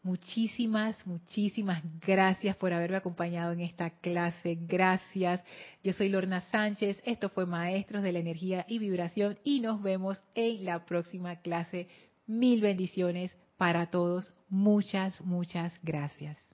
Muchísimas, 0.02 1.06
muchísimas 1.06 1.80
gracias 2.04 2.56
por 2.56 2.72
haberme 2.72 2.96
acompañado 2.96 3.52
en 3.52 3.60
esta 3.60 3.88
clase. 3.90 4.58
Gracias. 4.60 5.42
Yo 5.84 5.92
soy 5.92 6.08
Lorna 6.08 6.40
Sánchez. 6.40 7.00
Esto 7.06 7.30
fue 7.30 7.46
Maestros 7.46 8.02
de 8.02 8.12
la 8.12 8.18
Energía 8.18 8.66
y 8.68 8.80
Vibración 8.80 9.38
y 9.44 9.60
nos 9.60 9.80
vemos 9.80 10.20
en 10.34 10.64
la 10.64 10.84
próxima 10.84 11.36
clase. 11.36 11.88
Mil 12.26 12.60
bendiciones 12.60 13.34
para 13.56 13.90
todos. 13.90 14.34
Muchas, 14.48 15.20
muchas 15.22 15.72
gracias. 15.82 16.53